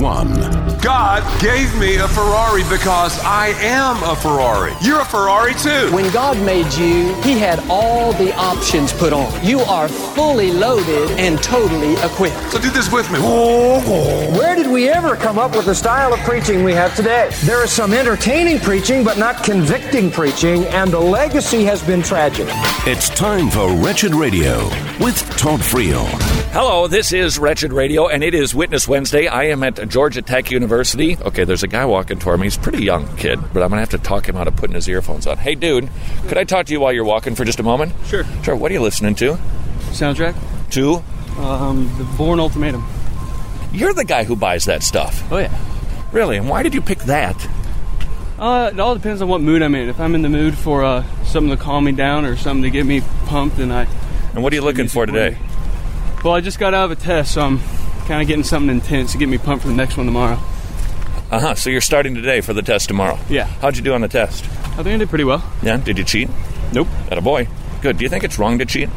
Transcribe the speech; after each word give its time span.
one. 0.00 0.34
God 0.80 1.22
gave 1.40 1.74
me 1.78 1.96
a 1.96 2.08
Ferrari 2.08 2.62
because 2.68 3.18
I 3.20 3.48
am 3.60 4.02
a 4.02 4.14
Ferrari. 4.14 4.72
You're 4.82 5.00
a 5.00 5.04
Ferrari 5.04 5.54
too. 5.54 5.90
When 5.94 6.10
God 6.12 6.36
made 6.44 6.72
you, 6.74 7.14
He 7.22 7.38
had 7.38 7.58
all 7.70 8.12
the 8.14 8.34
options 8.34 8.92
put 8.92 9.12
on. 9.12 9.32
You 9.44 9.60
are 9.60 9.88
fully 9.88 10.52
loaded 10.52 11.10
and 11.12 11.42
totally 11.42 11.94
equipped. 11.94 12.38
So 12.50 12.60
do 12.60 12.70
this 12.70 12.92
with 12.92 13.10
me. 13.10 13.18
Where 13.18 14.54
did 14.54 14.70
we 14.70 14.88
ever 14.88 15.16
come 15.16 15.38
up 15.38 15.56
with 15.56 15.66
the 15.66 15.74
style 15.74 16.12
of 16.12 16.20
preaching 16.20 16.64
we 16.64 16.72
have 16.72 16.94
today? 16.96 17.30
There 17.44 17.64
is 17.64 17.70
some 17.70 17.92
entertaining 17.92 18.58
preaching, 18.58 19.04
but 19.04 19.18
not 19.18 19.42
convicting 19.44 20.10
preaching, 20.10 20.64
and 20.66 20.90
the 20.90 21.00
legacy 21.00 21.64
has 21.64 21.82
been 21.82 22.02
tragic. 22.02 22.46
It's 22.86 23.08
time 23.08 23.50
for 23.50 23.72
Wretched 23.74 24.14
Radio 24.14 24.64
with 25.00 25.18
Todd 25.36 25.60
Friel. 25.60 26.06
Hello, 26.52 26.86
this 26.86 27.12
is 27.12 27.38
Wretched 27.38 27.72
Radio, 27.72 28.06
and 28.08 28.22
it 28.22 28.34
is 28.34 28.54
Witness 28.54 28.86
Wednesday. 28.86 29.26
I 29.26 29.44
am 29.44 29.62
at 29.62 29.78
Georgia 29.84 30.22
Tech 30.22 30.50
University. 30.50 31.16
Okay, 31.16 31.44
there's 31.44 31.62
a 31.62 31.68
guy 31.68 31.84
walking 31.84 32.18
toward 32.18 32.40
me. 32.40 32.46
He's 32.46 32.56
a 32.56 32.60
pretty 32.60 32.84
young 32.84 33.16
kid, 33.16 33.38
but 33.52 33.62
I'm 33.62 33.70
going 33.70 33.72
to 33.72 33.78
have 33.80 33.90
to 33.90 33.98
talk 33.98 34.28
him 34.28 34.36
out 34.36 34.48
of 34.48 34.56
putting 34.56 34.74
his 34.74 34.88
earphones 34.88 35.26
on. 35.26 35.36
Hey, 35.36 35.54
dude, 35.54 35.88
could 36.28 36.38
I 36.38 36.44
talk 36.44 36.66
to 36.66 36.72
you 36.72 36.80
while 36.80 36.92
you're 36.92 37.04
walking 37.04 37.34
for 37.34 37.44
just 37.44 37.60
a 37.60 37.62
moment? 37.62 37.92
Sure. 38.06 38.24
Sure. 38.42 38.56
What 38.56 38.70
are 38.70 38.74
you 38.74 38.82
listening 38.82 39.14
to? 39.16 39.38
Soundtrack? 39.90 40.34
To? 40.70 41.02
Um, 41.40 41.92
the 41.98 42.04
Bourne 42.16 42.40
Ultimatum. 42.40 42.84
You're 43.72 43.92
the 43.92 44.04
guy 44.04 44.24
who 44.24 44.36
buys 44.36 44.66
that 44.66 44.82
stuff. 44.82 45.30
Oh, 45.32 45.38
yeah. 45.38 45.56
Really? 46.12 46.36
And 46.36 46.48
why 46.48 46.62
did 46.62 46.74
you 46.74 46.80
pick 46.80 46.98
that? 47.00 47.36
Uh, 48.38 48.70
it 48.72 48.80
all 48.80 48.94
depends 48.94 49.22
on 49.22 49.28
what 49.28 49.40
mood 49.40 49.62
I'm 49.62 49.74
in. 49.74 49.88
If 49.88 50.00
I'm 50.00 50.14
in 50.14 50.22
the 50.22 50.28
mood 50.28 50.56
for 50.56 50.84
uh, 50.84 51.04
something 51.24 51.56
to 51.56 51.62
calm 51.62 51.84
me 51.84 51.92
down 51.92 52.24
or 52.24 52.36
something 52.36 52.62
to 52.62 52.70
get 52.70 52.86
me 52.86 53.00
pumped, 53.26 53.56
then 53.56 53.70
I. 53.70 53.86
And 54.34 54.42
what 54.42 54.52
are 54.52 54.56
you 54.56 54.62
looking 54.62 54.88
for 54.88 55.06
today? 55.06 55.38
Well, 56.24 56.34
I 56.34 56.40
just 56.40 56.58
got 56.58 56.72
out 56.74 56.86
of 56.86 56.90
a 56.92 56.96
test, 56.96 57.34
so 57.34 57.42
I'm 57.42 57.60
kind 58.06 58.20
of 58.22 58.28
getting 58.28 58.44
something 58.44 58.70
intense 58.74 59.12
to 59.12 59.18
get 59.18 59.28
me 59.28 59.38
pumped 59.38 59.62
for 59.62 59.68
the 59.68 59.74
next 59.74 59.96
one 59.96 60.06
tomorrow. 60.06 60.38
Uh 61.30 61.40
huh. 61.40 61.54
So 61.54 61.70
you're 61.70 61.80
starting 61.80 62.14
today 62.14 62.40
for 62.40 62.52
the 62.52 62.62
test 62.62 62.88
tomorrow. 62.88 63.18
Yeah. 63.28 63.44
How'd 63.44 63.76
you 63.76 63.82
do 63.82 63.94
on 63.94 64.00
the 64.02 64.08
test? 64.08 64.44
I 64.44 64.82
think 64.82 64.88
I 64.88 64.96
did 64.98 65.08
pretty 65.08 65.24
well. 65.24 65.42
Yeah. 65.62 65.76
Did 65.78 65.98
you 65.98 66.04
cheat? 66.04 66.28
Nope. 66.72 66.88
At 67.10 67.18
a 67.18 67.22
boy. 67.22 67.48
Good. 67.80 67.98
Do 67.98 68.04
you 68.04 68.08
think 68.08 68.24
it's 68.24 68.38
wrong 68.38 68.58
to 68.58 68.66
cheat? 68.66 68.88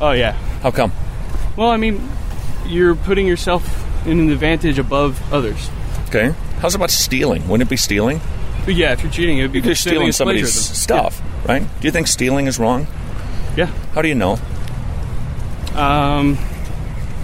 Oh, 0.00 0.12
yeah. 0.12 0.32
How 0.62 0.70
come? 0.70 0.92
Well, 1.56 1.68
I 1.70 1.76
mean, 1.76 2.00
you're 2.66 2.94
putting 2.94 3.26
yourself 3.26 3.84
in 4.06 4.20
an 4.20 4.30
advantage 4.30 4.78
above 4.78 5.20
others. 5.32 5.70
Okay. 6.08 6.34
How's 6.60 6.74
about 6.74 6.90
stealing? 6.90 7.46
Wouldn't 7.48 7.68
it 7.68 7.70
be 7.70 7.76
stealing? 7.76 8.20
But 8.64 8.74
yeah, 8.74 8.92
if 8.92 9.02
you're 9.02 9.12
cheating, 9.12 9.38
it 9.38 9.42
would 9.42 9.52
be 9.52 9.60
You're 9.60 9.74
stealing 9.74 10.12
somebody's 10.12 10.52
stuff, 10.52 11.22
right? 11.46 11.62
Do 11.62 11.88
you 11.88 11.90
think 11.90 12.06
stealing 12.06 12.46
is 12.46 12.58
wrong? 12.58 12.86
Yeah. 13.56 13.66
How 13.94 14.02
do 14.02 14.08
you 14.08 14.14
know? 14.14 14.38
Um, 15.74 16.36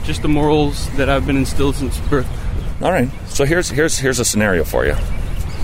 just 0.04 0.22
the 0.22 0.28
morals 0.28 0.88
that 0.96 1.08
I've 1.08 1.26
been 1.26 1.36
instilled 1.36 1.76
since 1.76 1.98
birth. 2.08 2.28
All 2.82 2.92
right. 2.92 3.08
So 3.26 3.44
here's 3.44 3.70
here's 3.70 3.98
here's 3.98 4.18
a 4.18 4.24
scenario 4.24 4.64
for 4.64 4.84
you. 4.84 4.94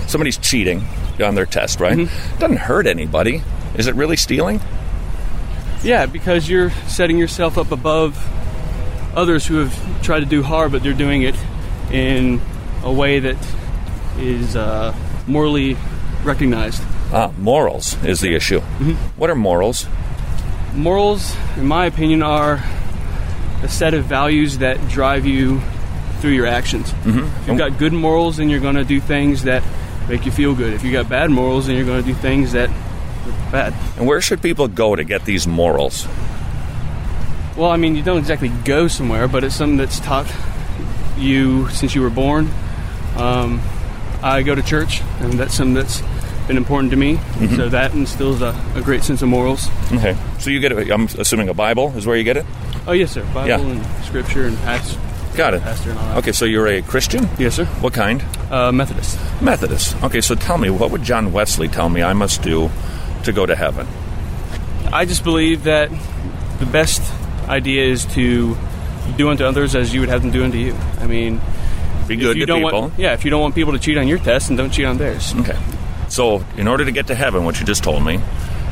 Somebody's 0.07 0.37
cheating 0.37 0.83
on 1.23 1.35
their 1.35 1.45
test, 1.45 1.79
right? 1.79 1.97
Mm-hmm. 1.97 2.39
Doesn't 2.39 2.57
hurt 2.57 2.87
anybody. 2.87 3.43
Is 3.75 3.87
it 3.87 3.95
really 3.95 4.17
stealing? 4.17 4.59
Yeah, 5.83 6.05
because 6.05 6.49
you're 6.49 6.69
setting 6.87 7.17
yourself 7.17 7.57
up 7.57 7.71
above 7.71 8.17
others 9.15 9.45
who 9.45 9.57
have 9.57 10.03
tried 10.03 10.21
to 10.21 10.25
do 10.25 10.43
hard, 10.43 10.71
but 10.71 10.83
they're 10.83 10.93
doing 10.93 11.21
it 11.23 11.35
in 11.91 12.41
a 12.83 12.91
way 12.91 13.19
that 13.19 13.37
is 14.17 14.55
uh, 14.55 14.95
morally 15.27 15.77
recognized. 16.23 16.81
Ah, 17.13 17.31
morals 17.37 18.01
is 18.03 18.21
the 18.21 18.35
issue. 18.35 18.59
Mm-hmm. 18.59 18.93
What 19.19 19.29
are 19.29 19.35
morals? 19.35 19.87
Morals, 20.73 21.35
in 21.57 21.65
my 21.65 21.85
opinion, 21.85 22.23
are 22.23 22.63
a 23.63 23.69
set 23.69 23.93
of 23.93 24.05
values 24.05 24.59
that 24.59 24.89
drive 24.89 25.25
you 25.25 25.61
through 26.19 26.31
your 26.31 26.45
actions. 26.45 26.91
Mm-hmm. 26.91 27.41
If 27.41 27.47
you've 27.47 27.57
got 27.57 27.77
good 27.77 27.93
morals, 27.93 28.37
then 28.37 28.49
you're 28.49 28.59
going 28.59 28.75
to 28.75 28.83
do 28.83 28.99
things 28.99 29.43
that 29.43 29.63
make 30.07 30.25
you 30.25 30.31
feel 30.31 30.55
good. 30.55 30.73
If 30.73 30.83
you've 30.83 30.93
got 30.93 31.09
bad 31.09 31.31
morals, 31.31 31.67
then 31.67 31.75
you're 31.75 31.85
going 31.85 32.01
to 32.01 32.07
do 32.07 32.13
things 32.13 32.51
that 32.53 32.69
are 32.69 33.51
bad. 33.51 33.73
And 33.97 34.07
where 34.07 34.21
should 34.21 34.41
people 34.41 34.67
go 34.67 34.95
to 34.95 35.03
get 35.03 35.25
these 35.25 35.47
morals? 35.47 36.07
Well, 37.57 37.69
I 37.69 37.77
mean, 37.77 37.95
you 37.95 38.03
don't 38.03 38.17
exactly 38.17 38.49
go 38.65 38.87
somewhere, 38.87 39.27
but 39.27 39.43
it's 39.43 39.55
something 39.55 39.77
that's 39.77 39.99
taught 39.99 40.31
you 41.17 41.69
since 41.69 41.93
you 41.93 42.01
were 42.01 42.09
born. 42.09 42.49
Um, 43.17 43.61
I 44.23 44.43
go 44.43 44.55
to 44.55 44.61
church, 44.61 45.01
and 45.19 45.33
that's 45.33 45.53
something 45.53 45.73
that's 45.73 46.01
been 46.47 46.57
important 46.57 46.91
to 46.91 46.97
me. 46.97 47.15
Mm-hmm. 47.15 47.55
So 47.55 47.69
that 47.69 47.93
instills 47.93 48.41
a, 48.41 48.55
a 48.75 48.81
great 48.81 49.03
sense 49.03 49.21
of 49.21 49.29
morals. 49.29 49.67
Okay. 49.91 50.15
So 50.39 50.49
you 50.49 50.59
get 50.59 50.71
it. 50.71 50.89
I'm 50.91 51.05
assuming 51.17 51.49
a 51.49 51.53
Bible 51.53 51.93
is 51.95 52.05
where 52.05 52.15
you 52.17 52.23
get 52.23 52.37
it. 52.37 52.45
Oh, 52.87 52.91
yes, 52.93 53.11
sir. 53.11 53.23
Bible 53.33 53.47
Yeah. 53.47 53.59
and 53.59 54.05
Scripture 54.05 54.47
and 54.47 54.57
past. 54.59 54.97
Got 55.35 55.53
it. 55.53 55.61
Pastor 55.61 55.91
and 55.91 55.99
all 55.99 56.05
that. 56.07 56.17
Okay. 56.17 56.31
So 56.33 56.45
you're 56.45 56.67
a 56.67 56.81
Christian. 56.81 57.29
Yes, 57.39 57.55
sir. 57.55 57.65
What 57.65 57.93
kind? 57.93 58.21
Uh, 58.51 58.71
Methodist. 58.71 59.17
Methodist. 59.41 59.95
Okay. 60.03 60.19
So 60.21 60.35
tell 60.35 60.57
me, 60.57 60.69
what 60.69 60.91
would 60.91 61.03
John 61.03 61.31
Wesley 61.31 61.67
tell 61.69 61.87
me 61.89 62.01
I 62.03 62.13
must 62.13 62.41
do 62.41 62.69
to 63.23 63.31
go 63.31 63.45
to 63.45 63.55
heaven? 63.55 63.87
I 64.91 65.05
just 65.05 65.23
believe 65.23 65.63
that 65.63 65.89
the 66.59 66.65
best 66.65 67.01
idea 67.47 67.85
is 67.85 68.05
to 68.07 68.57
do 69.15 69.29
unto 69.29 69.45
others 69.45 69.73
as 69.75 69.93
you 69.93 69.99
would 70.01 70.09
have 70.09 70.21
them 70.21 70.31
do 70.31 70.43
unto 70.43 70.57
you. 70.57 70.75
I 70.99 71.07
mean, 71.07 71.39
Be 72.07 72.15
if 72.15 72.19
good 72.19 72.35
you 72.37 72.41
to 72.41 72.45
don't 72.45 72.63
people. 72.63 72.81
want, 72.81 72.99
yeah, 72.99 73.13
if 73.13 73.23
you 73.23 73.31
don't 73.31 73.41
want 73.41 73.55
people 73.55 73.71
to 73.73 73.79
cheat 73.79 73.97
on 73.97 74.07
your 74.07 74.17
test, 74.17 74.49
then 74.49 74.57
don't 74.57 74.69
cheat 74.71 74.85
on 74.85 74.97
theirs. 74.97 75.33
Okay. 75.39 75.57
So, 76.11 76.43
in 76.57 76.67
order 76.67 76.83
to 76.83 76.91
get 76.91 77.07
to 77.07 77.15
heaven, 77.15 77.45
what 77.45 77.57
you 77.57 77.65
just 77.65 77.85
told 77.85 78.03
me 78.03 78.19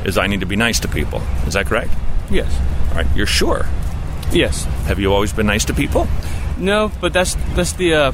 is 0.04 0.18
I 0.18 0.26
need 0.26 0.40
to 0.40 0.46
be 0.46 0.56
nice 0.56 0.80
to 0.80 0.88
people. 0.88 1.22
Is 1.46 1.54
that 1.54 1.64
correct? 1.64 1.90
Yes. 2.30 2.54
All 2.90 2.96
right. 2.96 3.06
You're 3.16 3.26
sure? 3.26 3.66
Yes. 4.30 4.64
Have 4.84 4.98
you 4.98 5.10
always 5.12 5.32
been 5.32 5.46
nice 5.46 5.64
to 5.64 5.74
people? 5.74 6.06
No, 6.58 6.92
but 7.00 7.14
that's 7.14 7.36
that's 7.54 7.72
the 7.72 7.94
uh, 7.94 8.10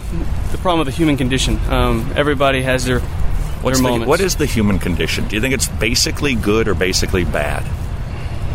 the 0.53 0.59
problem 0.59 0.78
of 0.78 0.87
the 0.87 0.92
human 0.92 1.16
condition. 1.16 1.59
Um, 1.69 2.12
everybody 2.14 2.62
has 2.62 2.84
their 2.84 3.00
What's 3.00 3.78
their 3.78 3.82
the, 3.82 3.82
moments. 3.82 4.09
what 4.09 4.20
is 4.20 4.37
the 4.37 4.47
human 4.47 4.78
condition? 4.78 5.26
Do 5.26 5.34
you 5.34 5.43
think 5.43 5.54
it's 5.54 5.66
basically 5.66 6.37
good 6.37 6.69
or 6.69 6.75
basically 6.75 7.25
bad? 7.25 7.64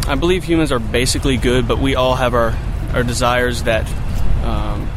I 0.07 0.15
believe 0.15 0.45
humans 0.45 0.71
are 0.71 0.79
basically 0.79 1.35
good, 1.35 1.67
but 1.67 1.79
we 1.79 1.95
all 1.95 2.15
have 2.15 2.33
our 2.33 2.55
our 2.93 3.03
desires 3.03 3.63
that 3.63 3.85
um, 4.45 4.89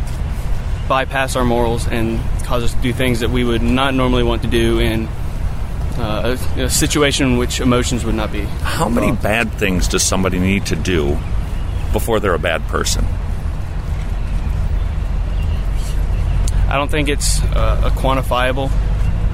bypass 0.89 1.35
our 1.35 1.45
morals 1.45 1.89
and 1.89 2.21
cause 2.45 2.63
us 2.63 2.73
to 2.75 2.81
do 2.81 2.93
things 2.93 3.21
that 3.21 3.31
we 3.31 3.43
would 3.43 3.63
not 3.63 3.93
normally 3.95 4.23
want 4.23 4.43
to 4.43 4.49
do 4.49 4.79
in 4.79 5.09
uh, 5.99 6.37
a, 6.57 6.63
a 6.63 6.71
situation 6.71 7.27
in 7.27 7.37
which 7.37 7.61
emotions 7.61 8.05
would 8.05 8.15
not 8.15 8.33
be. 8.33 8.43
How 8.43 8.89
many 8.89 9.13
bad 9.13 9.53
things 9.53 9.89
does 9.89 10.03
somebody 10.03 10.39
need 10.39 10.67
to 10.67 10.77
do 10.77 11.19
before 11.93 12.21
they're 12.21 12.35
a 12.35 12.39
bad 12.39 12.63
person? 12.69 13.05
I 16.69 16.77
don't 16.77 16.91
think 16.91 17.09
it's 17.09 17.43
uh, 17.43 17.83
a 17.85 17.91
quantifiable 17.91 18.71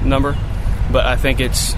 number, 0.03 0.37
but 0.91 1.05
I 1.05 1.15
think 1.15 1.39
it's 1.39 1.73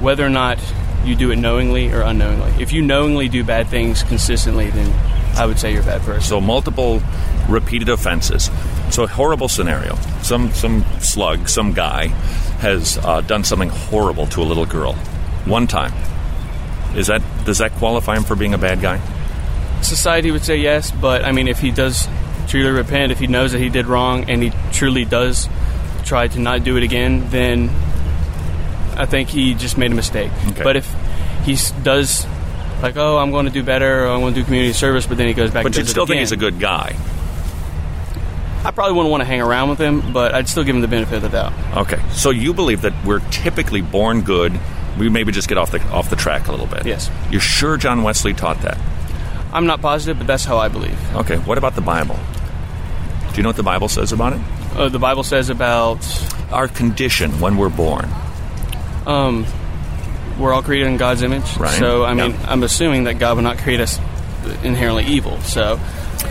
whether 0.00 0.24
or 0.24 0.30
not 0.30 0.58
you 1.04 1.14
do 1.14 1.30
it 1.30 1.36
knowingly 1.36 1.92
or 1.92 2.00
unknowingly. 2.00 2.62
If 2.62 2.72
you 2.72 2.80
knowingly 2.80 3.28
do 3.28 3.44
bad 3.44 3.68
things 3.68 4.02
consistently, 4.02 4.70
then 4.70 4.90
I 5.36 5.44
would 5.46 5.58
say 5.58 5.72
you're 5.72 5.82
a 5.82 5.84
bad 5.84 6.00
person. 6.02 6.22
So 6.22 6.40
multiple 6.40 7.02
repeated 7.48 7.88
offenses. 7.88 8.50
So 8.90 9.04
a 9.04 9.06
horrible 9.06 9.48
scenario. 9.48 9.96
Some 10.22 10.52
some 10.52 10.84
slug, 11.00 11.48
some 11.48 11.72
guy 11.72 12.08
has 12.58 12.98
uh, 12.98 13.20
done 13.22 13.44
something 13.44 13.68
horrible 13.68 14.26
to 14.28 14.42
a 14.42 14.44
little 14.44 14.66
girl 14.66 14.94
one 15.44 15.66
time. 15.66 15.92
Is 16.96 17.08
that 17.08 17.22
does 17.44 17.58
that 17.58 17.72
qualify 17.72 18.16
him 18.16 18.24
for 18.24 18.36
being 18.36 18.54
a 18.54 18.58
bad 18.58 18.80
guy? 18.80 19.00
Society 19.82 20.30
would 20.30 20.44
say 20.44 20.56
yes, 20.56 20.90
but 20.90 21.24
I 21.24 21.32
mean, 21.32 21.48
if 21.48 21.58
he 21.58 21.70
does 21.70 22.08
truly 22.48 22.70
repent, 22.70 23.12
if 23.12 23.18
he 23.18 23.26
knows 23.26 23.52
that 23.52 23.58
he 23.58 23.68
did 23.68 23.86
wrong, 23.86 24.30
and 24.30 24.42
he 24.42 24.52
truly 24.72 25.04
does 25.04 25.48
try 26.04 26.28
to 26.28 26.38
not 26.38 26.64
do 26.64 26.76
it 26.76 26.82
again, 26.82 27.28
then 27.30 27.68
I 28.96 29.06
think 29.06 29.28
he 29.28 29.54
just 29.54 29.76
made 29.76 29.90
a 29.90 29.94
mistake. 29.94 30.30
Okay. 30.48 30.62
But 30.62 30.76
if 30.76 30.94
he 31.44 31.56
does, 31.82 32.26
like, 32.80 32.96
oh, 32.96 33.18
I'm 33.18 33.30
going 33.30 33.46
to 33.46 33.52
do 33.52 33.62
better, 33.62 34.04
or 34.04 34.08
I'm 34.08 34.20
going 34.20 34.34
to 34.34 34.40
do 34.40 34.44
community 34.44 34.72
service, 34.72 35.06
but 35.06 35.18
then 35.18 35.26
he 35.26 35.34
goes 35.34 35.50
back. 35.50 35.64
But 35.64 35.76
you'd 35.76 35.86
it 35.86 35.88
still 35.88 36.06
think 36.06 36.20
he's 36.20 36.32
a 36.32 36.36
good 36.36 36.60
guy. 36.60 36.96
I 38.64 38.70
probably 38.70 38.94
wouldn't 38.94 39.10
want 39.10 39.20
to 39.20 39.26
hang 39.26 39.40
around 39.40 39.68
with 39.70 39.78
him, 39.78 40.12
but 40.12 40.34
I'd 40.34 40.48
still 40.48 40.64
give 40.64 40.74
him 40.74 40.80
the 40.82 40.88
benefit 40.88 41.16
of 41.16 41.22
the 41.22 41.28
doubt. 41.28 41.52
Okay. 41.76 42.00
So 42.12 42.30
you 42.30 42.54
believe 42.54 42.82
that 42.82 42.92
we're 43.04 43.20
typically 43.30 43.82
born 43.82 44.22
good. 44.22 44.58
We 44.98 45.08
maybe 45.08 45.32
just 45.32 45.48
get 45.48 45.58
off 45.58 45.70
the 45.70 45.82
off 45.88 46.08
the 46.08 46.16
track 46.16 46.48
a 46.48 46.50
little 46.50 46.66
bit. 46.66 46.86
Yes. 46.86 47.10
You're 47.30 47.40
sure 47.40 47.76
John 47.76 48.02
Wesley 48.02 48.32
taught 48.32 48.62
that? 48.62 48.78
I'm 49.52 49.66
not 49.66 49.80
positive, 49.82 50.18
but 50.18 50.26
that's 50.26 50.44
how 50.44 50.58
I 50.58 50.68
believe. 50.68 50.98
Okay. 51.16 51.36
What 51.38 51.58
about 51.58 51.74
the 51.74 51.80
Bible? 51.80 52.18
Do 53.30 53.36
you 53.36 53.42
know 53.42 53.48
what 53.50 53.56
the 53.56 53.62
Bible 53.62 53.88
says 53.88 54.12
about 54.12 54.32
it? 54.34 54.40
Uh, 54.76 54.88
the 54.88 54.98
Bible 54.98 55.22
says 55.24 55.50
about 55.50 55.98
Our 56.50 56.68
condition 56.68 57.40
when 57.40 57.56
we're 57.56 57.68
born. 57.68 58.08
um, 59.06 59.44
we're 60.38 60.52
all 60.52 60.62
created 60.62 60.88
in 60.88 60.96
God's 60.96 61.22
image. 61.22 61.56
Right. 61.56 61.78
So 61.78 62.04
I 62.04 62.14
mean. 62.14 62.34
I'm 62.44 62.62
assuming 62.62 63.04
that 63.04 63.18
God 63.18 63.36
would 63.36 63.42
not 63.44 63.58
create 63.58 63.80
us 63.80 63.98
inherently 64.62 65.04
evil. 65.04 65.40
So 65.42 65.78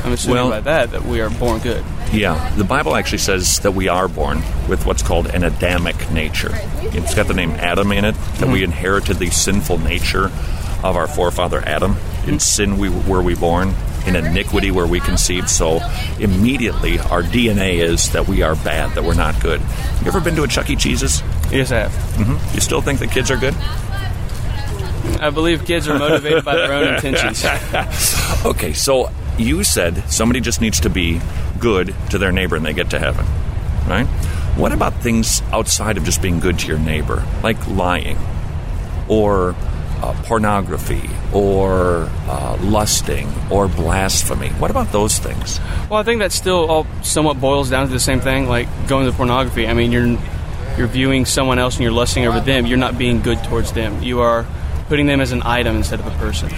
I'm 0.03 0.11
assuming 0.13 0.37
Well- 0.37 0.49
by 0.49 0.59
that 0.61 0.91
that 0.91 1.05
we 1.05 1.21
are 1.21 1.29
born 1.29 1.59
good. 1.59 1.83
Yeah, 2.13 2.53
the 2.55 2.63
Bible 2.63 2.95
actually 2.95 3.17
says 3.17 3.57
that 3.59 3.71
we 3.71 3.87
are 3.87 4.07
born 4.07 4.43
with 4.69 4.85
what's 4.85 5.01
called 5.01 5.27
an 5.27 5.43
Adamic 5.43 6.11
nature. 6.11 6.51
It's 6.81 7.15
got 7.15 7.27
the 7.27 7.33
name 7.33 7.49
Adam 7.51 7.91
in 7.91 8.05
it, 8.05 8.15
that 8.37 8.49
we 8.49 8.63
inherited 8.63 9.17
the 9.17 9.31
sinful 9.31 9.79
nature 9.79 10.25
of 10.83 10.95
our 10.95 11.07
forefather 11.07 11.59
Adam. 11.65 11.95
In 12.27 12.39
sin 12.39 12.77
we 12.77 12.89
were 12.89 13.21
we 13.23 13.33
born. 13.35 13.73
in 14.05 14.15
iniquity 14.15 14.71
where 14.71 14.85
we 14.85 14.99
conceived. 14.99 15.49
So 15.49 15.79
immediately 16.19 16.99
our 16.99 17.23
DNA 17.23 17.75
is 17.75 18.11
that 18.11 18.27
we 18.27 18.41
are 18.41 18.55
bad, 18.55 18.91
that 18.95 19.03
we're 19.03 19.13
not 19.13 19.41
good. 19.41 19.61
You 20.01 20.07
ever 20.07 20.19
been 20.19 20.35
to 20.35 20.43
a 20.43 20.47
Chuck 20.47 20.69
E. 20.69 20.75
Cheese's? 20.75 21.21
Yes, 21.51 21.71
I 21.71 21.79
have. 21.79 21.91
Mm-hmm. 21.91 22.55
You 22.55 22.61
still 22.61 22.81
think 22.81 22.99
the 22.99 23.07
kids 23.07 23.31
are 23.31 23.37
good? 23.37 23.55
I 25.19 25.29
believe 25.29 25.65
kids 25.65 25.87
are 25.87 25.97
motivated 25.97 26.43
by 26.45 26.55
their 26.55 26.73
own 26.73 26.93
intentions. 26.95 27.43
Okay, 28.45 28.73
so 28.73 29.09
you 29.37 29.63
said 29.63 30.03
somebody 30.11 30.41
just 30.41 30.59
needs 30.59 30.81
to 30.81 30.89
be 30.89 31.21
good 31.59 31.95
to 32.09 32.17
their 32.17 32.33
neighbor 32.33 32.57
and 32.57 32.65
they 32.65 32.73
get 32.73 32.89
to 32.89 32.99
heaven, 32.99 33.25
right? 33.87 34.05
What 34.57 34.73
about 34.73 34.93
things 34.95 35.41
outside 35.53 35.95
of 35.97 36.03
just 36.03 36.21
being 36.21 36.39
good 36.41 36.59
to 36.59 36.67
your 36.67 36.77
neighbor, 36.77 37.23
like 37.41 37.65
lying 37.69 38.17
or 39.07 39.55
uh, 40.01 40.13
pornography 40.25 41.09
or 41.33 42.09
uh, 42.27 42.57
lusting 42.61 43.31
or 43.49 43.69
blasphemy? 43.69 44.49
What 44.49 44.69
about 44.71 44.91
those 44.91 45.17
things? 45.17 45.59
Well, 45.89 45.99
I 45.99 46.03
think 46.03 46.19
that 46.19 46.33
still 46.33 46.69
all 46.69 46.85
somewhat 47.01 47.39
boils 47.39 47.69
down 47.69 47.87
to 47.87 47.93
the 47.93 47.99
same 48.01 48.19
thing, 48.19 48.49
like 48.49 48.67
going 48.89 49.05
to 49.09 49.13
pornography. 49.15 49.67
I 49.67 49.73
mean, 49.73 49.91
you're 49.93 50.17
you're 50.77 50.87
viewing 50.87 51.25
someone 51.25 51.59
else 51.59 51.75
and 51.75 51.83
you're 51.83 51.91
lusting 51.93 52.25
over 52.27 52.41
them. 52.41 52.65
You're 52.65 52.77
not 52.77 52.97
being 52.97 53.21
good 53.21 53.41
towards 53.45 53.71
them. 53.71 54.03
You 54.03 54.19
are 54.19 54.45
putting 54.87 55.05
them 55.05 55.21
as 55.21 55.31
an 55.31 55.41
item 55.43 55.75
instead 55.75 55.99
of 55.99 56.07
a 56.07 56.11
person. 56.17 56.49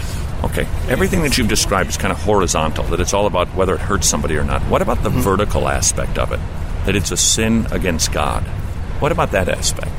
Okay, 0.44 0.68
everything 0.90 1.22
that 1.24 1.38
you've 1.38 1.48
described 1.48 1.90
is 1.90 1.98
kind 1.98 2.12
of 2.12 2.22
horizontal, 2.22 2.84
that 2.86 3.00
it's 3.00 3.14
all 3.14 3.26
about 3.26 3.48
whether 3.56 3.74
it 3.74 3.82
hurts 3.82 4.08
somebody 4.08 4.36
or 4.36 4.44
not. 4.44 4.62
What 4.64 4.82
about 4.82 5.02
the 5.04 5.10
vertical 5.10 5.68
aspect 5.68 6.18
of 6.18 6.32
it? 6.32 6.40
That 6.86 6.96
it's 6.96 7.12
a 7.12 7.18
sin 7.18 7.68
against 7.72 8.12
God. 8.12 8.44
What 9.00 9.12
about 9.12 9.32
that 9.32 9.50
aspect? 9.50 9.92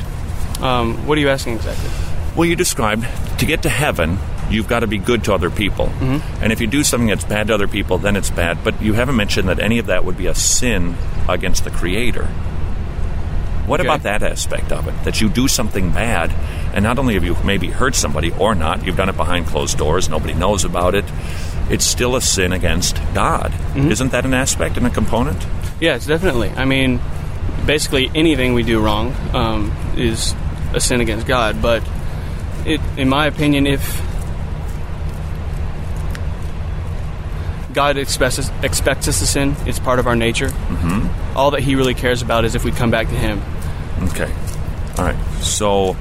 Um, 0.62 1.06
what 1.06 1.19
are 1.19 1.20
you 1.20 1.28
asking 1.28 1.56
exactly? 1.56 1.90
Well, 2.37 2.46
you 2.46 2.55
described 2.55 3.06
to 3.38 3.46
get 3.46 3.62
to 3.62 3.69
heaven, 3.69 4.19
you've 4.50 4.69
got 4.69 4.81
to 4.81 4.87
be 4.87 4.99
good 4.99 5.25
to 5.25 5.34
other 5.34 5.50
people. 5.50 5.87
And 6.40 6.52
if 6.52 6.61
you 6.61 6.67
do 6.67 6.84
something 6.84 7.08
that's 7.08 7.25
bad 7.25 7.49
to 7.49 7.55
other 7.55 7.67
people, 7.67 7.99
then 7.99 8.14
it's 8.14 8.31
bad. 8.31 8.62
But 8.62 8.81
you 8.81 8.93
haven't 8.93 9.17
mentioned 9.17 9.49
that 9.49 9.58
any 9.58 9.78
of 9.78 9.87
that 9.87 10.05
would 10.05 10.17
be 10.17 10.26
a 10.26 10.34
sin 10.34 10.96
against 11.28 11.64
the 11.64 11.70
Creator. 11.70 12.28
What 13.66 13.80
Okay. 13.80 13.88
about 13.88 14.02
that 14.04 14.22
aspect 14.22 14.70
of 14.72 14.86
it? 14.88 14.94
That 15.04 15.20
you 15.20 15.28
do 15.28 15.48
something 15.48 15.90
bad, 15.90 16.32
and 16.72 16.82
not 16.84 16.98
only 16.98 17.14
have 17.14 17.24
you 17.24 17.36
maybe 17.44 17.68
hurt 17.68 17.94
somebody 17.94 18.30
or 18.38 18.54
not, 18.54 18.84
you've 18.86 18.96
done 18.96 19.08
it 19.08 19.16
behind 19.16 19.46
closed 19.46 19.76
doors, 19.76 20.08
nobody 20.08 20.34
knows 20.34 20.64
about 20.64 20.94
it, 20.94 21.04
it's 21.68 21.84
still 21.84 22.14
a 22.16 22.20
sin 22.20 22.52
against 22.52 23.00
God. 23.12 23.52
Isn't 23.74 24.12
that 24.12 24.24
an 24.24 24.34
aspect 24.34 24.76
and 24.76 24.86
a 24.86 24.90
component? 24.90 25.44
Yes, 25.80 26.06
definitely. 26.06 26.50
I 26.56 26.64
mean, 26.64 27.00
basically 27.66 28.10
anything 28.14 28.54
we 28.54 28.62
do 28.62 28.80
wrong 28.80 29.14
um, 29.34 29.72
is 29.96 30.32
a 30.72 30.80
sin 30.80 31.00
against 31.00 31.26
God. 31.26 31.60
But 31.60 31.82
it, 32.64 32.80
in 32.96 33.08
my 33.08 33.26
opinion, 33.26 33.66
if 33.66 34.00
God 37.72 37.96
expects 37.98 38.38
us, 38.38 38.50
expects 38.62 39.06
us 39.08 39.18
to 39.18 39.26
sin, 39.26 39.54
it's 39.66 39.78
part 39.78 39.98
of 39.98 40.06
our 40.06 40.16
nature. 40.16 40.48
Mm-hmm. 40.48 41.36
All 41.36 41.50
that 41.50 41.60
He 41.60 41.74
really 41.74 41.94
cares 41.94 42.22
about 42.22 42.44
is 42.44 42.54
if 42.54 42.64
we 42.64 42.70
come 42.70 42.90
back 42.90 43.08
to 43.08 43.14
Him. 43.14 43.42
Okay. 44.04 44.32
All 44.98 45.04
right. 45.04 45.16
So 45.43 45.96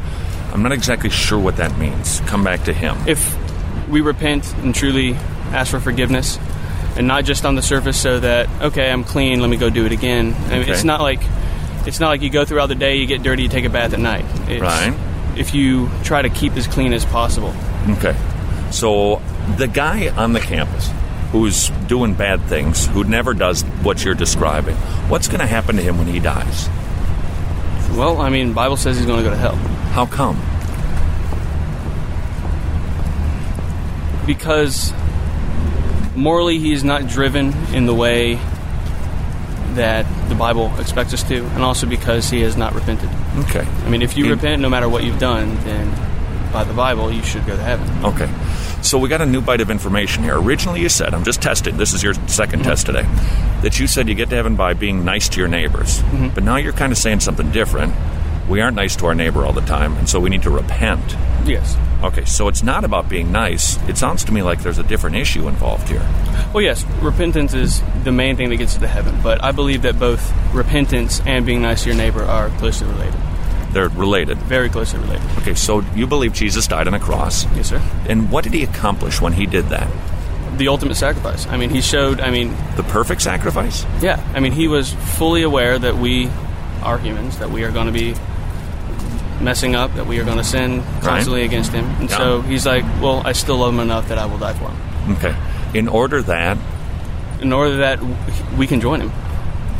I'm 0.54 0.64
not 0.64 0.72
exactly 0.72 1.10
sure 1.10 1.40
what 1.40 1.58
that 1.58 1.78
means. 1.78 2.22
Come 2.22 2.44
back 2.44 2.64
to 2.66 2.74
Him. 2.74 2.98
If 3.08 3.38
we 3.90 4.02
repent 4.02 4.54
and 4.58 4.74
truly 4.74 5.14
ask 5.52 5.72
for 5.72 5.80
forgiveness, 5.80 6.38
and 6.98 7.08
not 7.08 7.26
just 7.26 7.46
on 7.46 7.56
the 7.56 7.62
surface, 7.62 8.00
so 8.02 8.20
that 8.20 8.50
okay, 8.62 8.90
I'm 8.92 9.04
clean, 9.04 9.42
let 9.42 9.50
me 9.50 9.58
go 9.58 9.70
do 9.70 9.86
it 9.86 9.92
again. 9.92 10.34
I 10.48 10.50
mean, 10.50 10.62
Okay. 10.62 10.72
it's 10.72 10.84
not 10.84 11.02
like 11.02 11.20
it's 11.86 12.00
not 12.00 12.08
like 12.10 12.22
you 12.22 12.30
go 12.30 12.46
throughout 12.46 12.68
the 12.68 12.76
day, 12.76 12.96
you 12.98 13.06
get 13.06 13.22
dirty, 13.22 13.44
you 13.44 13.50
take 13.50 13.66
a 13.66 13.70
bath 13.70 13.94
at 13.94 14.00
night. 14.00 14.26
It's, 14.48 14.62
Right. 14.62 14.94
If 15.38 15.54
you 15.54 15.90
try 16.04 16.22
to 16.22 16.30
keep 16.30 16.54
as 16.56 16.66
clean 16.68 16.94
as 16.94 17.04
possible, 17.06 17.54
Okay. 17.90 18.16
So 18.72 19.22
the 19.58 19.68
guy 19.68 20.08
on 20.10 20.34
the 20.34 20.40
campus 20.40 20.90
who's 21.32 21.70
doing 21.88 22.14
bad 22.14 22.42
things, 22.44 22.88
who 22.88 23.04
never 23.04 23.34
does 23.34 23.62
what 23.84 24.04
you're 24.04 24.16
describing, 24.16 24.76
what's 25.10 25.28
going 25.28 25.42
to 25.42 25.46
happen 25.46 25.76
to 25.76 25.82
him 25.82 25.98
when 25.98 26.08
he 26.08 26.20
dies? 26.20 26.70
Well, 27.94 28.22
I 28.22 28.30
mean, 28.30 28.54
Bible 28.54 28.78
says 28.78 28.98
he's 28.98 29.06
going 29.06 29.20
to 29.20 29.24
go 29.24 29.30
to 29.30 29.38
hell 29.38 29.56
How 29.94 30.06
come? 30.06 30.40
because 34.26 34.92
morally 36.16 36.58
he 36.58 36.72
is 36.74 36.84
not 36.84 37.08
driven 37.08 37.54
in 37.74 37.86
the 37.86 37.94
way 37.94 38.36
that 39.76 40.06
the 40.30 40.36
Bible 40.36 40.74
expects 40.80 41.14
us 41.14 41.22
to, 41.24 41.46
and 41.46 41.62
also 41.64 41.86
because 41.86 42.30
he 42.30 42.42
has 42.42 42.56
not 42.58 42.74
repented. 42.74 43.10
Okay. 43.40 43.60
I 43.86 43.90
mean, 43.90 44.02
if 44.02 44.16
you 44.18 44.30
repent, 44.30 44.62
no 44.62 44.70
matter 44.70 44.88
what 44.90 45.04
you've 45.04 45.20
done, 45.20 45.56
then 45.64 45.92
by 46.52 46.64
the 46.64 46.74
Bible, 46.74 47.12
you 47.12 47.22
should 47.24 47.46
go 47.46 47.56
to 47.56 47.62
heaven. 47.62 47.88
Okay. 48.06 48.30
So 48.86 49.00
we 49.00 49.10
got 49.10 49.20
a 49.20 49.26
new 49.26 49.42
bite 49.42 49.62
of 49.62 49.72
information 49.72 50.22
here. 50.22 50.40
Originally, 50.40 50.80
you 50.80 50.90
said, 50.90 51.16
I'm 51.16 51.24
just 51.24 51.42
testing, 51.42 51.76
this 51.76 51.92
is 51.94 52.04
your 52.04 52.14
2nd 52.14 52.28
mm-hmm. 52.28 52.62
test 52.62 52.86
today, 52.86 53.02
that 53.64 53.80
you 53.80 53.88
said 53.88 54.08
you 54.08 54.14
get 54.14 54.30
to 54.30 54.36
heaven 54.36 54.56
by 54.56 54.76
being 54.76 55.04
nice 55.04 55.28
to 55.30 55.40
your 55.40 55.48
neighbors. 55.48 56.02
Mm-hmm. 56.02 56.36
But 56.36 56.44
now 56.44 56.58
you're 56.58 56.72
kind 56.72 56.92
of 56.92 57.00
saying 57.00 57.22
something 57.22 57.52
different. 57.52 57.96
We 58.48 58.62
aren't 58.62 58.76
nice 58.76 58.96
to 58.98 59.08
our 59.08 59.16
neighbor 59.16 59.44
all 59.44 59.54
the 59.54 59.62
time, 59.62 59.98
and 59.98 60.08
so 60.08 60.20
we 60.20 60.30
need 60.30 60.44
to 60.44 60.52
repent. 60.52 61.02
Yes. 61.46 61.76
Okay, 62.04 62.26
so 62.26 62.48
it's 62.48 62.62
not 62.62 62.84
about 62.84 63.10
being 63.10 63.32
nice. 63.32 63.82
It 63.90 63.98
sounds 63.98 64.24
to 64.26 64.32
me 64.32 64.44
like 64.44 64.62
there's 64.62 64.78
a 64.78 64.84
different 64.84 65.16
issue 65.16 65.48
involved 65.48 65.90
here. 65.90 66.08
Well, 66.54 66.62
yes, 66.62 66.84
repentance 67.02 67.56
is 67.56 67.82
the 68.04 68.12
main 68.12 68.36
thing 68.38 68.50
that 68.50 68.58
gets 68.58 68.76
you 68.76 68.82
to 68.82 68.88
heaven, 68.88 69.20
but 69.24 69.44
I 69.44 69.52
believe 69.52 69.82
that 69.82 69.98
both 69.98 70.32
repentance 70.54 71.22
and 71.26 71.44
being 71.44 71.64
nice 71.64 71.82
to 71.84 71.90
your 71.90 71.98
neighbor 71.98 72.24
are 72.24 72.50
closely 72.60 72.88
related. 72.88 73.20
They're 73.76 73.90
related. 73.90 74.38
Very 74.38 74.70
closely 74.70 75.00
related. 75.02 75.26
Okay, 75.40 75.54
so 75.54 75.82
you 75.96 76.08
believe 76.08 76.32
Jesus 76.32 76.66
died 76.66 76.88
on 76.88 76.94
a 76.94 77.00
cross. 77.00 77.44
Yes, 77.58 77.68
sir. 77.68 77.82
And 78.08 78.32
what 78.32 78.46
did 78.46 78.54
he 78.54 78.64
accomplish 78.64 79.20
when 79.20 79.34
he 79.34 79.46
did 79.46 79.66
that? 79.66 79.92
The 80.58 80.70
ultimate 80.70 80.96
sacrifice. 80.96 81.46
I 81.48 81.58
mean, 81.58 81.70
he 81.72 81.82
showed, 81.82 82.22
I 82.22 82.32
mean, 82.32 82.56
The 82.78 82.84
perfect 82.84 83.22
sacrifice? 83.22 83.86
yeah, 84.02 84.26
I 84.34 84.40
mean, 84.40 84.54
he 84.54 84.70
was 84.70 84.94
fully 84.94 85.44
aware 85.44 85.78
that 85.78 85.98
we 85.98 86.30
are 86.84 86.98
humans, 86.98 87.38
that 87.40 87.52
we 87.52 87.66
are 87.66 87.72
going 87.72 87.88
to 87.88 87.92
be 87.92 88.16
messing 89.42 89.76
up, 89.76 89.94
that 89.96 90.08
we 90.08 90.20
are 90.20 90.24
going 90.24 90.38
to 90.38 90.44
sin 90.46 90.82
constantly 91.02 91.44
against 91.44 91.74
him. 91.74 91.84
And 92.00 92.10
Yeah. 92.10 92.18
so 92.18 92.42
he's 92.44 92.66
like, 92.66 92.86
well, 93.02 93.22
I 93.26 93.34
still 93.34 93.58
love 93.58 93.74
him 93.74 93.82
enough 93.82 94.08
that 94.08 94.18
I 94.18 94.26
will 94.26 94.38
die 94.38 94.54
for 94.54 94.70
him. 94.70 95.16
Okay. 95.18 95.36
In 95.78 95.90
order 95.90 96.22
that, 96.22 96.58
In 97.42 97.52
order 97.52 97.76
that 97.78 98.00
we 98.58 98.68
can 98.68 98.80
join 98.80 99.02
him. 99.02 99.12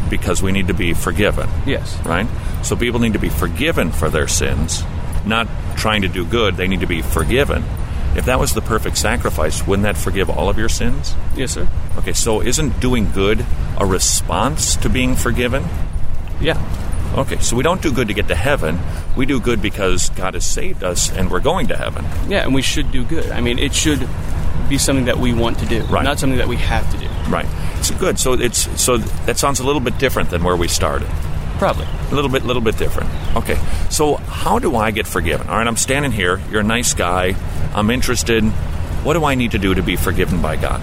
because 0.10 0.44
we 0.44 0.52
need 0.52 0.68
to 0.68 0.74
be 0.74 0.94
forgiven, 0.94 1.48
Yes. 1.66 1.98
right? 2.04 2.28
So 2.66 2.76
people 2.76 3.00
need 3.00 3.14
to 3.14 3.20
be 3.20 3.30
forgiven 3.30 3.92
for 3.92 4.10
their 4.10 4.28
sins, 4.28 4.84
not 5.26 5.48
trying 5.78 6.02
to 6.02 6.08
do 6.08 6.26
good. 6.26 6.58
They 6.58 6.68
need 6.68 6.82
to 6.82 6.88
be 6.88 7.02
forgiven. 7.02 7.64
If 8.16 8.26
that 8.26 8.40
was 8.40 8.54
the 8.54 8.62
perfect 8.62 8.98
sacrifice, 8.98 9.66
wouldn't 9.68 9.84
that 9.84 9.98
forgive 9.98 10.30
all 10.30 10.50
of 10.50 10.58
your 10.58 10.70
sins? 10.70 11.14
Yes, 11.36 11.52
sir. 11.52 11.68
Okay, 11.98 12.14
so 12.14 12.42
isn't 12.42 12.80
doing 12.80 13.12
good 13.12 13.46
a 13.78 13.86
response 13.86 14.78
to 14.78 14.90
being 14.90 15.16
forgiven? 15.16 15.64
Yeah. 16.42 16.58
Okay, 17.18 17.38
so 17.40 17.56
we 17.56 17.64
don't 17.64 17.82
do 17.82 17.92
good 17.92 18.08
to 18.08 18.14
get 18.14 18.28
to 18.30 18.36
heaven. 18.36 18.80
We 19.16 19.26
do 19.26 19.40
good 19.40 19.62
because 19.62 20.10
God 20.12 20.34
has 20.34 20.46
saved 20.46 20.84
us 20.84 21.12
and 21.12 21.30
we're 21.30 21.40
going 21.42 21.68
to 21.68 21.78
heaven. 21.78 22.04
Yeah, 22.30 22.44
and 22.44 22.54
we 22.54 22.62
should 22.62 22.92
do 22.92 23.04
good. 23.04 23.30
I 23.32 23.42
mean, 23.42 23.60
it 23.60 23.74
should 23.74 24.08
be 24.70 24.78
something 24.78 25.06
that 25.06 25.18
we 25.18 25.34
want 25.34 25.60
to 25.60 25.66
do, 25.66 25.84
Right. 25.84 26.04
not 26.04 26.18
something 26.20 26.40
that 26.40 26.48
we 26.48 26.58
have 26.58 26.90
to 26.92 26.98
do. 26.98 27.08
Right. 27.30 27.46
It's 27.78 27.92
good. 27.92 28.18
So 28.18 28.34
it's 28.34 28.68
so 28.82 28.98
that 28.98 29.38
sounds 29.38 29.60
a 29.60 29.64
little 29.64 29.82
bit 29.82 29.98
different 30.00 30.30
than 30.30 30.44
where 30.44 30.56
we 30.56 30.68
started. 30.68 31.08
Probably. 31.58 31.86
A 32.12 32.16
little 32.16 32.30
bit, 32.30 32.44
little 32.44 32.62
bit 32.62 32.78
different. 32.78 33.10
Okay. 33.36 33.58
So 33.90 34.16
how 34.16 34.60
do 34.60 34.76
I 34.76 34.92
get 34.92 35.08
forgiven? 35.08 35.48
All 35.48 35.58
right, 35.58 35.68
I'm 35.68 35.78
standing 35.78 36.12
here. 36.12 36.42
You're 36.52 36.62
a 36.62 36.64
nice 36.64 36.94
guy. 36.94 37.36
I'm 37.74 37.90
interested. 37.90 38.44
What 39.04 39.14
do 39.14 39.24
I 39.26 39.36
need 39.36 39.52
to 39.52 39.60
do 39.60 39.74
to 39.74 39.82
be 39.84 39.96
forgiven 39.96 40.42
by 40.42 40.56
God? 40.58 40.82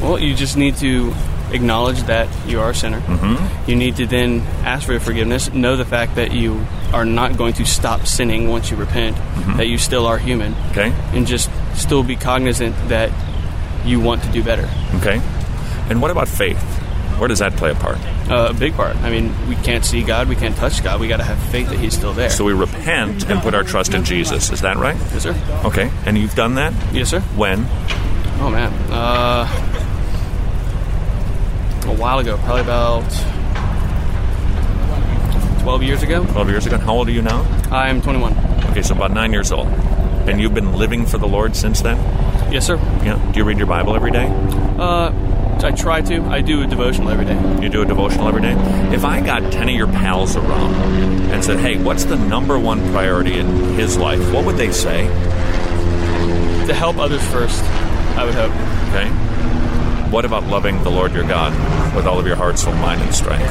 Well, 0.00 0.18
you 0.18 0.34
just 0.34 0.56
need 0.56 0.76
to 0.76 1.12
acknowledge 1.52 2.02
that 2.04 2.28
you 2.46 2.60
are 2.60 2.70
a 2.70 2.74
sinner. 2.74 3.00
Mm-hmm. 3.00 3.70
You 3.70 3.76
need 3.76 3.96
to 3.96 4.06
then 4.06 4.40
ask 4.64 4.86
for 4.86 4.98
forgiveness, 5.00 5.52
know 5.52 5.76
the 5.76 5.84
fact 5.84 6.14
that 6.16 6.32
you 6.32 6.64
are 6.92 7.04
not 7.04 7.36
going 7.36 7.54
to 7.54 7.64
stop 7.66 8.06
sinning 8.06 8.48
once 8.48 8.70
you 8.70 8.76
repent, 8.76 9.16
that 9.56 9.66
you 9.66 9.78
still 9.78 10.06
are 10.06 10.18
human, 10.18 10.54
Okay. 10.70 10.92
and 11.12 11.26
just 11.26 11.50
still 11.74 12.02
be 12.02 12.16
cognizant 12.16 12.76
that 12.88 13.10
you 13.84 13.98
want 14.00 14.22
to 14.22 14.30
do 14.32 14.42
better. 14.44 14.68
Okay. 14.96 15.20
And 15.90 16.00
what 16.02 16.10
about 16.10 16.28
faith? 16.28 16.62
Where 17.18 17.28
does 17.28 17.40
that 17.40 17.54
play 17.56 17.70
a 17.72 17.74
part? 17.74 17.98
Uh, 18.30 18.48
a 18.50 18.54
big 18.54 18.74
part. 18.74 18.96
I 18.96 19.10
mean, 19.10 19.32
we 19.48 19.56
can't 19.56 19.84
see 19.84 20.02
God, 20.02 20.28
we 20.28 20.36
can't 20.36 20.56
touch 20.56 20.82
God. 20.84 21.00
We 21.00 21.08
got 21.08 21.16
to 21.18 21.24
have 21.24 21.38
faith 21.50 21.68
that 21.70 21.78
He's 21.78 21.94
still 21.94 22.12
there. 22.12 22.30
So 22.30 22.44
we 22.44 22.52
repent 22.52 23.28
and 23.28 23.40
put 23.40 23.54
our 23.54 23.64
trust 23.64 23.94
in 23.94 24.04
Jesus. 24.04 24.50
Is 24.50 24.60
that 24.60 24.76
right? 24.76 24.96
yes, 24.96 25.22
sir. 25.24 25.60
Okay. 25.64 25.90
And 26.06 26.16
you've 26.16 26.34
done 26.34 26.54
that? 26.54 26.72
Yes, 26.92 27.10
sir. 27.10 27.20
When? 27.20 27.66
Oh 28.40 28.50
man, 28.50 28.72
uh, 28.92 29.46
a 31.88 31.94
while 31.96 32.20
ago, 32.20 32.36
probably 32.38 32.62
about 32.62 33.02
twelve 35.62 35.82
years 35.82 36.02
ago. 36.04 36.24
12 36.24 36.48
years 36.50 36.66
ago. 36.66 36.78
How 36.78 36.94
old 36.94 37.08
are 37.08 37.12
you 37.12 37.20
now? 37.20 37.42
I'm 37.72 38.00
21. 38.00 38.32
Okay, 38.70 38.82
so 38.82 38.94
about 38.94 39.10
nine 39.10 39.32
years 39.32 39.50
old. 39.50 39.66
And 40.28 40.40
you've 40.40 40.54
been 40.54 40.72
living 40.74 41.04
for 41.04 41.18
the 41.18 41.26
Lord 41.26 41.56
since 41.56 41.80
then? 41.82 41.96
Yes, 42.52 42.66
sir. 42.66 42.76
Yeah. 43.04 43.18
Do 43.32 43.38
you 43.38 43.44
read 43.44 43.58
your 43.58 43.66
Bible 43.66 43.96
every 43.96 44.10
day? 44.10 44.28
Uh, 44.78 45.10
I 45.64 45.72
try 45.72 46.00
to. 46.02 46.22
I 46.24 46.40
do 46.40 46.62
a 46.62 46.66
devotional 46.66 47.10
every 47.10 47.24
day. 47.24 47.38
You 47.62 47.68
do 47.68 47.82
a 47.82 47.86
devotional 47.86 48.28
every 48.28 48.42
day? 48.42 48.54
If 48.94 49.04
I 49.04 49.20
got 49.20 49.52
10 49.52 49.68
of 49.68 49.74
your 49.74 49.86
pals 49.86 50.36
around 50.36 50.74
and 51.30 51.44
said, 51.44 51.58
hey, 51.58 51.76
what's 51.82 52.04
the 52.04 52.16
number 52.16 52.58
one 52.58 52.80
priority 52.92 53.38
in 53.38 53.46
his 53.74 53.96
life, 53.96 54.20
what 54.32 54.44
would 54.44 54.56
they 54.56 54.72
say? 54.72 55.06
To 56.66 56.74
help 56.74 56.98
others 56.98 57.22
first, 57.28 57.62
I 58.16 58.24
would 58.24 58.34
hope. 58.34 58.52
Okay. 58.88 59.08
what 60.10 60.24
about 60.24 60.44
loving 60.44 60.82
the 60.82 60.90
Lord 60.90 61.12
your 61.12 61.24
God 61.24 61.52
with 61.94 62.06
all 62.06 62.18
of 62.18 62.26
your 62.26 62.36
heart, 62.36 62.58
soul, 62.58 62.74
mind, 62.74 63.02
and 63.02 63.14
strength? 63.14 63.48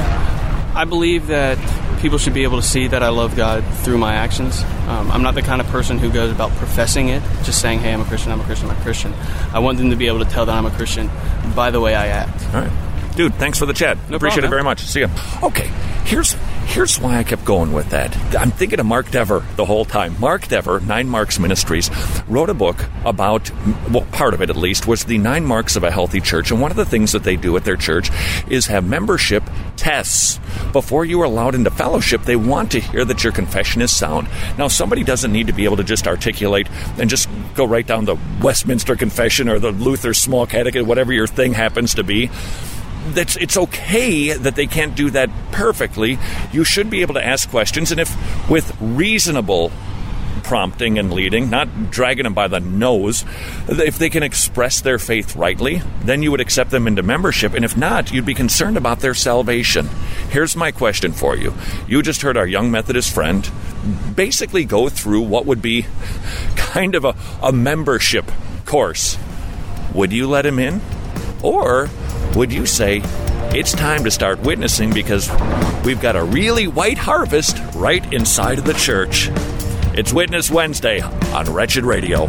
I 0.75 0.85
believe 0.85 1.27
that 1.27 1.57
people 1.99 2.17
should 2.17 2.33
be 2.33 2.43
able 2.43 2.57
to 2.57 2.67
see 2.67 2.87
that 2.87 3.03
I 3.03 3.09
love 3.09 3.35
God 3.35 3.63
through 3.83 3.97
my 3.97 4.13
actions. 4.13 4.61
Um, 4.87 5.11
I'm 5.11 5.23
not 5.23 5.35
the 5.35 5.41
kind 5.41 5.61
of 5.61 5.67
person 5.67 5.97
who 5.97 6.11
goes 6.11 6.31
about 6.31 6.51
professing 6.51 7.09
it, 7.09 7.21
just 7.43 7.61
saying, 7.61 7.79
hey, 7.79 7.93
I'm 7.93 8.01
a 8.01 8.05
Christian, 8.05 8.31
I'm 8.31 8.39
a 8.39 8.43
Christian, 8.43 8.69
I'm 8.69 8.77
a 8.77 8.81
Christian. 8.81 9.13
I 9.53 9.59
want 9.59 9.77
them 9.77 9.89
to 9.89 9.95
be 9.95 10.07
able 10.07 10.19
to 10.19 10.25
tell 10.25 10.45
that 10.45 10.55
I'm 10.55 10.65
a 10.65 10.71
Christian 10.71 11.09
by 11.55 11.71
the 11.71 11.81
way 11.81 11.95
I 11.95 12.07
act. 12.07 12.43
All 12.53 12.61
right. 12.61 13.15
Dude, 13.15 13.33
thanks 13.35 13.57
for 13.57 13.65
the 13.65 13.73
chat. 13.73 13.97
No 14.09 14.17
Appreciate 14.17 14.41
problem, 14.41 14.45
it 14.45 14.49
very 14.49 14.63
much. 14.63 14.81
See 14.81 15.01
ya. 15.01 15.07
Okay, 15.41 15.67
here's 16.05 16.35
here's 16.67 16.99
why 16.99 17.17
I 17.17 17.23
kept 17.23 17.45
going 17.45 17.73
with 17.73 17.89
that. 17.89 18.15
I'm 18.35 18.51
thinking 18.51 18.79
of 18.79 18.85
Mark 18.85 19.09
Dever 19.09 19.45
the 19.55 19.65
whole 19.65 19.85
time. 19.85 20.19
Mark 20.19 20.47
Dever, 20.47 20.79
Nine 20.79 21.09
Marks 21.09 21.39
Ministries, 21.39 21.89
wrote 22.27 22.49
a 22.49 22.53
book 22.53 22.85
about, 23.03 23.49
well, 23.89 24.05
part 24.11 24.33
of 24.33 24.41
it 24.41 24.49
at 24.49 24.55
least, 24.55 24.85
was 24.85 25.05
the 25.05 25.17
nine 25.17 25.45
marks 25.45 25.75
of 25.75 25.83
a 25.83 25.91
healthy 25.91 26.21
church. 26.21 26.51
And 26.51 26.61
one 26.61 26.69
of 26.69 26.77
the 26.77 26.85
things 26.85 27.13
that 27.13 27.23
they 27.23 27.35
do 27.35 27.55
at 27.57 27.63
their 27.63 27.77
church 27.77 28.11
is 28.49 28.67
have 28.67 28.85
membership 28.85 29.43
tests. 29.75 30.39
Before 30.73 31.05
you 31.05 31.21
are 31.21 31.25
allowed 31.25 31.55
into 31.55 31.71
fellowship, 31.71 32.23
they 32.23 32.35
want 32.35 32.71
to 32.71 32.79
hear 32.79 33.05
that 33.05 33.23
your 33.23 33.33
confession 33.33 33.81
is 33.81 33.95
sound. 33.95 34.27
Now, 34.57 34.67
somebody 34.67 35.03
doesn't 35.03 35.31
need 35.31 35.47
to 35.47 35.53
be 35.53 35.65
able 35.65 35.77
to 35.77 35.83
just 35.83 36.07
articulate 36.07 36.67
and 36.99 37.09
just 37.09 37.29
go 37.55 37.65
right 37.65 37.87
down 37.87 38.05
the 38.05 38.17
Westminster 38.41 38.95
Confession 38.95 39.49
or 39.49 39.59
the 39.59 39.71
Luther 39.71 40.13
Small 40.13 40.45
Catechism, 40.45 40.87
whatever 40.87 41.13
your 41.13 41.27
thing 41.27 41.53
happens 41.53 41.95
to 41.95 42.03
be 42.03 42.29
that's 43.13 43.35
it's 43.35 43.57
okay 43.57 44.33
that 44.33 44.55
they 44.55 44.67
can't 44.67 44.95
do 44.95 45.09
that 45.11 45.29
perfectly. 45.51 46.17
You 46.51 46.63
should 46.63 46.89
be 46.89 47.01
able 47.01 47.15
to 47.15 47.25
ask 47.25 47.49
questions, 47.49 47.91
and 47.91 47.99
if 47.99 48.49
with 48.49 48.75
reasonable 48.79 49.71
prompting 50.47 50.97
and 50.97 51.11
leading, 51.11 51.49
not 51.49 51.91
dragging 51.91 52.23
them 52.23 52.33
by 52.33 52.47
the 52.47 52.61
nose, 52.61 53.25
if 53.67 53.99
they 53.99 54.09
can 54.09 54.23
express 54.23 54.79
their 54.79 54.97
faith 54.97 55.35
rightly, 55.35 55.81
then 56.03 56.23
you 56.23 56.31
would 56.31 56.39
accept 56.39 56.71
them 56.71 56.87
into 56.87 57.03
membership. 57.03 57.53
And 57.53 57.65
if 57.65 57.75
not, 57.75 58.11
you'd 58.13 58.25
be 58.25 58.33
concerned 58.33 58.77
about 58.77 59.01
their 59.01 59.13
salvation. 59.13 59.89
Here's 60.29 60.55
my 60.55 60.71
question 60.71 61.11
for 61.11 61.35
you. 61.35 61.53
You 61.87 62.01
just 62.01 62.21
heard 62.21 62.37
our 62.37 62.47
young 62.47 62.71
Methodist 62.71 63.13
friend 63.13 63.49
basically 64.15 64.63
go 64.63 64.87
through 64.87 65.21
what 65.21 65.45
would 65.45 65.61
be 65.61 65.85
kind 66.55 66.95
of 66.95 67.03
a, 67.03 67.15
a 67.43 67.51
membership 67.51 68.31
course. 68.65 69.17
Would 69.93 70.13
you 70.13 70.27
let 70.27 70.45
him 70.45 70.59
in? 70.59 70.81
Or 71.43 71.89
would 72.37 72.53
you 72.53 72.67
say 72.67 73.01
it's 73.51 73.71
time 73.71 74.03
to 74.03 74.11
start 74.11 74.39
witnessing 74.41 74.93
because 74.93 75.27
we've 75.83 75.99
got 75.99 76.15
a 76.15 76.23
really 76.23 76.67
white 76.67 76.97
harvest 76.99 77.57
right 77.73 78.13
inside 78.13 78.59
of 78.59 78.65
the 78.65 78.75
church? 78.75 79.29
It's 79.97 80.13
Witness 80.13 80.51
Wednesday 80.51 81.01
on 81.01 81.51
Wretched 81.51 81.83
Radio. 81.83 82.27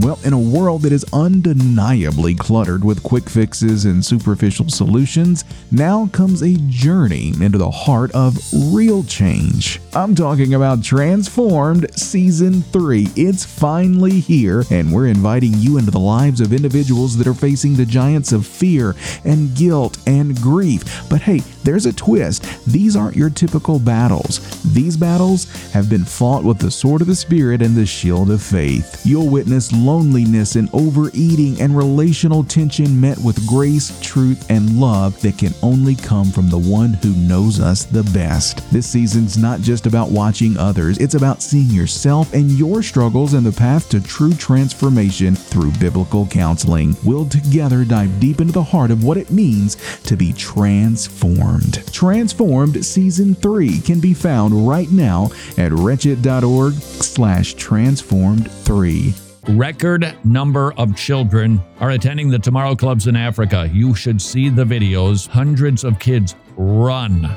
Well, 0.00 0.20
in 0.22 0.32
a 0.32 0.38
world 0.38 0.82
that 0.82 0.92
is 0.92 1.04
undeniably 1.12 2.36
cluttered 2.36 2.84
with 2.84 3.02
quick 3.02 3.28
fixes 3.28 3.84
and 3.84 4.04
superficial 4.04 4.68
solutions, 4.68 5.44
now 5.72 6.06
comes 6.12 6.40
a 6.40 6.54
journey 6.68 7.32
into 7.40 7.58
the 7.58 7.70
heart 7.70 8.12
of 8.12 8.38
real 8.72 9.02
change. 9.02 9.80
I'm 9.94 10.14
talking 10.14 10.54
about 10.54 10.84
Transformed 10.84 11.92
Season 11.98 12.62
3. 12.62 13.08
It's 13.16 13.44
finally 13.44 14.20
here, 14.20 14.62
and 14.70 14.92
we're 14.92 15.08
inviting 15.08 15.54
you 15.54 15.78
into 15.78 15.90
the 15.90 15.98
lives 15.98 16.40
of 16.40 16.52
individuals 16.52 17.16
that 17.16 17.26
are 17.26 17.34
facing 17.34 17.74
the 17.74 17.84
giants 17.84 18.30
of 18.30 18.46
fear 18.46 18.94
and 19.24 19.52
guilt 19.56 19.98
and 20.06 20.40
grief. 20.40 21.08
But 21.10 21.22
hey, 21.22 21.38
there's 21.64 21.86
a 21.86 21.92
twist. 21.92 22.44
These 22.66 22.94
aren't 22.94 23.16
your 23.16 23.30
typical 23.30 23.80
battles. 23.80 24.62
These 24.72 24.96
battles 24.96 25.50
have 25.72 25.90
been 25.90 26.04
fought 26.04 26.44
with 26.44 26.58
the 26.58 26.70
sword 26.70 27.00
of 27.00 27.08
the 27.08 27.16
Spirit 27.16 27.62
and 27.62 27.74
the 27.74 27.84
shield 27.84 28.30
of 28.30 28.40
faith. 28.40 29.04
You'll 29.04 29.28
witness 29.28 29.72
loneliness 29.88 30.56
and 30.56 30.68
overeating 30.74 31.58
and 31.62 31.74
relational 31.74 32.44
tension 32.44 33.00
met 33.00 33.16
with 33.24 33.46
grace, 33.46 33.98
truth, 34.02 34.50
and 34.50 34.78
love 34.78 35.18
that 35.22 35.38
can 35.38 35.54
only 35.62 35.94
come 35.94 36.30
from 36.30 36.50
the 36.50 36.58
one 36.58 36.92
who 36.92 37.14
knows 37.14 37.58
us 37.58 37.86
the 37.86 38.02
best. 38.12 38.70
This 38.70 38.86
season's 38.86 39.38
not 39.38 39.60
just 39.60 39.86
about 39.86 40.10
watching 40.10 40.58
others, 40.58 40.98
it's 40.98 41.14
about 41.14 41.40
seeing 41.40 41.70
yourself 41.70 42.34
and 42.34 42.50
your 42.50 42.82
struggles 42.82 43.32
and 43.32 43.46
the 43.46 43.58
path 43.58 43.88
to 43.88 44.02
true 44.02 44.34
transformation 44.34 45.34
through 45.34 45.70
biblical 45.80 46.26
counseling. 46.26 46.94
We'll 47.02 47.26
together 47.26 47.82
dive 47.86 48.20
deep 48.20 48.42
into 48.42 48.52
the 48.52 48.62
heart 48.62 48.90
of 48.90 49.04
what 49.04 49.16
it 49.16 49.30
means 49.30 49.76
to 50.02 50.18
be 50.18 50.34
transformed. 50.34 51.90
Transformed 51.94 52.84
Season 52.84 53.34
3 53.34 53.80
can 53.80 54.00
be 54.00 54.12
found 54.12 54.68
right 54.68 54.90
now 54.90 55.30
at 55.56 55.72
wretched.org 55.72 56.74
slash 56.74 57.54
transformed 57.54 58.50
3 58.50 59.14
record 59.48 60.14
number 60.24 60.72
of 60.74 60.94
children 60.94 61.60
are 61.80 61.90
attending 61.90 62.28
the 62.28 62.38
Tomorrow 62.38 62.76
Clubs 62.76 63.06
in 63.06 63.16
Africa. 63.16 63.68
You 63.72 63.94
should 63.94 64.20
see 64.20 64.48
the 64.48 64.64
videos. 64.64 65.26
Hundreds 65.26 65.84
of 65.84 65.98
kids 65.98 66.36
run 66.56 67.28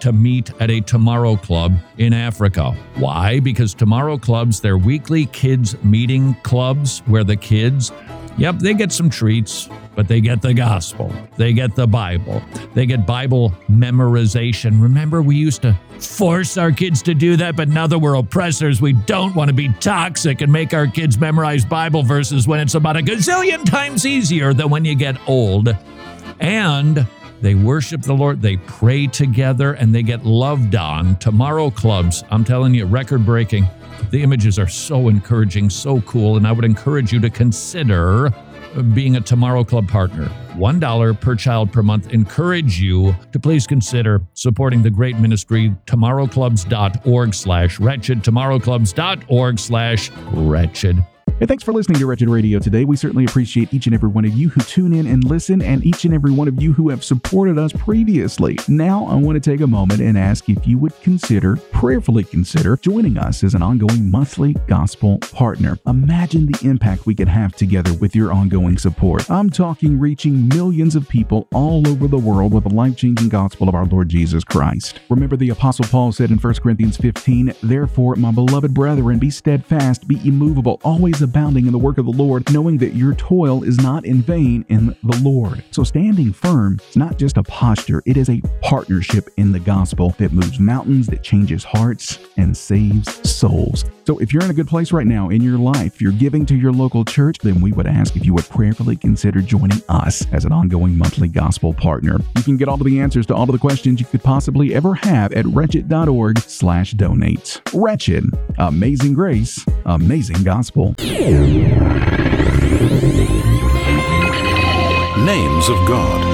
to 0.00 0.12
meet 0.12 0.50
at 0.60 0.70
a 0.70 0.80
Tomorrow 0.80 1.36
Club 1.36 1.76
in 1.98 2.12
Africa. 2.12 2.72
Why? 2.96 3.40
Because 3.40 3.74
Tomorrow 3.74 4.18
Clubs, 4.18 4.60
they're 4.60 4.78
weekly 4.78 5.26
kids 5.26 5.82
meeting 5.84 6.34
clubs 6.42 7.00
where 7.00 7.24
the 7.24 7.36
kids, 7.36 7.92
yep, 8.38 8.58
they 8.58 8.72
get 8.72 8.92
some 8.92 9.10
treats, 9.10 9.68
but 9.94 10.08
they 10.08 10.20
get 10.20 10.40
the 10.40 10.54
gospel. 10.54 11.12
They 11.36 11.52
get 11.52 11.74
the 11.74 11.86
Bible. 11.86 12.42
They 12.74 12.86
get 12.86 13.04
Bible 13.04 13.52
memorization. 13.68 14.80
Remember, 14.80 15.20
we 15.20 15.36
used 15.36 15.62
to 15.62 15.78
force 16.00 16.56
our 16.56 16.70
kids 16.70 17.02
to 17.02 17.14
do 17.14 17.36
that, 17.36 17.56
but 17.56 17.68
now 17.68 17.86
that 17.86 17.98
we're 17.98 18.14
oppressors, 18.14 18.80
we 18.80 18.92
don't 18.92 19.34
want 19.34 19.48
to 19.48 19.54
be 19.54 19.68
toxic 19.80 20.40
and 20.40 20.52
make 20.52 20.72
our 20.72 20.86
kids 20.86 21.18
memorize 21.18 21.64
Bible 21.64 22.02
verses 22.02 22.46
when 22.46 22.60
it's 22.60 22.74
about 22.74 22.96
a 22.96 23.00
gazillion 23.00 23.64
times 23.68 24.06
easier 24.06 24.54
than 24.54 24.70
when 24.70 24.84
you 24.84 24.94
get 24.94 25.16
old. 25.28 25.76
And 26.40 27.06
they 27.40 27.54
worship 27.54 28.02
the 28.02 28.14
Lord, 28.14 28.42
they 28.42 28.56
pray 28.56 29.06
together, 29.06 29.74
and 29.74 29.94
they 29.94 30.02
get 30.02 30.24
loved 30.24 30.74
on. 30.74 31.16
Tomorrow 31.16 31.70
clubs, 31.70 32.24
I'm 32.30 32.44
telling 32.44 32.74
you, 32.74 32.86
record 32.86 33.24
breaking. 33.24 33.66
The 34.10 34.22
images 34.22 34.58
are 34.58 34.68
so 34.68 35.08
encouraging, 35.08 35.70
so 35.70 36.00
cool, 36.02 36.36
and 36.36 36.46
I 36.46 36.52
would 36.52 36.64
encourage 36.64 37.12
you 37.12 37.20
to 37.20 37.30
consider 37.30 38.32
being 38.94 39.16
a 39.16 39.20
Tomorrow 39.20 39.64
Club 39.64 39.88
partner. 39.88 40.30
$1 40.54 41.20
per 41.20 41.34
child 41.34 41.72
per 41.72 41.82
month. 41.82 42.12
Encourage 42.12 42.80
you 42.80 43.14
to 43.32 43.38
please 43.38 43.66
consider 43.66 44.22
supporting 44.34 44.82
the 44.82 44.90
great 44.90 45.18
ministry, 45.18 45.74
tomorrowclubs.org 45.86 47.34
slash 47.34 47.80
wretched, 47.80 48.22
tomorrowclubs.org 48.22 49.58
slash 49.58 50.10
wretched. 50.32 51.04
Hey, 51.38 51.46
thanks 51.46 51.62
for 51.62 51.72
listening 51.72 52.00
to 52.00 52.06
Wretched 52.06 52.28
Radio 52.28 52.58
today. 52.58 52.84
We 52.84 52.96
certainly 52.96 53.24
appreciate 53.24 53.72
each 53.72 53.86
and 53.86 53.94
every 53.94 54.08
one 54.08 54.24
of 54.24 54.32
you 54.32 54.48
who 54.48 54.60
tune 54.62 54.92
in 54.92 55.06
and 55.06 55.22
listen, 55.22 55.62
and 55.62 55.86
each 55.86 56.04
and 56.04 56.12
every 56.12 56.32
one 56.32 56.48
of 56.48 56.60
you 56.60 56.72
who 56.72 56.88
have 56.88 57.04
supported 57.04 57.56
us 57.58 57.72
previously. 57.72 58.58
Now, 58.66 59.06
I 59.06 59.14
want 59.14 59.40
to 59.40 59.50
take 59.50 59.60
a 59.60 59.66
moment 59.68 60.00
and 60.00 60.18
ask 60.18 60.48
if 60.48 60.66
you 60.66 60.78
would 60.78 61.00
consider, 61.00 61.54
prayerfully 61.54 62.24
consider, 62.24 62.76
joining 62.76 63.18
us 63.18 63.44
as 63.44 63.54
an 63.54 63.62
ongoing 63.62 64.10
monthly 64.10 64.54
gospel 64.66 65.18
partner. 65.18 65.78
Imagine 65.86 66.46
the 66.46 66.58
impact 66.68 67.06
we 67.06 67.14
could 67.14 67.28
have 67.28 67.54
together 67.54 67.94
with 67.94 68.16
your 68.16 68.32
ongoing 68.32 68.76
support. 68.76 69.30
I'm 69.30 69.48
talking 69.48 69.96
reaching 69.96 70.48
millions 70.48 70.96
of 70.96 71.08
people 71.08 71.46
all 71.54 71.86
over 71.86 72.08
the 72.08 72.18
world 72.18 72.52
with 72.52 72.64
the 72.64 72.74
life 72.74 72.96
changing 72.96 73.28
gospel 73.28 73.68
of 73.68 73.76
our 73.76 73.86
Lord 73.86 74.08
Jesus 74.08 74.42
Christ. 74.42 74.98
Remember, 75.08 75.36
the 75.36 75.50
Apostle 75.50 75.84
Paul 75.84 76.10
said 76.10 76.32
in 76.32 76.38
1 76.38 76.54
Corinthians 76.54 76.96
15, 76.96 77.54
Therefore, 77.62 78.16
my 78.16 78.32
beloved 78.32 78.74
brethren, 78.74 79.20
be 79.20 79.30
steadfast, 79.30 80.08
be 80.08 80.18
immovable, 80.26 80.80
always 80.82 81.22
abounding 81.28 81.66
in 81.66 81.72
the 81.72 81.78
work 81.78 81.98
of 81.98 82.06
the 82.06 82.12
Lord, 82.12 82.50
knowing 82.54 82.78
that 82.78 82.94
your 82.94 83.14
toil 83.14 83.62
is 83.62 83.76
not 83.76 84.06
in 84.06 84.22
vain 84.22 84.64
in 84.70 84.96
the 85.02 85.20
Lord. 85.22 85.62
So 85.72 85.84
standing 85.84 86.32
firm 86.32 86.80
is 86.88 86.96
not 86.96 87.18
just 87.18 87.36
a 87.36 87.42
posture, 87.42 88.02
it 88.06 88.16
is 88.16 88.30
a 88.30 88.40
partnership 88.62 89.28
in 89.36 89.52
the 89.52 89.60
gospel 89.60 90.14
that 90.16 90.32
moves 90.32 90.58
mountains, 90.58 91.06
that 91.08 91.22
changes 91.22 91.64
hearts, 91.64 92.18
and 92.38 92.56
saves 92.56 93.30
souls. 93.30 93.84
So 94.06 94.16
if 94.20 94.32
you're 94.32 94.42
in 94.42 94.50
a 94.50 94.54
good 94.54 94.68
place 94.68 94.90
right 94.90 95.06
now 95.06 95.28
in 95.28 95.42
your 95.42 95.58
life, 95.58 96.00
you're 96.00 96.12
giving 96.12 96.46
to 96.46 96.54
your 96.54 96.72
local 96.72 97.04
church, 97.04 97.36
then 97.40 97.60
we 97.60 97.72
would 97.72 97.86
ask 97.86 98.16
if 98.16 98.24
you 98.24 98.32
would 98.32 98.48
prayerfully 98.48 98.96
consider 98.96 99.42
joining 99.42 99.82
us 99.90 100.26
as 100.32 100.46
an 100.46 100.52
ongoing 100.52 100.96
monthly 100.96 101.28
gospel 101.28 101.74
partner. 101.74 102.16
You 102.36 102.42
can 102.42 102.56
get 102.56 102.68
all 102.68 102.76
of 102.76 102.84
the 102.84 103.00
answers 103.00 103.26
to 103.26 103.34
all 103.34 103.42
of 103.42 103.52
the 103.52 103.58
questions 103.58 104.00
you 104.00 104.06
could 104.06 104.22
possibly 104.22 104.74
ever 104.74 104.94
have 104.94 105.34
at 105.34 105.44
wretched.org 105.44 106.38
slash 106.38 106.92
donate. 106.92 107.60
Wretched. 107.74 108.24
Amazing 108.56 109.12
grace. 109.12 109.62
Amazing 109.84 110.42
gospel. 110.42 110.94
Names 111.18 111.34
of 115.68 115.76
God. 115.88 116.24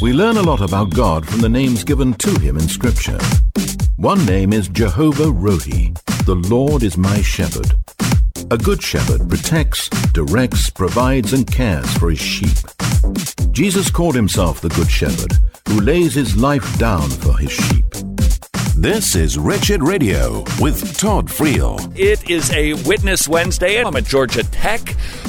We 0.00 0.14
learn 0.14 0.38
a 0.38 0.42
lot 0.42 0.62
about 0.62 0.94
God 0.94 1.28
from 1.28 1.42
the 1.42 1.50
names 1.50 1.84
given 1.84 2.14
to 2.14 2.30
him 2.40 2.56
in 2.56 2.66
Scripture. 2.66 3.18
One 3.96 4.24
name 4.24 4.54
is 4.54 4.68
Jehovah 4.68 5.26
Rohi. 5.26 5.94
The 6.24 6.36
Lord 6.36 6.82
is 6.82 6.96
my 6.96 7.20
shepherd. 7.20 7.74
A 8.50 8.56
good 8.56 8.82
shepherd 8.82 9.28
protects, 9.28 9.90
directs, 10.14 10.70
provides, 10.70 11.34
and 11.34 11.46
cares 11.46 11.92
for 11.98 12.08
his 12.08 12.20
sheep. 12.20 12.56
Jesus 13.50 13.90
called 13.90 14.14
himself 14.14 14.62
the 14.62 14.70
Good 14.70 14.90
Shepherd, 14.90 15.34
who 15.68 15.82
lays 15.82 16.14
his 16.14 16.38
life 16.38 16.78
down 16.78 17.10
for 17.10 17.36
his 17.36 17.52
sheep. 17.52 17.84
This 18.80 19.14
is 19.14 19.36
Wretched 19.36 19.82
Radio 19.82 20.42
with 20.58 20.96
Todd 20.96 21.26
Friel. 21.26 21.92
It 21.98 22.30
is 22.30 22.50
a 22.50 22.72
Witness 22.88 23.28
Wednesday. 23.28 23.76
and 23.76 23.86
I'm 23.86 23.94
at 23.94 24.06
Georgia 24.06 24.42
Tech 24.42 24.80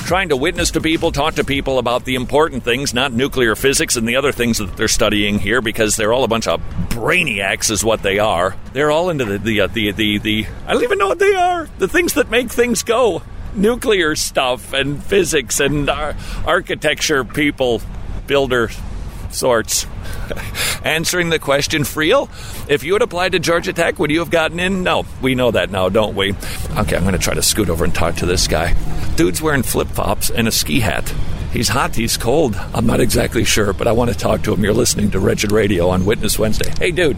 trying 0.06 0.30
to 0.30 0.38
witness 0.38 0.72
to 0.72 0.80
people, 0.80 1.12
talk 1.12 1.36
to 1.36 1.44
people 1.44 1.78
about 1.78 2.06
the 2.06 2.16
important 2.16 2.64
things, 2.64 2.94
not 2.94 3.12
nuclear 3.12 3.58
physics 3.58 3.98
and 3.98 4.08
the 4.08 4.16
other 4.16 4.32
things 4.32 4.60
that 4.60 4.78
they're 4.78 4.88
studying 4.88 5.38
here 5.38 5.62
because 5.62 5.98
they're 5.98 6.14
all 6.14 6.24
a 6.24 6.30
bunch 6.30 6.48
of 6.48 6.62
brainiacs, 6.92 7.70
is 7.70 7.84
what 7.84 8.04
they 8.04 8.20
are. 8.20 8.56
They're 8.72 8.90
all 8.90 9.10
into 9.10 9.26
the, 9.26 9.38
the, 9.38 9.60
uh, 9.60 9.68
the, 9.68 9.92
the, 9.92 10.18
the, 10.20 10.48
I 10.66 10.72
don't 10.72 10.84
even 10.84 10.98
know 10.98 11.10
what 11.10 11.20
they 11.20 11.36
are, 11.36 11.68
the 11.78 11.90
things 11.90 12.14
that 12.14 12.32
make 12.32 12.50
things 12.50 12.84
go. 12.84 13.22
Nuclear 13.54 14.16
stuff 14.16 14.72
and 14.72 15.04
physics 15.04 15.60
and 15.60 15.90
ar- 15.90 16.16
architecture 16.46 17.26
people, 17.26 17.82
builder 18.28 18.70
sorts. 19.32 19.86
Answering 20.84 21.30
the 21.30 21.40
question, 21.40 21.84
Friel, 21.84 22.30
if 22.70 22.84
you 22.84 22.94
had 22.94 23.02
applied 23.02 23.34
to 23.34 23.40
Georgia 23.40 23.74
Tech, 23.74 24.00
would 24.00 24.12
you 24.12 24.20
have 24.20 24.32
gotten 24.32 24.60
in? 24.60 24.84
No, 24.84 25.06
we 25.22 25.36
know 25.36 25.52
that 25.52 25.70
now, 25.70 25.90
don't 25.90 26.16
we? 26.16 26.34
Okay, 26.78 26.96
I'm 26.96 27.04
going 27.04 27.14
to 27.14 27.20
try 27.20 27.34
to 27.34 27.42
scoot 27.42 27.70
over 27.70 27.84
and 27.84 27.94
talk 27.94 28.16
to 28.16 28.26
this 28.26 28.48
guy. 28.48 28.76
Dude's 29.16 29.42
wearing 29.42 29.64
flip 29.64 29.88
flops 29.90 30.30
and 30.30 30.48
a 30.48 30.52
ski 30.52 30.80
hat. 30.80 31.14
He's 31.52 31.68
hot, 31.68 31.96
he's 31.96 32.16
cold. 32.16 32.56
I'm 32.74 32.86
not 32.86 33.02
exactly 33.02 33.44
sure, 33.44 33.74
but 33.74 33.88
I 33.88 33.92
want 33.92 34.12
to 34.12 34.18
talk 34.18 34.44
to 34.44 34.54
him. 34.54 34.64
You're 34.64 34.74
listening 34.74 35.12
to 35.12 35.20
Wretched 35.20 35.52
Radio 35.52 35.90
on 35.90 36.06
Witness 36.06 36.40
Wednesday. 36.40 36.72
Hey, 36.80 36.92
dude, 36.92 37.18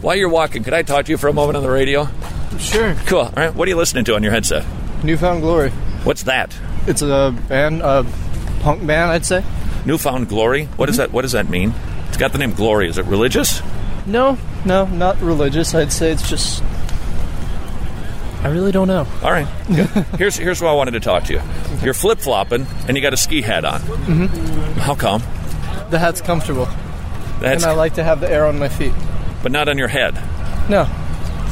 while 0.00 0.16
you're 0.16 0.30
walking, 0.30 0.64
could 0.64 0.72
I 0.72 0.82
talk 0.82 1.04
to 1.04 1.10
you 1.10 1.18
for 1.18 1.28
a 1.28 1.34
moment 1.34 1.56
on 1.58 1.62
the 1.62 1.70
radio? 1.70 2.08
Sure. 2.58 2.94
Cool. 3.06 3.20
All 3.20 3.32
right, 3.36 3.54
what 3.54 3.68
are 3.68 3.70
you 3.70 3.76
listening 3.76 4.04
to 4.06 4.14
on 4.14 4.22
your 4.22 4.32
headset? 4.32 4.64
New 5.04 5.16
Found 5.18 5.42
Glory. 5.42 5.70
What's 6.04 6.22
that? 6.24 6.56
It's 6.86 7.02
a 7.02 7.36
band, 7.48 7.82
a 7.82 8.06
punk 8.60 8.86
band, 8.86 9.10
I'd 9.10 9.26
say. 9.26 9.44
New 9.88 9.96
Found 9.98 10.28
Glory? 10.28 10.66
What 10.76 10.86
does 10.86 10.98
that 10.98 11.10
what 11.12 11.22
does 11.22 11.32
that 11.32 11.48
mean? 11.48 11.72
It's 12.08 12.18
got 12.18 12.32
the 12.32 12.38
name 12.38 12.52
Glory. 12.52 12.88
Is 12.88 12.98
it 12.98 13.06
religious? 13.06 13.62
No, 14.04 14.36
no, 14.66 14.84
not 14.84 15.18
religious. 15.22 15.74
I'd 15.74 15.90
say 15.92 16.10
it's 16.12 16.28
just. 16.28 16.62
I 18.42 18.48
really 18.48 18.70
don't 18.70 18.86
know. 18.86 19.06
All 19.22 19.32
right. 19.32 19.48
Good. 19.66 19.86
here's 20.18 20.36
here's 20.36 20.60
why 20.60 20.68
I 20.68 20.74
wanted 20.74 20.90
to 20.92 21.00
talk 21.00 21.24
to 21.24 21.32
you. 21.32 21.40
You're 21.82 21.94
flip 21.94 22.18
flopping 22.20 22.66
and 22.86 22.96
you 22.96 23.02
got 23.02 23.14
a 23.14 23.16
ski 23.16 23.40
hat 23.40 23.64
on. 23.64 23.80
Mm-hmm. 23.80 24.78
How 24.80 24.94
come? 24.94 25.22
The 25.90 25.98
hat's 25.98 26.20
comfortable, 26.20 26.66
That's 27.40 27.62
and 27.62 27.72
I 27.72 27.74
like 27.74 27.94
to 27.94 28.04
have 28.04 28.20
the 28.20 28.30
air 28.30 28.44
on 28.46 28.58
my 28.58 28.68
feet. 28.68 28.92
but 29.42 29.52
not 29.52 29.68
on 29.68 29.78
your 29.78 29.88
head. 29.88 30.14
No, 30.68 30.86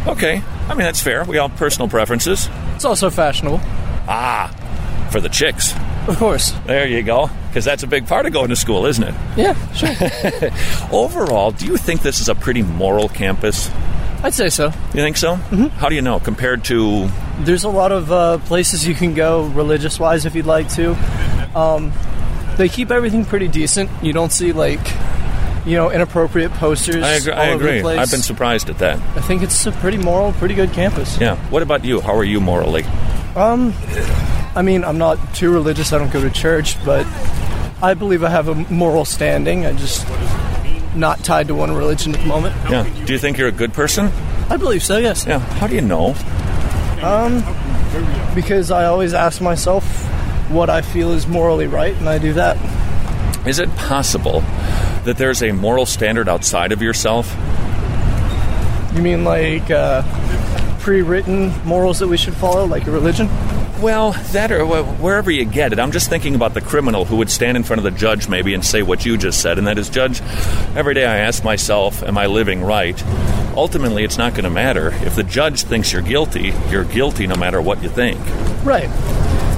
Okay. 0.06 0.42
I 0.68 0.74
mean 0.74 0.80
that's 0.84 1.00
fair. 1.02 1.24
We 1.24 1.38
all 1.38 1.48
have 1.48 1.56
personal 1.58 1.88
preferences. 1.88 2.48
it's 2.74 2.84
also 2.84 3.08
fashionable, 3.08 3.60
Ah, 4.06 4.48
for 5.10 5.20
the 5.22 5.30
chicks. 5.30 5.72
of 6.06 6.18
course. 6.18 6.50
There 6.66 6.86
you 6.86 7.02
go. 7.02 7.30
Because 7.56 7.64
that's 7.64 7.82
a 7.82 7.86
big 7.86 8.06
part 8.06 8.26
of 8.26 8.34
going 8.34 8.50
to 8.50 8.54
school, 8.54 8.84
isn't 8.84 9.02
it? 9.02 9.14
Yeah, 9.34 9.54
sure. 9.72 9.88
Overall, 10.92 11.52
do 11.52 11.64
you 11.64 11.78
think 11.78 12.02
this 12.02 12.20
is 12.20 12.28
a 12.28 12.34
pretty 12.34 12.60
moral 12.60 13.08
campus? 13.08 13.70
I'd 14.22 14.34
say 14.34 14.50
so. 14.50 14.66
You 14.66 15.00
think 15.00 15.16
so? 15.16 15.36
Mm-hmm. 15.36 15.68
How 15.68 15.88
do 15.88 15.94
you 15.94 16.02
know 16.02 16.20
compared 16.20 16.64
to? 16.64 17.08
There's 17.38 17.64
a 17.64 17.70
lot 17.70 17.92
of 17.92 18.12
uh, 18.12 18.36
places 18.40 18.86
you 18.86 18.94
can 18.94 19.14
go 19.14 19.46
religious 19.46 19.98
wise 19.98 20.26
if 20.26 20.34
you'd 20.34 20.44
like 20.44 20.68
to. 20.74 20.90
Um, 21.58 21.94
they 22.58 22.68
keep 22.68 22.90
everything 22.90 23.24
pretty 23.24 23.48
decent. 23.48 23.88
You 24.04 24.12
don't 24.12 24.32
see 24.32 24.52
like, 24.52 24.86
you 25.64 25.76
know, 25.76 25.90
inappropriate 25.90 26.52
posters. 26.52 27.02
I 27.02 27.12
agree. 27.12 27.32
all 27.32 27.40
I 27.40 27.50
over 27.52 27.64
the 27.64 27.70
agree. 27.70 27.80
place. 27.80 27.98
I've 28.00 28.10
been 28.10 28.20
surprised 28.20 28.68
at 28.68 28.76
that. 28.80 28.98
I 29.16 29.22
think 29.22 29.42
it's 29.42 29.64
a 29.64 29.72
pretty 29.72 29.96
moral, 29.96 30.34
pretty 30.34 30.54
good 30.56 30.74
campus. 30.74 31.18
Yeah. 31.18 31.36
What 31.48 31.62
about 31.62 31.86
you? 31.86 32.02
How 32.02 32.14
are 32.16 32.22
you 32.22 32.38
morally? 32.38 32.82
Um, 33.36 33.74
I 34.54 34.62
mean, 34.62 34.84
I'm 34.84 34.98
not 34.98 35.34
too 35.34 35.52
religious. 35.52 35.92
I 35.92 35.98
don't 35.98 36.10
go 36.10 36.22
to 36.22 36.30
church, 36.30 36.82
but 36.84 37.06
I 37.82 37.94
believe 37.94 38.24
I 38.24 38.30
have 38.30 38.48
a 38.48 38.54
moral 38.54 39.04
standing. 39.04 39.66
I 39.66 39.72
just 39.74 40.06
not 40.96 41.22
tied 41.22 41.48
to 41.48 41.54
one 41.54 41.72
religion 41.72 42.14
at 42.14 42.20
the 42.22 42.26
moment. 42.26 42.56
Yeah. 42.70 42.88
Do 43.04 43.12
you 43.12 43.18
think 43.18 43.36
you're 43.36 43.48
a 43.48 43.52
good 43.52 43.74
person? 43.74 44.10
I 44.48 44.56
believe 44.56 44.82
so. 44.82 44.96
Yes. 44.96 45.26
Yeah. 45.26 45.38
How 45.38 45.66
do 45.66 45.74
you 45.74 45.82
know? 45.82 46.14
Um, 47.02 47.44
because 48.34 48.70
I 48.70 48.86
always 48.86 49.12
ask 49.12 49.42
myself 49.42 49.84
what 50.50 50.70
I 50.70 50.80
feel 50.80 51.12
is 51.12 51.26
morally 51.26 51.66
right, 51.66 51.94
and 51.96 52.08
I 52.08 52.18
do 52.18 52.32
that. 52.32 52.56
Is 53.46 53.58
it 53.58 53.68
possible 53.76 54.40
that 55.04 55.16
there's 55.18 55.42
a 55.42 55.52
moral 55.52 55.84
standard 55.84 56.28
outside 56.28 56.72
of 56.72 56.80
yourself? 56.80 57.36
You 58.94 59.02
mean 59.02 59.24
like 59.24 59.70
uh, 59.70 60.02
pre-written 60.86 61.52
morals 61.64 61.98
that 61.98 62.06
we 62.06 62.16
should 62.16 62.32
follow, 62.32 62.64
like 62.64 62.86
a 62.86 62.90
religion? 62.92 63.26
Well, 63.80 64.12
that 64.30 64.52
or 64.52 64.64
wherever 64.64 65.32
you 65.32 65.44
get 65.44 65.72
it. 65.72 65.80
I'm 65.80 65.90
just 65.90 66.08
thinking 66.08 66.36
about 66.36 66.54
the 66.54 66.60
criminal 66.60 67.04
who 67.04 67.16
would 67.16 67.28
stand 67.28 67.56
in 67.56 67.64
front 67.64 67.78
of 67.78 67.82
the 67.82 67.90
judge 67.90 68.28
maybe 68.28 68.54
and 68.54 68.64
say 68.64 68.82
what 68.82 69.04
you 69.04 69.16
just 69.16 69.42
said, 69.42 69.58
and 69.58 69.66
that 69.66 69.78
is, 69.78 69.90
Judge, 69.90 70.20
every 70.76 70.94
day 70.94 71.04
I 71.04 71.16
ask 71.16 71.42
myself, 71.42 72.04
am 72.04 72.16
I 72.16 72.26
living 72.26 72.62
right? 72.62 73.02
Ultimately, 73.56 74.04
it's 74.04 74.16
not 74.16 74.34
going 74.34 74.44
to 74.44 74.50
matter. 74.50 74.94
If 75.04 75.16
the 75.16 75.24
judge 75.24 75.64
thinks 75.64 75.92
you're 75.92 76.02
guilty, 76.02 76.54
you're 76.70 76.84
guilty 76.84 77.26
no 77.26 77.34
matter 77.34 77.60
what 77.60 77.82
you 77.82 77.88
think. 77.88 78.20
Right. 78.64 78.88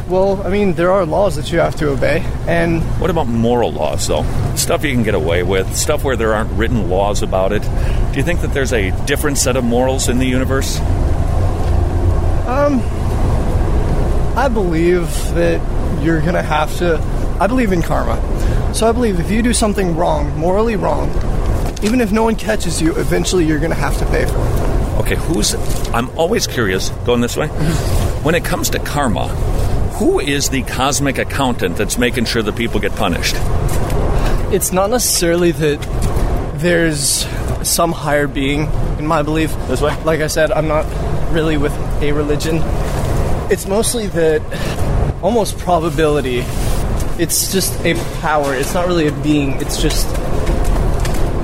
Well, 0.09 0.43
I 0.43 0.49
mean, 0.49 0.73
there 0.73 0.91
are 0.91 1.05
laws 1.05 1.37
that 1.37 1.53
you 1.53 1.59
have 1.59 1.77
to 1.77 1.91
obey, 1.91 2.25
and 2.47 2.81
What 2.99 3.11
about 3.11 3.27
moral 3.27 3.71
laws, 3.71 4.07
though? 4.07 4.25
Stuff 4.57 4.83
you 4.83 4.95
can 4.95 5.03
get 5.03 5.15
away 5.15 5.43
with, 5.43 5.77
stuff 5.77 6.05
where 6.05 6.17
there 6.17 6.33
aren't 6.33 6.53
written 6.53 6.89
laws 6.89 7.21
about 7.21 7.53
it. 7.53 7.61
Do 7.61 8.17
you 8.17 8.23
think 8.23 8.41
that 8.41 8.55
there's 8.55 8.73
a 8.73 8.93
different 9.05 9.37
set 9.37 9.57
of 9.57 9.65
morals 9.65 10.09
in 10.09 10.19
the 10.19 10.27
universe? 10.27 10.81
Um, 12.49 12.81
I 14.37 14.49
believe 14.49 15.07
that 15.35 15.61
you're 16.03 16.21
gonna 16.21 16.43
have 16.43 16.77
to. 16.79 16.99
I 17.41 17.47
believe 17.47 17.73
in 17.73 17.83
karma, 17.83 18.17
so 18.75 18.89
I 18.89 18.93
believe 18.93 19.21
if 19.21 19.31
you 19.31 19.43
do 19.43 19.53
something 19.53 19.97
wrong, 19.97 20.37
morally 20.37 20.77
wrong, 20.77 21.11
even 21.83 22.01
if 22.01 22.11
no 22.11 22.23
one 22.25 22.37
catches 22.37 22.81
you, 22.81 22.97
eventually 22.97 23.45
you're 23.45 23.61
gonna 23.61 23.75
have 23.75 23.99
to 23.99 24.07
pay 24.07 24.25
for 24.25 24.39
it. 24.39 25.01
Okay, 25.01 25.17
who's. 25.17 25.55
I'm 25.95 26.11
always 26.19 26.47
curious, 26.47 26.89
going 27.05 27.21
this 27.21 27.37
way. 27.37 27.49
When 28.19 28.35
it 28.35 28.45
comes 28.45 28.71
to 28.71 28.81
karma, 28.81 29.29
who 29.99 30.19
is 30.19 30.51
the 30.51 30.63
cosmic 30.65 31.19
accountant 31.19 31.77
that's 31.77 31.99
making 31.99 32.25
sure 32.25 32.43
that 32.43 32.57
people 32.57 32.81
get 32.81 32.93
punished? 32.97 33.37
It's 34.53 34.73
not 34.73 34.91
necessarily 34.91 35.53
that 35.53 35.81
there's 36.59 37.27
some 37.63 37.93
higher 37.93 38.27
being, 38.27 38.69
in 38.99 39.07
my 39.07 39.23
belief. 39.23 39.55
This 39.69 39.81
way? 39.81 39.95
Like 40.03 40.21
I 40.21 40.27
said, 40.27 40.51
I'm 40.51 40.67
not 40.67 40.85
really 41.31 41.57
with 41.57 41.73
a 42.03 42.13
religion. 42.13 42.61
It's 43.51 43.67
mostly 43.67 44.07
that 44.09 44.43
almost 45.23 45.59
probability. 45.59 46.45
It's 47.19 47.53
just 47.53 47.79
a 47.85 47.95
power. 48.21 48.55
It's 48.55 48.75
not 48.75 48.87
really 48.87 49.09
a 49.09 49.13
being. 49.13 49.61
It's 49.61 49.81
just 49.81 50.09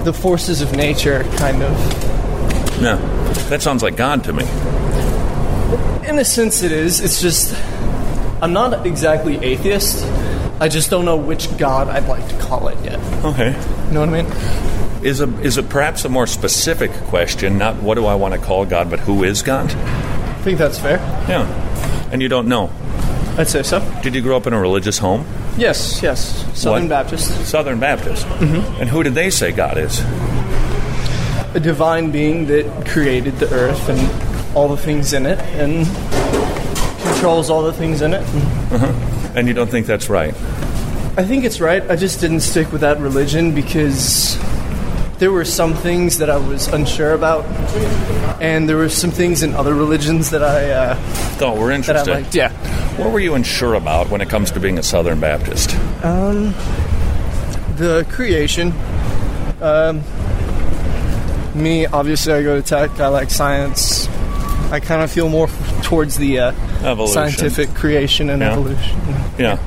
the 0.05 0.12
forces 0.12 0.61
of 0.61 0.73
nature, 0.73 1.25
kind 1.37 1.62
of. 1.62 2.81
No. 2.81 2.97
That 3.49 3.62
sounds 3.62 3.83
like 3.83 3.97
God 3.97 4.25
to 4.25 4.33
me. 4.33 4.44
In 6.09 6.18
a 6.18 6.25
sense, 6.25 6.62
it 6.62 6.73
is. 6.73 7.01
It's 7.01 7.20
just. 7.20 7.55
I'm 8.42 8.53
not 8.53 8.87
exactly 8.87 9.37
atheist. 9.42 10.05
I 10.61 10.68
just 10.68 10.90
don't 10.90 11.05
know 11.05 11.16
which 11.16 11.57
God 11.57 11.88
I'd 11.88 12.07
like 12.07 12.29
to 12.29 12.38
call 12.38 12.68
it 12.68 12.79
yet. 12.85 13.01
Okay. 13.25 13.53
You 13.88 13.92
know 13.92 14.01
what 14.01 14.09
I 14.11 14.23
mean? 14.23 14.74
Is, 15.05 15.21
a, 15.21 15.29
is 15.40 15.59
it 15.59 15.69
perhaps 15.69 16.05
a 16.05 16.09
more 16.09 16.27
specific 16.27 16.90
question, 17.09 17.59
not 17.59 17.77
what 17.83 17.95
do 17.97 18.07
I 18.07 18.14
want 18.14 18.35
to 18.35 18.40
call 18.40 18.64
God, 18.64 18.90
but 18.90 19.01
who 19.01 19.23
is 19.23 19.43
God? 19.43 19.71
I 19.71 20.35
think 20.43 20.59
that's 20.59 20.79
fair. 20.79 20.97
Yeah. 21.29 21.47
And 22.11 22.23
you 22.23 22.29
don't 22.29 22.49
know. 22.49 22.71
I'd 23.37 23.49
say 23.49 23.62
so. 23.62 23.81
Did 24.03 24.14
you 24.14 24.23
grow 24.23 24.37
up 24.37 24.47
in 24.47 24.53
a 24.53 24.61
religious 24.61 24.99
home? 24.99 25.27
Yes, 25.57 26.03
yes. 26.03 26.45
Southern 26.59 26.85
What? 26.85 26.88
Baptist. 26.88 27.47
Southern 27.47 27.79
Baptist. 27.81 28.27
Mm-hmm. 28.27 28.81
And 28.81 28.88
who 28.88 29.03
did 29.03 29.14
they 29.14 29.31
say 29.31 29.53
God 29.53 29.77
is? 29.79 30.03
a 31.55 31.61
divine 31.61 32.11
being 32.11 32.47
that 32.47 32.87
created 32.88 33.37
the 33.37 33.49
earth 33.55 33.88
and 33.88 34.57
all 34.57 34.69
the 34.69 34.77
things 34.77 35.12
in 35.12 35.25
it 35.25 35.38
and 35.55 35.87
controls 37.07 37.49
all 37.49 37.62
the 37.62 37.73
things 37.73 38.03
in 38.03 38.12
it. 38.12 38.23
And 39.37 39.47
you 39.47 39.55
don't 39.55 39.71
think 39.71 39.87
that's 39.87 40.09
right? 40.09 40.35
I 41.17 41.25
think 41.25 41.45
it's 41.45 41.61
right. 41.61 41.88
I 41.88 41.95
just 41.95 42.21
didn't 42.21 42.40
stick 42.40 42.73
with 42.73 42.81
that 42.81 42.99
religion 42.99 43.55
because 43.55 44.37
there 45.25 45.33
were 45.33 45.45
some 45.47 45.73
things 45.73 46.19
that 46.19 46.29
I 46.29 46.37
was 46.37 46.67
unsure 46.69 47.13
about, 47.15 47.47
and 48.43 48.69
there 48.69 48.77
were 48.77 48.91
some 48.91 49.11
things 49.11 49.43
in 49.43 49.55
other 49.55 49.75
religions 49.75 50.29
that 50.33 50.43
I 50.45 50.71
uh, 50.71 50.97
Oh, 51.41 51.59
we're 51.59 51.69
that 51.69 51.73
I 51.73 51.75
interested. 51.77 52.11
liked. 52.11 52.35
Yeah. 52.35 52.51
What 52.99 53.11
were 53.11 53.21
you 53.21 53.33
unsure 53.35 53.73
about 53.73 54.11
when 54.11 54.21
it 54.21 54.29
comes 54.29 54.51
to 54.51 54.61
being 54.61 54.79
a 54.79 54.83
Southern 54.83 55.21
Baptist? 55.21 55.75
Um, 56.05 56.53
the 57.77 58.07
creation. 58.11 58.75
Um, 59.63 60.03
me, 61.55 61.87
obviously, 61.87 62.35
I 62.35 62.43
go 62.43 62.61
to 62.61 62.67
tech. 62.67 63.01
I 63.01 63.09
like 63.09 63.31
science. 63.31 64.07
I 64.71 64.79
kind 64.79 65.01
of 65.03 65.11
feel 65.11 65.31
more 65.31 65.47
f- 65.49 65.85
towards 65.85 66.19
the 66.19 66.39
uh, 66.39 66.53
Evolution. 66.83 67.15
scientific 67.15 67.75
creation 67.75 68.29
and 68.29 68.43
Yeah. 68.43 68.53
evolution. 68.53 68.99
Yeah. 69.39 69.59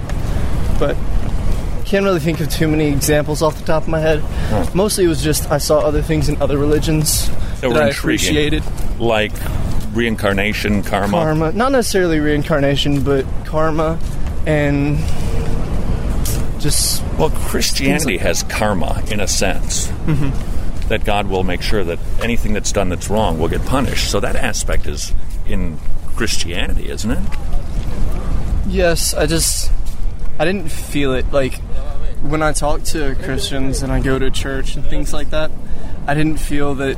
But 0.77 0.95
can't 1.87 2.03
really 2.03 2.19
think 2.19 2.41
of 2.41 2.49
too 2.49 2.67
many 2.67 2.87
examples 2.87 3.41
off 3.41 3.57
the 3.57 3.65
top 3.65 3.83
of 3.83 3.89
my 3.89 3.99
head. 3.99 4.21
Mostly, 4.75 5.05
it 5.05 5.07
was 5.07 5.23
just 5.23 5.49
I 5.49 5.57
saw 5.57 5.79
other 5.79 6.01
things 6.01 6.27
in 6.27 6.39
other 6.41 6.57
religions 6.57 7.29
That 7.29 7.61
that, 7.61 7.69
were 7.69 7.81
I 7.81 7.87
appreciated. 7.89 8.61
Like 8.99 9.31
reincarnation, 9.93 10.83
karma. 10.83 11.17
Karma, 11.17 11.51
not 11.53 11.71
necessarily 11.71 12.19
reincarnation, 12.19 13.03
but 13.03 13.25
karma 13.45 13.97
and 14.45 14.97
just 16.59 17.03
Well, 17.17 17.29
Christianity 17.29 18.17
has 18.17 18.43
karma 18.43 19.01
in 19.09 19.21
a 19.21 19.27
sense. 19.27 19.87
Mm-hmm. 19.87 20.87
that 20.89 21.05
God 21.05 21.27
will 21.27 21.43
make 21.43 21.61
sure 21.61 21.83
that 21.83 21.99
anything 22.21 22.53
that's 22.53 22.71
done 22.71 22.89
that's 22.89 23.09
wrong 23.09 23.39
will 23.39 23.49
get 23.49 23.65
punished. 23.65 24.11
So 24.11 24.19
that 24.19 24.35
aspect 24.35 24.87
is 24.87 25.13
in 25.45 25.77
Christianity, 26.15 26.89
isn't 26.89 27.11
it? 27.11 27.19
Yes, 28.67 29.13
I 29.13 29.25
just 29.25 29.71
I 30.39 30.45
didn't 30.45 30.69
feel 30.69 31.13
it 31.13 31.31
like 31.31 31.55
when 32.21 32.41
I 32.43 32.51
talk 32.51 32.83
to 32.83 33.15
Christians 33.15 33.81
and 33.81 33.91
I 33.91 34.01
go 34.01 34.17
to 34.19 34.29
church 34.31 34.75
and 34.75 34.85
things 34.85 35.13
like 35.13 35.29
that. 35.31 35.51
I 36.07 36.13
didn't 36.13 36.37
feel 36.37 36.75
that 36.75 36.97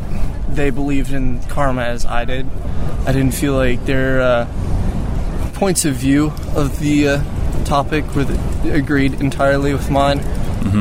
they 0.49 0.69
believed 0.69 1.11
in 1.13 1.41
karma 1.43 1.81
as 1.81 2.05
I 2.05 2.25
did. 2.25 2.47
I 3.07 3.11
didn't 3.11 3.31
feel 3.33 3.53
like 3.55 3.85
their 3.85 4.21
uh, 4.21 4.47
points 5.55 5.83
of 5.85 5.95
view 5.95 6.31
of 6.55 6.79
the 6.79 7.07
uh, 7.07 7.63
topic 7.65 8.05
were 8.15 8.25
agreed 8.65 9.19
entirely 9.19 9.73
with 9.73 9.89
mine. 9.89 10.19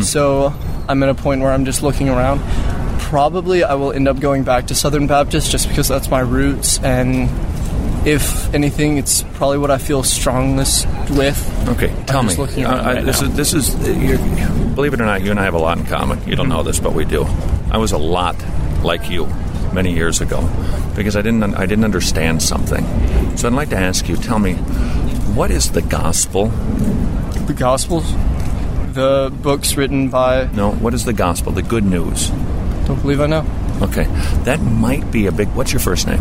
So 0.02 0.52
I'm 0.88 1.02
at 1.02 1.08
a 1.08 1.14
point 1.14 1.40
where 1.40 1.52
I'm 1.52 1.64
just 1.64 1.82
looking 1.82 2.08
around. 2.08 2.40
Probably 3.00 3.64
I 3.64 3.74
will 3.74 3.92
end 3.92 4.08
up 4.08 4.20
going 4.20 4.44
back 4.44 4.66
to 4.66 4.74
Southern 4.74 5.06
Baptist 5.06 5.50
just 5.50 5.68
because 5.68 5.88
that's 5.88 6.10
my 6.10 6.20
roots 6.20 6.78
and 6.82 7.30
if 8.06 8.52
anything, 8.54 8.96
it's 8.96 9.22
probably 9.34 9.58
what 9.58 9.70
I 9.70 9.78
feel 9.78 10.02
strongest 10.02 10.86
with. 11.10 11.68
Okay, 11.68 11.92
tell 12.06 12.22
me. 12.22 12.34
looking 12.36 12.64
Uh, 12.64 12.70
I- 12.74 12.94
right 12.94 13.04
this 13.04 13.20
now. 13.20 13.28
is 13.28 13.34
this 13.34 13.54
is 13.54 13.74
you're, 13.98 14.18
believe 14.74 14.94
it 14.94 15.00
or 15.00 15.04
not, 15.06 15.22
you 15.22 15.30
and 15.30 15.38
I 15.40 15.44
have 15.44 15.54
a 15.54 15.58
lot 15.58 15.78
in 15.78 15.84
common. 15.86 16.20
You 16.26 16.36
don't 16.36 16.48
know 16.48 16.62
this, 16.62 16.78
but 16.80 16.92
we 16.94 17.04
do. 17.04 17.26
I 17.70 17.78
was 17.78 17.92
a 17.92 17.98
lot 17.98 18.36
like 18.82 19.10
you 19.10 19.26
many 19.72 19.92
years 19.92 20.20
ago 20.20 20.40
because 20.96 21.16
I 21.16 21.22
didn't 21.22 21.42
I 21.54 21.66
didn't 21.66 21.84
understand 21.84 22.42
something. 22.42 22.84
So 23.36 23.48
I'd 23.48 23.54
like 23.54 23.68
to 23.70 23.78
ask 23.78 24.08
you. 24.08 24.16
Tell 24.16 24.38
me, 24.38 24.54
what 25.34 25.50
is 25.50 25.70
the 25.72 25.82
gospel? 25.82 26.50
The 27.46 27.54
Gospels, 27.54 28.04
the 28.92 29.32
books 29.42 29.76
written 29.76 30.08
by. 30.08 30.48
No, 30.54 30.72
what 30.72 30.92
is 30.94 31.04
the 31.04 31.12
gospel? 31.14 31.52
The 31.52 31.62
good 31.62 31.84
news. 31.84 32.30
Don't 32.86 33.00
believe 33.02 33.20
I 33.20 33.26
know. 33.26 33.44
Okay, 33.82 34.04
that 34.44 34.60
might 34.60 35.10
be 35.10 35.26
a 35.26 35.32
big. 35.32 35.48
What's 35.54 35.72
your 35.72 35.80
first 35.80 36.06
name? 36.06 36.20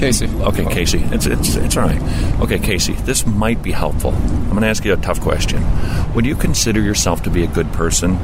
Casey. 0.00 0.28
Okay, 0.28 0.64
Casey. 0.64 0.98
It's, 1.12 1.26
it's, 1.26 1.56
it's 1.56 1.76
all 1.76 1.84
right. 1.84 2.40
Okay, 2.40 2.58
Casey, 2.58 2.94
this 2.94 3.26
might 3.26 3.62
be 3.62 3.70
helpful. 3.70 4.12
I'm 4.14 4.48
going 4.48 4.62
to 4.62 4.68
ask 4.68 4.82
you 4.82 4.94
a 4.94 4.96
tough 4.96 5.20
question. 5.20 5.62
Would 6.14 6.24
you 6.24 6.34
consider 6.34 6.80
yourself 6.80 7.22
to 7.24 7.30
be 7.30 7.44
a 7.44 7.46
good 7.46 7.70
person? 7.74 8.14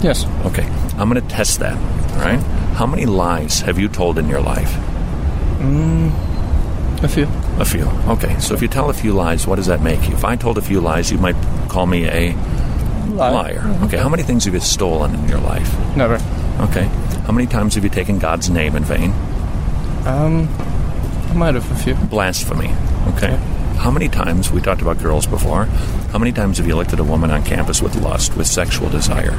Yes. 0.00 0.24
Okay, 0.46 0.64
I'm 0.96 1.10
going 1.10 1.20
to 1.22 1.28
test 1.28 1.58
that. 1.58 1.76
All 2.14 2.20
right? 2.20 2.40
How 2.74 2.86
many 2.86 3.04
lies 3.04 3.60
have 3.60 3.78
you 3.78 3.88
told 3.88 4.18
in 4.18 4.30
your 4.30 4.40
life? 4.40 4.72
Mm, 5.58 6.10
a 7.04 7.08
few. 7.08 7.28
A 7.60 7.64
few. 7.66 7.84
Okay, 8.08 8.38
so 8.40 8.54
if 8.54 8.62
you 8.62 8.68
tell 8.68 8.88
a 8.88 8.94
few 8.94 9.12
lies, 9.12 9.46
what 9.46 9.56
does 9.56 9.66
that 9.66 9.82
make 9.82 10.08
you? 10.08 10.14
If 10.14 10.24
I 10.24 10.36
told 10.36 10.56
a 10.56 10.62
few 10.62 10.80
lies, 10.80 11.12
you 11.12 11.18
might 11.18 11.36
call 11.68 11.84
me 11.84 12.06
a 12.06 12.32
liar. 13.10 13.60
Mm-hmm. 13.60 13.84
Okay, 13.84 13.98
how 13.98 14.08
many 14.08 14.22
things 14.22 14.46
have 14.46 14.54
you 14.54 14.60
stolen 14.60 15.14
in 15.14 15.28
your 15.28 15.40
life? 15.40 15.70
Never. 15.96 16.14
Okay, 16.60 16.84
how 17.26 17.32
many 17.32 17.46
times 17.46 17.74
have 17.74 17.84
you 17.84 17.90
taken 17.90 18.18
God's 18.18 18.48
name 18.48 18.74
in 18.74 18.84
vain? 18.84 19.12
Um, 20.06 20.48
I 21.30 21.34
might 21.34 21.54
have 21.54 21.70
a 21.70 21.74
few. 21.74 21.94
Blasphemy. 21.94 22.72
Okay. 23.14 23.36
How 23.76 23.90
many 23.90 24.08
times, 24.08 24.50
we 24.50 24.60
talked 24.60 24.80
about 24.80 24.98
girls 24.98 25.26
before, 25.26 25.64
how 26.12 26.18
many 26.18 26.32
times 26.32 26.58
have 26.58 26.66
you 26.66 26.76
looked 26.76 26.92
at 26.92 27.00
a 27.00 27.04
woman 27.04 27.30
on 27.30 27.44
campus 27.44 27.82
with 27.82 27.96
lust, 27.96 28.36
with 28.36 28.46
sexual 28.46 28.88
desire? 28.88 29.38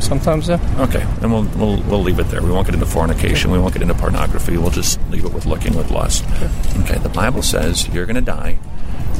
Sometimes, 0.00 0.48
yeah. 0.48 0.58
Okay, 0.78 1.02
and 1.22 1.32
we'll, 1.32 1.44
we'll, 1.56 1.82
we'll 1.82 2.02
leave 2.02 2.18
it 2.18 2.24
there. 2.24 2.42
We 2.42 2.50
won't 2.50 2.66
get 2.66 2.74
into 2.74 2.86
fornication. 2.86 3.50
We 3.50 3.58
won't 3.58 3.72
get 3.72 3.82
into 3.82 3.94
pornography. 3.94 4.56
We'll 4.56 4.70
just 4.70 5.00
leave 5.10 5.24
it 5.24 5.32
with 5.32 5.46
looking 5.46 5.76
with 5.76 5.90
lust. 5.90 6.24
Okay, 6.80 6.98
the 6.98 7.08
Bible 7.08 7.42
says 7.42 7.88
you're 7.88 8.06
going 8.06 8.16
to 8.16 8.20
die 8.20 8.58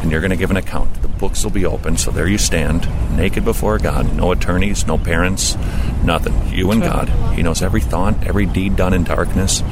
and 0.06 0.12
you're 0.12 0.20
going 0.20 0.30
to 0.30 0.36
give 0.36 0.52
an 0.52 0.56
account. 0.56 1.02
The 1.02 1.08
books 1.08 1.42
will 1.42 1.50
be 1.50 1.66
open, 1.66 1.96
so 1.96 2.12
there 2.12 2.28
you 2.28 2.38
stand, 2.38 2.86
naked 3.16 3.44
before 3.44 3.76
God. 3.80 4.14
No 4.14 4.30
attorneys, 4.30 4.86
no 4.86 4.98
parents, 4.98 5.56
nothing. 6.04 6.46
You 6.46 6.70
and 6.70 6.80
God. 6.80 7.08
He 7.34 7.42
knows 7.42 7.60
every 7.60 7.80
thought, 7.80 8.24
every 8.24 8.46
deed 8.46 8.76
done 8.76 8.94
in 8.94 9.02
darkness, 9.02 9.62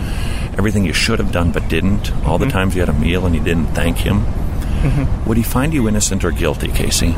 everything 0.59 0.85
you 0.85 0.92
should 0.92 1.20
have 1.20 1.31
done 1.31 1.53
but 1.53 1.68
didn't, 1.68 2.12
all 2.25 2.38
the 2.38 2.47
mm-hmm. 2.47 2.53
times 2.53 2.75
you 2.75 2.81
had 2.81 2.88
a 2.88 2.99
meal 2.99 3.27
and 3.27 3.37
you 3.37 3.44
didn't 3.44 3.66
thank 3.77 3.99
Him. 3.99 4.23
Mm-hmm. 4.23 5.29
Would 5.29 5.37
He 5.37 5.44
find 5.44 5.73
you 5.73 5.87
innocent 5.87 6.25
or 6.25 6.33
guilty, 6.33 6.66
Casey? 6.66 7.14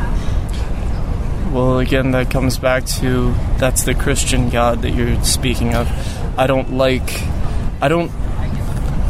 Well, 1.55 1.79
again, 1.79 2.11
that 2.11 2.31
comes 2.31 2.59
back 2.59 2.85
to 3.01 3.33
that's 3.57 3.85
the 3.85 3.95
Christian 3.95 4.51
God 4.51 4.83
that 4.83 4.91
you're 4.91 5.25
speaking 5.25 5.75
of. 5.75 5.89
I 6.39 6.47
don't 6.47 6.75
like. 6.75 7.23
I 7.81 7.89
don't. 7.89 8.13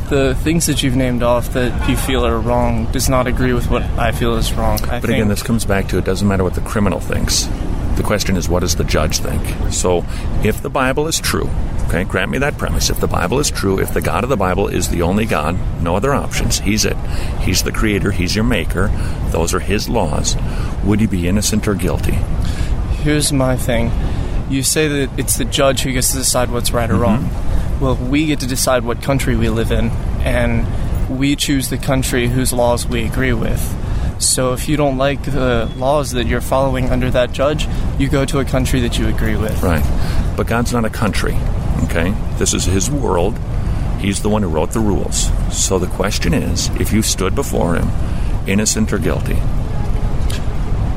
The 0.09 0.35
things 0.37 0.67
that 0.67 0.83
you've 0.83 0.95
named 0.97 1.23
off 1.25 1.53
that 1.55 1.89
you 1.89 1.97
feel 1.97 2.25
are 2.25 2.39
wrong 2.39 2.91
does 2.93 3.09
not 3.09 3.27
agree 3.27 3.53
with 3.53 3.69
what 3.71 3.83
I 3.83 4.13
feel 4.13 4.37
is 4.37 4.53
wrong. 4.53 4.79
I 4.85 5.01
But 5.01 5.03
think 5.03 5.15
again, 5.15 5.29
this 5.29 5.43
comes 5.43 5.65
back 5.65 5.89
to 5.89 5.99
it 5.99 6.05
doesn't 6.05 6.27
matter 6.29 6.45
what 6.45 6.55
the 6.55 6.61
criminal 6.61 7.01
thinks. 7.01 7.49
The 7.97 8.05
question 8.05 8.37
is, 8.37 8.49
what 8.49 8.61
does 8.61 8.77
the 8.77 8.85
judge 8.85 9.19
think? 9.19 9.73
So, 9.73 10.05
if 10.45 10.63
the 10.63 10.69
Bible 10.71 11.09
is 11.09 11.19
true, 11.19 11.49
okay, 11.89 12.05
grant 12.05 12.31
me 12.31 12.39
that 12.39 12.57
premise. 12.59 12.89
If 12.91 13.01
the 13.01 13.07
Bible 13.09 13.41
is 13.41 13.51
true, 13.51 13.81
if 13.81 13.95
the 13.95 14.03
God 14.03 14.23
of 14.23 14.29
the 14.31 14.37
Bible 14.37 14.69
is 14.69 14.91
the 14.91 15.03
only 15.03 15.25
God, 15.25 15.59
no 15.83 15.97
other 15.97 16.15
options, 16.15 16.61
He's 16.61 16.85
it. 16.85 16.97
He's 17.41 17.63
the 17.65 17.73
creator, 17.73 18.11
He's 18.13 18.35
your 18.37 18.45
maker, 18.45 18.89
those 19.31 19.55
are 19.55 19.61
His 19.61 19.89
laws, 19.89 20.37
would 20.85 21.01
you 21.01 21.09
be 21.09 21.27
innocent 21.27 21.67
or 21.67 21.75
guilty? 21.75 22.19
here's 23.03 23.33
my 23.33 23.57
thing. 23.57 23.91
You 24.51 24.63
say 24.65 24.89
that 24.89 25.19
it's 25.19 25.37
the 25.37 25.45
judge 25.45 25.83
who 25.83 25.93
gets 25.93 26.11
to 26.13 26.19
decide 26.19 26.51
what's 26.51 26.73
right 26.73 26.91
or 26.91 26.95
Mm-hmm. 26.95 27.03
wrong. 27.03 27.56
Well, 27.81 27.97
we 27.97 28.27
get 28.27 28.41
to 28.41 28.47
decide 28.47 28.85
what 28.85 29.03
country 29.03 29.37
we 29.37 29.51
live 29.51 29.71
in, 29.71 29.91
and 30.21 30.67
we 31.19 31.37
choose 31.37 31.69
the 31.69 31.79
country 31.79 32.29
whose 32.29 32.53
laws 32.53 32.87
we 32.87 33.05
agree 33.05 33.33
with. 33.33 33.61
So 34.19 34.55
if 34.55 34.69
you 34.69 34.79
don't 34.79 34.97
like 34.97 35.23
the 35.25 35.71
laws 35.77 36.13
that 36.13 36.27
you're 36.27 36.41
following 36.41 36.89
under 36.89 37.11
that 37.11 37.33
judge, 37.33 37.69
you 37.99 38.09
go 38.09 38.25
to 38.25 38.39
a 38.39 38.45
country 38.45 38.81
that 38.81 38.99
you 38.99 39.09
agree 39.09 39.37
with. 39.37 39.63
Right. 39.63 39.85
But 40.37 40.47
God's 40.47 40.73
not 40.73 40.87
a 40.87 40.91
country, 40.91 41.37
okay? 41.85 42.15
This 42.39 42.55
is 42.55 42.65
His 42.65 42.91
world. 42.91 43.39
He's 43.99 44.23
the 44.23 44.31
one 44.31 44.43
who 44.43 44.49
wrote 44.49 44.73
the 44.73 44.81
rules. 44.81 45.31
So 45.53 45.79
the 45.79 45.87
question 45.87 46.33
is 46.33 46.69
if 46.81 46.93
you 46.93 47.03
stood 47.03 47.35
before 47.35 47.77
Him, 47.77 47.91
innocent 48.49 48.93
or 48.93 48.99
guilty? 48.99 49.37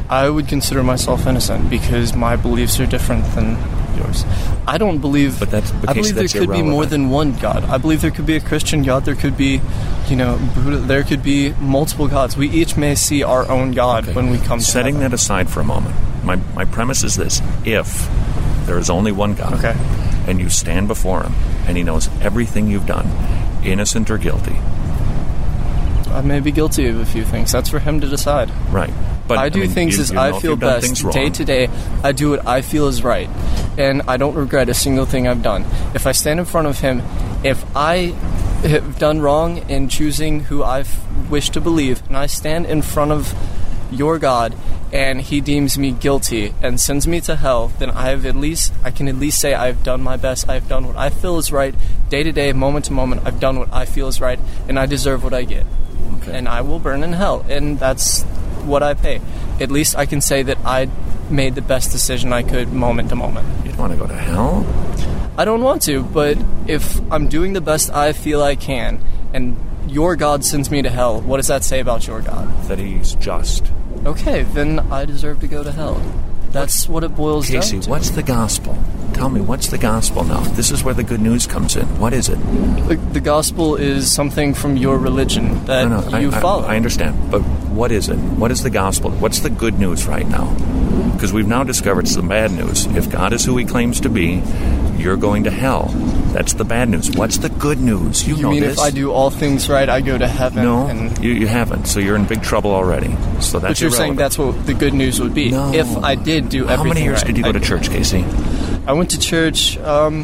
I 0.09 0.29
would 0.29 0.47
consider 0.47 0.81
myself 0.81 1.27
innocent 1.27 1.69
because 1.69 2.15
my 2.15 2.35
beliefs 2.35 2.79
are 2.79 2.87
different 2.87 3.25
than 3.35 3.57
yours. 3.99 4.25
I 4.67 4.77
don't 4.77 4.97
believe. 4.99 5.39
But 5.39 5.51
that's- 5.51 5.71
I 5.87 5.93
believe 5.93 6.15
there 6.15 6.27
could 6.27 6.49
be 6.51 6.61
more 6.61 6.85
than 6.85 7.09
one 7.09 7.33
God. 7.41 7.63
I 7.69 7.77
believe 7.77 8.01
there 8.01 8.11
could 8.11 8.25
be 8.25 8.35
a 8.35 8.39
Christian 8.39 8.83
God. 8.83 9.05
There 9.05 9.15
could 9.15 9.37
be, 9.37 9.61
you 10.09 10.15
know, 10.15 10.39
Buddha. 10.55 10.77
There 10.77 11.03
could 11.03 11.21
be 11.23 11.53
multiple 11.59 12.07
gods. 12.07 12.35
We 12.37 12.49
each 12.49 12.75
may 12.77 12.95
see 12.95 13.21
our 13.23 13.49
own 13.49 13.71
God 13.73 14.05
Okay. 14.05 14.13
when 14.13 14.29
we 14.29 14.37
come. 14.39 14.59
Setting 14.59 14.95
heaven. 14.95 15.11
that 15.11 15.15
aside 15.15 15.49
for 15.49 15.59
a 15.61 15.63
moment, 15.65 15.95
my, 16.23 16.37
my 16.55 16.65
premise 16.65 17.03
is 17.03 17.15
this 17.15 17.41
if 17.65 18.09
there 18.65 18.77
is 18.79 18.89
only 18.89 19.11
one 19.11 19.33
God, 19.33 19.53
Okay. 19.53 19.75
and 20.27 20.39
you 20.39 20.49
stand 20.49 20.87
before 20.87 21.23
Him, 21.23 21.33
and 21.67 21.75
He 21.77 21.83
knows 21.83 22.09
everything 22.21 22.67
you've 22.67 22.85
done, 22.85 23.07
innocent 23.63 24.09
or 24.09 24.17
guilty, 24.17 24.55
I 26.11 26.21
may 26.21 26.39
be 26.39 26.51
guilty 26.51 26.87
of 26.87 26.99
a 26.99 27.05
few 27.05 27.23
things. 27.23 27.51
That's 27.51 27.69
for 27.69 27.79
him 27.79 27.99
to 28.01 28.07
decide. 28.07 28.51
right? 28.71 28.89
But 29.29 29.37
I 29.37 29.47
do 29.49 29.61
mean, 29.61 29.69
things 29.69 29.95
you- 29.95 30.01
as 30.03 30.09
you 30.09 30.15
know 30.15 30.21
I 30.21 30.39
feel 30.39 30.55
best 30.57 31.11
day 31.11 31.29
to 31.29 31.45
day. 31.45 31.69
I 32.03 32.11
do 32.11 32.31
what 32.31 32.45
I 32.47 32.61
feel 32.61 32.87
is 32.87 33.03
right, 33.03 33.29
and 33.77 34.01
I 34.07 34.17
don't 34.17 34.35
regret 34.35 34.67
a 34.69 34.73
single 34.73 35.05
thing 35.05 35.27
I've 35.27 35.43
done. 35.43 35.63
If 35.93 36.05
I 36.05 36.11
stand 36.11 36.39
in 36.39 36.45
front 36.45 36.67
of 36.67 36.79
him, 36.79 37.01
if 37.43 37.63
I 37.75 38.13
have 38.63 38.99
done 38.99 39.21
wrong 39.21 39.61
in 39.69 39.87
choosing 39.87 40.41
who 40.45 40.63
I 40.63 40.83
wish 41.29 41.49
to 41.51 41.61
believe, 41.61 42.01
and 42.09 42.17
I 42.17 42.25
stand 42.25 42.65
in 42.65 42.81
front 42.81 43.11
of 43.11 43.33
your 43.91 44.17
God, 44.19 44.53
and 44.91 45.21
He 45.21 45.39
deems 45.41 45.77
me 45.77 45.91
guilty 45.91 46.53
and 46.63 46.79
sends 46.79 47.07
me 47.07 47.21
to 47.21 47.35
hell, 47.35 47.71
then 47.79 47.91
I 47.91 48.09
have 48.09 48.25
at 48.25 48.35
least 48.35 48.73
I 48.83 48.89
can 48.91 49.07
at 49.07 49.17
least 49.19 49.39
say 49.39 49.53
I've 49.53 49.83
done 49.83 50.01
my 50.01 50.17
best. 50.17 50.49
I've 50.49 50.67
done 50.67 50.87
what 50.87 50.97
I 50.97 51.09
feel 51.09 51.37
is 51.37 51.51
right, 51.51 51.75
day 52.09 52.23
to 52.23 52.31
day, 52.31 52.51
moment 52.53 52.85
to 52.85 52.93
moment. 52.93 53.21
I've 53.25 53.39
done 53.39 53.59
what 53.59 53.69
I 53.71 53.85
feel 53.85 54.07
is 54.07 54.19
right, 54.19 54.39
and 54.67 54.79
I 54.79 54.87
deserve 54.87 55.23
what 55.23 55.33
I 55.35 55.43
get 55.43 55.65
Okay. 56.21 56.35
and 56.37 56.47
I 56.49 56.61
will 56.61 56.79
burn 56.79 57.03
in 57.03 57.13
hell, 57.13 57.45
and 57.47 57.79
that's 57.79 58.25
what 58.65 58.83
I 58.83 58.93
pay. 58.93 59.21
At 59.59 59.71
least 59.71 59.95
I 59.95 60.05
can 60.05 60.21
say 60.21 60.43
that 60.43 60.57
I 60.65 60.89
made 61.29 61.55
the 61.55 61.61
best 61.61 61.91
decision 61.91 62.33
I 62.33 62.43
could, 62.43 62.71
moment 62.73 63.09
to 63.09 63.15
moment. 63.15 63.47
You'd 63.65 63.77
want 63.77 63.93
to 63.93 63.97
go 63.97 64.07
to 64.07 64.15
hell? 64.15 64.65
I 65.37 65.45
don't 65.45 65.61
want 65.61 65.81
to, 65.83 66.03
but 66.03 66.37
if 66.67 66.99
I'm 67.11 67.27
doing 67.27 67.53
the 67.53 67.61
best 67.61 67.91
I 67.91 68.13
feel 68.13 68.41
I 68.41 68.55
can, 68.55 69.01
and 69.33 69.57
your 69.87 70.15
God 70.15 70.43
sends 70.43 70.69
me 70.69 70.81
to 70.81 70.89
hell, 70.89 71.21
what 71.21 71.37
does 71.37 71.47
that 71.47 71.63
say 71.63 71.79
about 71.79 72.07
your 72.07 72.21
God? 72.21 72.63
That 72.63 72.79
He's 72.79 73.15
just. 73.15 73.71
Okay, 74.05 74.43
then 74.43 74.79
I 74.91 75.05
deserve 75.05 75.39
to 75.41 75.47
go 75.47 75.63
to 75.63 75.71
hell. 75.71 76.01
That's 76.51 76.89
what 76.89 77.03
it 77.03 77.15
boils 77.15 77.47
Casey, 77.47 77.53
down 77.53 77.61
to. 77.61 77.75
Casey, 77.77 77.89
what's 77.89 78.09
the 78.11 78.23
gospel? 78.23 78.77
Tell 79.19 79.27
me, 79.29 79.41
what's 79.41 79.67
the 79.67 79.77
gospel 79.77 80.23
now? 80.23 80.39
This 80.39 80.71
is 80.71 80.81
where 80.81 80.93
the 80.93 81.03
good 81.03 81.19
news 81.19 81.45
comes 81.45 81.75
in. 81.75 81.85
What 81.99 82.13
is 82.13 82.29
it? 82.29 82.37
The, 82.87 82.95
the 83.11 83.19
gospel 83.19 83.75
is 83.75 84.09
something 84.09 84.53
from 84.53 84.77
your 84.77 84.97
religion 84.97 85.65
that 85.65 85.89
No, 85.89 85.99
no, 86.07 86.17
you 86.19 86.31
I, 86.31 86.37
I- 86.37 86.39
follow. 86.39 86.63
I 86.63 86.77
understand, 86.77 87.29
but 87.29 87.41
what 87.41 87.91
is 87.91 88.07
it? 88.07 88.15
What 88.15 88.49
is 88.49 88.63
the 88.63 88.69
gospel? 88.69 89.11
What's 89.11 89.39
the 89.41 89.49
good 89.49 89.77
news 89.77 90.07
right 90.07 90.25
now? 90.25 90.45
Because 91.15 91.33
we've 91.33 91.49
now 91.49 91.65
discovered 91.65 92.05
it's 92.05 92.15
the 92.15 92.21
bad 92.21 92.53
news. 92.53 92.85
If 92.85 93.09
God 93.11 93.33
is 93.33 93.43
who 93.43 93.57
He 93.57 93.65
claims 93.65 93.99
to 93.99 94.09
be, 94.09 94.41
you're 94.97 95.17
going 95.17 95.43
to 95.43 95.51
hell. 95.51 95.89
That's 96.31 96.53
the 96.53 96.63
bad 96.63 96.87
news. 96.87 97.11
What's 97.11 97.39
the 97.39 97.49
good 97.49 97.81
news? 97.81 98.25
You, 98.25 98.37
you 98.37 98.43
know 98.43 98.51
mean 98.51 98.61
this. 98.61 98.77
if 98.77 98.79
I 98.79 98.89
do 98.89 99.11
all 99.11 99.31
things 99.31 99.67
right, 99.67 99.89
I 99.89 99.99
go 99.99 100.17
to 100.17 100.27
heaven? 100.29 100.63
no, 100.63 100.87
and 100.87 101.21
you, 101.21 101.31
you 101.31 101.47
haven't. 101.47 101.87
So 101.87 101.99
you're 101.99 102.15
in 102.15 102.23
big 102.25 102.41
trouble 102.41 102.71
already. 102.71 103.13
So 103.41 103.59
that's 103.59 103.79
But 103.79 103.81
you're 103.81 103.91
saying 103.91 104.15
that's 104.15 104.37
what 104.37 104.65
the 104.65 104.73
good 104.73 104.93
news 104.93 105.19
would 105.19 105.33
be. 105.33 105.51
No. 105.51 105.73
If 105.73 105.93
I 105.97 106.15
did 106.15 106.47
do 106.47 106.69
everything 106.69 106.77
How 106.77 106.83
many 106.85 107.03
years 107.03 107.17
right, 107.17 107.27
did 107.27 107.37
you 107.37 107.43
go 107.43 107.49
I'd 107.49 107.53
to 107.53 107.59
church, 107.59 107.89
Casey? 107.89 108.23
I 108.89 108.93
went 108.93 109.11
to 109.11 109.19
church. 109.19 109.77
Um, 109.77 110.23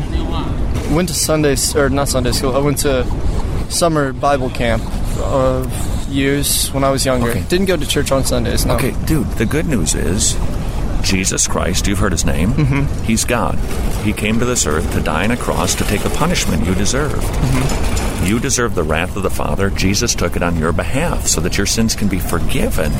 went 0.95 1.10
to 1.10 1.13
Sunday 1.13 1.56
or 1.75 1.88
not 1.88 2.08
Sunday 2.08 2.32
school. 2.32 2.56
I 2.56 2.60
went 2.60 2.80
to 2.80 3.06
summer 3.69 4.12
Bible 4.12 4.49
camp 4.49 4.82
of 5.19 5.71
years 6.10 6.69
when 6.73 6.84
I 6.84 6.89
was 6.89 7.06
younger. 7.06 7.30
Okay. 7.30 7.43
Didn't 7.43 7.67
go 7.67 7.78
to 7.78 7.86
church 7.86 8.12
on 8.12 8.23
Sundays. 8.23 8.65
No. 8.65 8.73
Okay, 8.73 8.95
dude, 9.06 9.28
the 9.34 9.45
good 9.45 9.67
news 9.67 9.93
is 9.93 10.34
Jesus 11.04 11.47
Christ, 11.47 11.86
you've 11.86 11.99
heard 11.99 12.12
his 12.12 12.25
name. 12.25 12.54
Mm-hmm. 12.54 13.04
He's 13.04 13.23
God. 13.23 13.60
He 14.04 14.13
came 14.13 14.39
to 14.39 14.45
this 14.45 14.65
earth 14.65 14.91
to 14.93 15.01
die 15.01 15.25
on 15.25 15.32
a 15.32 15.38
cross 15.38 15.75
to 15.75 15.84
take 15.84 16.01
the 16.01 16.10
punishment 16.10 16.65
you 16.65 16.73
deserve. 16.73 17.13
Mm-hmm. 17.13 18.25
You 18.25 18.39
deserve 18.39 18.73
the 18.73 18.82
wrath 18.82 19.15
of 19.15 19.21
the 19.21 19.30
Father. 19.30 19.69
Jesus 19.69 20.15
took 20.15 20.36
it 20.36 20.41
on 20.41 20.58
your 20.58 20.71
behalf 20.71 21.28
so 21.28 21.39
that 21.41 21.56
your 21.56 21.67
sins 21.67 21.95
can 21.95 22.08
be 22.08 22.17
forgiven. 22.17 22.91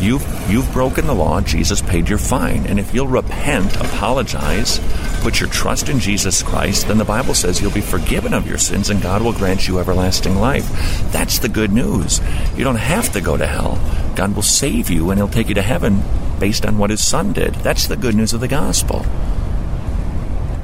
You've, 0.00 0.50
you've 0.50 0.70
broken 0.72 1.06
the 1.06 1.14
law. 1.14 1.40
Jesus 1.40 1.80
paid 1.80 2.08
your 2.08 2.18
fine. 2.18 2.66
And 2.66 2.78
if 2.78 2.94
you'll 2.94 3.06
repent, 3.06 3.76
apologize, 3.76 4.80
put 5.22 5.40
your 5.40 5.48
trust 5.48 5.88
in 5.88 5.98
Jesus 5.98 6.42
Christ, 6.42 6.88
then 6.88 6.98
the 6.98 7.04
Bible 7.04 7.34
says 7.34 7.60
you'll 7.60 7.70
be 7.70 7.80
forgiven 7.80 8.34
of 8.34 8.46
your 8.46 8.58
sins 8.58 8.90
and 8.90 9.02
God 9.02 9.22
will 9.22 9.32
grant 9.32 9.66
you 9.68 9.78
everlasting 9.78 10.36
life. 10.36 10.68
That's 11.12 11.38
the 11.38 11.48
good 11.48 11.72
news. 11.72 12.20
You 12.56 12.64
don't 12.64 12.76
have 12.76 13.12
to 13.12 13.20
go 13.20 13.36
to 13.36 13.46
hell. 13.46 13.78
God 14.16 14.34
will 14.34 14.42
save 14.42 14.90
you 14.90 15.10
and 15.10 15.18
He'll 15.18 15.28
take 15.28 15.48
you 15.48 15.54
to 15.54 15.62
heaven 15.62 16.02
based 16.38 16.66
on 16.66 16.78
what 16.78 16.90
His 16.90 17.06
Son 17.06 17.32
did. 17.32 17.54
That's 17.56 17.86
the 17.86 17.96
good 17.96 18.14
news 18.14 18.32
of 18.32 18.40
the 18.40 18.48
gospel. 18.48 19.04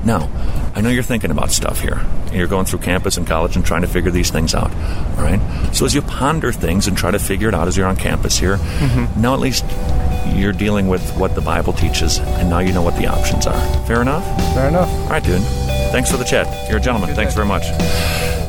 Now, 0.05 0.31
I 0.75 0.81
know 0.81 0.89
you're 0.89 1.03
thinking 1.03 1.31
about 1.31 1.51
stuff 1.51 1.81
here. 1.81 2.05
You're 2.33 2.47
going 2.47 2.65
through 2.65 2.79
campus 2.79 3.17
and 3.17 3.27
college 3.27 3.57
and 3.57 3.65
trying 3.65 3.83
to 3.83 3.89
figure 3.89 4.11
these 4.11 4.31
things 4.31 4.55
out. 4.55 4.71
All 5.19 5.25
right? 5.25 5.41
So 5.75 5.85
as 5.85 5.95
you 5.95 6.03
ponder 6.03 6.53
things 6.53 6.87
and 6.87 6.97
try 6.97 7.11
to 7.11 7.19
figure 7.19 7.49
it 7.49 7.55
out 7.55 7.69
as 7.69 7.77
you're 7.77 7.87
on 7.87 7.97
campus 7.97 8.39
here, 8.39 8.57
mm-hmm. 8.57 9.21
now 9.21 9.35
at 9.35 9.41
least 9.41 9.65
you're 10.35 10.53
dealing 10.53 10.89
with 10.89 11.03
what 11.17 11.35
the 11.35 11.41
Bible 11.41 11.73
teaches, 11.73 12.19
and 12.19 12.49
now 12.49 12.61
you 12.61 12.73
know 12.73 12.83
what 12.83 12.97
the 12.97 13.07
options 13.07 13.47
are. 13.47 13.87
Fair 13.87 14.01
enough? 14.01 14.25
Fair 14.55 14.69
enough. 14.69 14.89
All 14.89 15.11
right, 15.11 15.23
dude. 15.23 15.43
Thanks 15.93 16.11
for 16.11 16.17
the 16.17 16.25
chat. 16.25 16.69
You're 16.69 16.79
a 16.79 16.83
gentleman. 16.83 17.15
Thanks 17.15 17.35
very 17.35 17.47
much. 17.47 17.65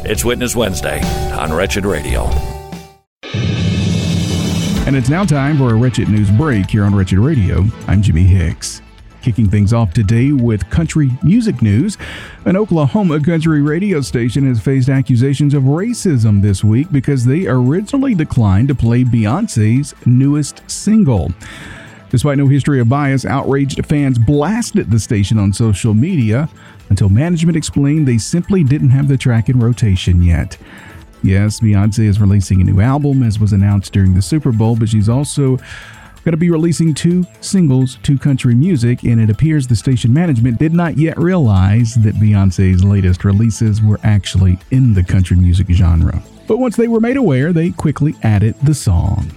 It's 0.03 0.23
Witness 0.23 0.55
Wednesday 0.55 1.01
on 1.33 1.53
Wretched 1.53 1.85
Radio. 1.85 2.29
And 4.83 4.95
it's 4.95 5.09
now 5.09 5.25
time 5.25 5.57
for 5.57 5.71
a 5.71 5.75
Wretched 5.75 6.09
News 6.09 6.29
Break 6.31 6.69
here 6.69 6.83
on 6.83 6.95
Wretched 6.95 7.19
Radio. 7.19 7.65
I'm 7.87 8.01
Jimmy 8.01 8.23
Hicks. 8.23 8.81
Kicking 9.21 9.49
things 9.49 9.71
off 9.71 9.93
today 9.93 10.31
with 10.31 10.67
country 10.71 11.11
music 11.21 11.61
news. 11.61 11.95
An 12.45 12.57
Oklahoma 12.57 13.19
country 13.23 13.61
radio 13.61 14.01
station 14.01 14.47
has 14.47 14.59
faced 14.59 14.89
accusations 14.89 15.53
of 15.53 15.63
racism 15.63 16.41
this 16.41 16.63
week 16.63 16.91
because 16.91 17.23
they 17.23 17.45
originally 17.45 18.15
declined 18.15 18.67
to 18.69 18.75
play 18.75 19.03
Beyonce's 19.03 19.93
newest 20.07 20.67
single. 20.69 21.31
Despite 22.09 22.39
no 22.39 22.47
history 22.47 22.79
of 22.79 22.89
bias, 22.89 23.23
outraged 23.23 23.85
fans 23.85 24.17
blasted 24.17 24.89
the 24.89 24.99
station 24.99 25.37
on 25.37 25.53
social 25.53 25.93
media 25.93 26.49
until 26.89 27.07
management 27.07 27.55
explained 27.55 28.07
they 28.07 28.17
simply 28.17 28.63
didn't 28.63 28.89
have 28.89 29.07
the 29.07 29.17
track 29.17 29.49
in 29.49 29.59
rotation 29.59 30.23
yet. 30.23 30.57
Yes, 31.21 31.59
Beyonce 31.59 32.05
is 32.05 32.19
releasing 32.19 32.59
a 32.59 32.63
new 32.63 32.81
album, 32.81 33.21
as 33.21 33.39
was 33.39 33.53
announced 33.53 33.93
during 33.93 34.15
the 34.15 34.21
Super 34.23 34.51
Bowl, 34.51 34.75
but 34.75 34.89
she's 34.89 35.07
also 35.07 35.59
going 36.23 36.33
to 36.33 36.37
be 36.37 36.49
releasing 36.49 36.93
two 36.93 37.25
singles 37.41 37.97
to 38.03 38.17
country 38.17 38.55
music, 38.55 39.03
and 39.03 39.19
it 39.19 39.29
appears 39.29 39.67
the 39.67 39.75
station 39.75 40.13
management 40.13 40.59
did 40.59 40.73
not 40.73 40.97
yet 40.97 41.17
realize 41.17 41.95
that 41.95 42.15
Beyonce's 42.15 42.83
latest 42.83 43.25
releases 43.25 43.81
were 43.81 43.99
actually 44.03 44.57
in 44.71 44.93
the 44.93 45.03
country 45.03 45.37
music 45.37 45.67
genre. 45.69 46.21
But 46.47 46.57
once 46.57 46.75
they 46.75 46.87
were 46.87 46.99
made 46.99 47.17
aware, 47.17 47.53
they 47.53 47.71
quickly 47.71 48.15
added 48.23 48.55
the 48.63 48.73
song. 48.73 49.31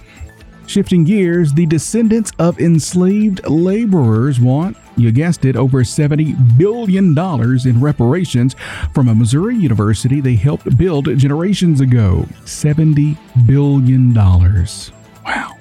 Shifting 0.67 1.03
gears, 1.03 1.53
the 1.53 1.65
descendants 1.67 2.31
of 2.39 2.59
enslaved 2.59 3.47
laborers 3.47 4.39
want, 4.39 4.75
you 4.97 5.11
guessed 5.11 5.45
it, 5.45 5.55
over 5.55 5.83
$70 5.83 6.57
billion 6.57 7.17
in 7.67 7.81
reparations 7.81 8.55
from 8.93 9.07
a 9.07 9.15
Missouri 9.15 9.55
university 9.55 10.21
they 10.21 10.35
helped 10.35 10.75
build 10.77 11.15
generations 11.17 11.81
ago. 11.81 12.25
$70 12.45 13.17
billion. 13.45 14.13
Wow. 14.13 15.54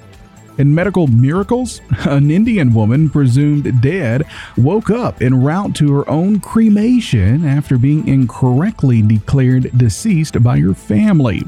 In 0.57 0.75
medical 0.75 1.09
miracles, 1.09 1.81
an 2.05 2.31
Indian 2.31 2.73
woman 2.73 3.11
presumed 3.11 3.81
dead 3.81 4.23
woke 4.57 4.91
up 4.91 5.21
en 5.21 5.43
route 5.43 5.75
to 5.77 5.93
her 5.93 6.09
own 6.09 6.41
cremation 6.41 7.45
after 7.45 7.77
being 7.77 8.07
incorrectly 8.07 9.03
declared 9.03 9.77
deceased 9.77 10.43
by 10.43 10.61
her 10.61 10.75
family. 10.75 11.43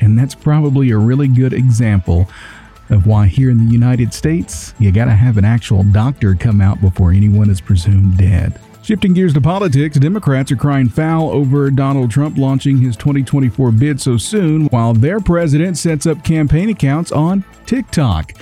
And 0.00 0.18
that's 0.18 0.34
probably 0.34 0.90
a 0.90 0.98
really 0.98 1.28
good 1.28 1.52
example 1.52 2.28
of 2.90 3.06
why 3.06 3.26
here 3.26 3.48
in 3.48 3.64
the 3.64 3.72
United 3.72 4.12
States, 4.12 4.74
you 4.78 4.92
gotta 4.92 5.12
have 5.12 5.38
an 5.38 5.44
actual 5.44 5.84
doctor 5.84 6.34
come 6.34 6.60
out 6.60 6.80
before 6.80 7.12
anyone 7.12 7.48
is 7.48 7.60
presumed 7.60 8.18
dead. 8.18 8.60
Shifting 8.82 9.14
gears 9.14 9.32
to 9.34 9.40
politics, 9.40 9.96
Democrats 9.96 10.50
are 10.50 10.56
crying 10.56 10.88
foul 10.88 11.30
over 11.30 11.70
Donald 11.70 12.10
Trump 12.10 12.36
launching 12.36 12.78
his 12.78 12.96
2024 12.96 13.70
bid 13.70 14.00
so 14.00 14.16
soon, 14.16 14.66
while 14.66 14.92
their 14.92 15.20
president 15.20 15.78
sets 15.78 16.04
up 16.04 16.24
campaign 16.24 16.68
accounts 16.68 17.12
on 17.12 17.44
TikTok. 17.64 18.32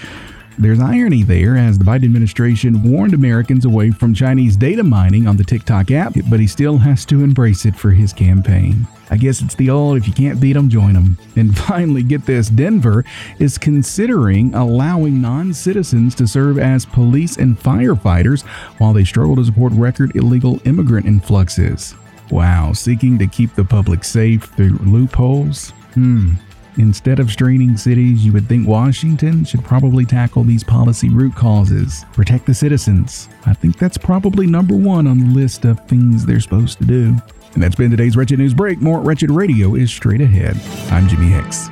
There's 0.59 0.81
irony 0.81 1.25
there, 1.25 1.59
as 1.59 1.79
the 1.79 1.85
Biden 1.85 2.05
administration 2.05 2.91
warned 2.91 3.13
Americans 3.13 3.67
away 3.67 3.91
from 3.91 4.15
Chinese 4.15 4.57
data 4.57 4.83
mining 4.83 5.27
on 5.27 5.37
the 5.37 5.45
TikTok 5.45 5.91
app, 5.91 6.15
but 6.31 6.41
he 6.41 6.47
still 6.47 6.79
has 6.79 7.05
to 7.07 7.23
embrace 7.23 7.67
it 7.67 7.77
for 7.77 7.91
his 7.91 8.15
campaign. 8.15 8.87
I 9.11 9.17
guess 9.17 9.43
it's 9.43 9.57
the 9.57 9.71
old 9.71 9.97
if 9.97 10.07
you 10.07 10.15
can't 10.15 10.41
beat 10.41 10.53
them, 10.53 10.69
join 10.69 10.95
them. 10.95 11.19
And 11.37 11.57
finally, 11.57 12.03
get 12.03 12.27
this 12.27 12.51
Denver 12.51 13.03
is 13.39 13.57
considering 13.57 14.55
allowing 14.55 15.23
non 15.23 15.55
citizens 15.55 16.15
to 16.17 16.27
serve 16.27 16.59
as 16.59 16.85
police 16.85 17.39
and 17.39 17.59
firefighters 17.59 18.43
while 18.79 18.93
they 18.93 19.05
struggle 19.05 19.37
to 19.37 19.45
support 19.45 19.73
record 19.73 20.15
illegal 20.17 20.61
immigrant 20.67 21.07
influxes. 21.07 21.95
Wow, 22.31 22.73
seeking 22.75 23.19
to 23.19 23.27
keep 23.27 23.55
the 23.55 23.65
public 23.65 24.05
safe 24.05 24.45
through 24.55 24.79
loopholes? 24.83 25.71
Hmm. 25.95 26.35
Instead 26.77 27.19
of 27.19 27.31
straining 27.31 27.77
cities, 27.77 28.25
you 28.25 28.33
would 28.33 28.49
think 28.49 28.69
Washington 28.69 29.45
should 29.45 29.65
probably 29.65 30.05
tackle 30.05 30.45
these 30.45 30.63
policy 30.63 31.09
root 31.09 31.35
causes. 31.35 32.05
Protect 32.13 32.47
the 32.47 32.55
citizens. 32.55 33.29
I 33.47 33.55
think 33.55 33.79
that's 33.79 33.99
probably 33.99 34.47
number 34.47 34.77
one 34.77 35.07
on 35.07 35.19
the 35.19 35.35
list 35.35 35.65
of 35.65 35.85
things 35.89 36.25
they're 36.25 36.41
supposed 36.41 36.79
to 36.79 36.85
do. 36.85 37.17
And 37.55 37.63
that's 37.63 37.75
been 37.75 37.91
today's 37.91 38.17
Wretched 38.17 38.39
News 38.39 38.55
Break. 38.55 38.81
More 38.81 39.01
Wretched 39.01 39.31
Radio 39.31 39.75
is 39.75 39.91
straight 39.91 40.21
ahead. 40.21 40.57
I'm 40.93 41.09
Jimmy 41.09 41.27
Hicks. 41.27 41.69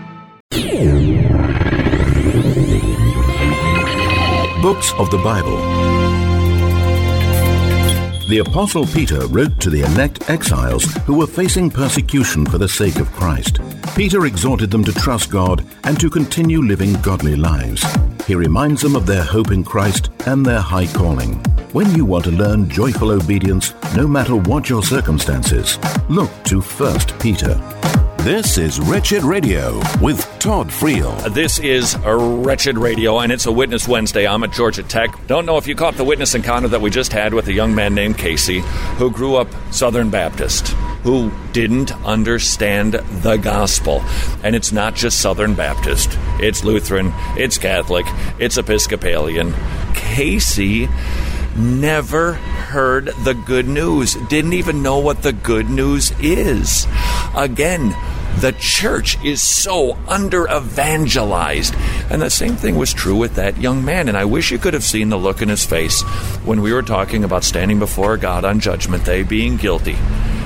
Books 4.61 4.93
of 4.95 5.11
the 5.11 5.21
Bible. 5.23 5.57
The 8.29 8.43
Apostle 8.45 8.87
Peter 8.87 9.27
wrote 9.29 9.59
to 9.61 9.71
the 9.71 9.83
elect 9.83 10.29
exiles 10.29 10.85
who 11.07 11.17
were 11.17 11.27
facing 11.27 11.71
persecution 11.71 12.45
for 12.45 12.59
the 12.59 12.69
sake 12.69 12.97
of 12.97 13.11
Christ. 13.13 13.59
Peter 13.97 14.27
exhorted 14.27 14.71
them 14.71 14.85
to 14.85 14.93
trust 14.93 15.31
God 15.31 15.65
and 15.85 15.99
to 15.99 16.11
continue 16.11 16.61
living 16.61 16.93
godly 17.01 17.37
lives. 17.37 17.83
He 18.27 18.35
reminds 18.35 18.83
them 18.83 18.97
of 18.97 19.07
their 19.07 19.25
hope 19.25 19.51
in 19.51 19.65
Christ 19.65 20.11
and 20.27 20.45
their 20.45 20.61
high 20.61 20.89
calling. 20.89 21.43
When 21.73 21.95
you 21.95 22.07
want 22.07 22.25
to 22.25 22.31
learn 22.31 22.71
joyful 22.71 23.11
obedience, 23.11 23.75
no 23.95 24.09
matter 24.09 24.35
what 24.35 24.71
your 24.71 24.83
circumstances, 24.83 25.79
look 26.09 26.31
to 26.45 26.63
1 26.63 26.99
Peter. 27.21 27.57
This 28.21 28.57
is 28.57 28.81
Wretched 28.81 29.23
Radio 29.23 29.79
with 30.01 30.19
Todd 30.39 30.69
Friel. 30.69 31.35
This 31.35 31.59
is 31.59 31.95
a 32.07 32.17
Wretched 32.17 32.79
Radio, 32.79 33.19
and 33.19 33.31
it's 33.31 33.45
a 33.45 33.53
Witness 33.53 33.87
Wednesday. 33.87 34.27
I'm 34.27 34.45
at 34.45 34.53
Georgia 34.53 34.83
Tech. 34.83 35.11
Don't 35.27 35.45
know 35.45 35.59
if 35.59 35.67
you 35.67 35.75
caught 35.75 35.95
the 35.99 36.05
witness 36.05 36.35
encounter 36.35 36.69
that 36.69 36.81
we 36.81 36.89
just 36.89 37.13
had 37.13 37.35
with 37.35 37.49
a 37.49 37.53
young 37.53 37.75
man 37.75 37.95
named 37.95 38.17
Casey 38.17 38.61
who 38.97 39.11
grew 39.11 39.37
up 39.37 39.49
Southern 39.71 40.09
Baptist, 40.09 40.69
who 41.03 41.31
didn't 41.53 41.93
understand 42.07 42.95
the 42.95 43.37
gospel. 43.37 44.03
And 44.43 44.57
it's 44.57 44.73
not 44.73 44.95
just 44.95 45.21
Southern 45.21 45.53
Baptist, 45.53 46.09
it's 46.41 46.65
Lutheran, 46.65 47.13
it's 47.37 47.59
Catholic, 47.59 48.07
it's 48.39 48.57
Episcopalian. 48.57 49.53
Casey 49.95 50.89
never 51.57 52.35
heard 52.35 53.07
the 53.25 53.35
good 53.35 53.67
news, 53.67 54.15
didn't 54.29 54.53
even 54.53 54.83
know 54.83 54.99
what 54.99 55.23
the 55.23 55.33
good 55.33 55.71
news 55.71 56.13
is. 56.21 56.87
Again, 57.35 57.95
the 58.41 58.53
church 58.53 59.23
is 59.25 59.43
so 59.43 59.99
under 60.07 60.49
evangelized. 60.49 61.75
And 62.09 62.23
the 62.23 62.31
same 62.31 62.57
thing 62.57 62.77
was 62.77 62.95
true 62.95 63.17
with 63.17 63.35
that 63.35 63.61
young 63.61 63.85
man. 63.85 64.09
And 64.09 64.17
I 64.17 64.27
wish 64.27 64.53
you 64.53 64.59
could 64.59 64.75
have 64.75 64.85
seen 64.85 65.09
the 65.09 65.19
look 65.19 65.43
in 65.43 65.49
his 65.49 65.65
face 65.65 66.03
when 66.45 66.63
we 66.63 66.73
were 66.73 66.83
talking 66.83 67.25
about 67.25 67.43
standing 67.43 67.79
before 67.79 68.17
God 68.17 68.45
on 68.45 68.61
Judgment 68.61 69.05
Day, 69.05 69.25
being 69.25 69.57
guilty, 69.57 69.97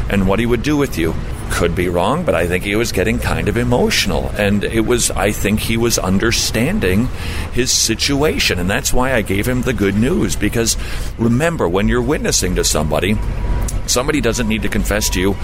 and 0.09 0.27
what 0.27 0.39
he 0.39 0.47
would 0.47 0.63
do 0.63 0.77
with 0.77 0.97
you. 0.97 1.15
Could 1.53 1.77
be 1.77 1.89
wrong, 1.89 2.25
but 2.25 2.35
I 2.35 2.49
think 2.49 2.65
he 2.65 2.75
was 2.75 2.91
getting 2.91 3.19
kind 3.19 3.49
of 3.49 3.57
emotional. 3.57 4.31
And 4.31 4.65
it 4.65 4.81
was, 4.81 5.11
I 5.13 5.31
think 5.31 5.61
he 5.61 5.77
was 5.77 5.99
understanding 5.99 7.07
his 7.53 7.71
situation. 7.71 8.59
And 8.59 8.69
that's 8.69 8.93
why 8.93 9.15
I 9.15 9.23
gave 9.23 9.47
him 9.47 9.63
the 9.63 9.75
good 9.75 9.95
news. 9.95 10.35
Because 10.35 10.77
remember, 11.19 11.69
when 11.69 11.89
you're 11.89 12.03
witnessing 12.03 12.57
to 12.57 12.65
somebody, 12.65 13.17
somebody 13.87 14.21
doesn't 14.21 14.49
need 14.49 14.63
to 14.63 14.69
confess 14.69 15.09
to 15.11 15.21
you, 15.21 15.35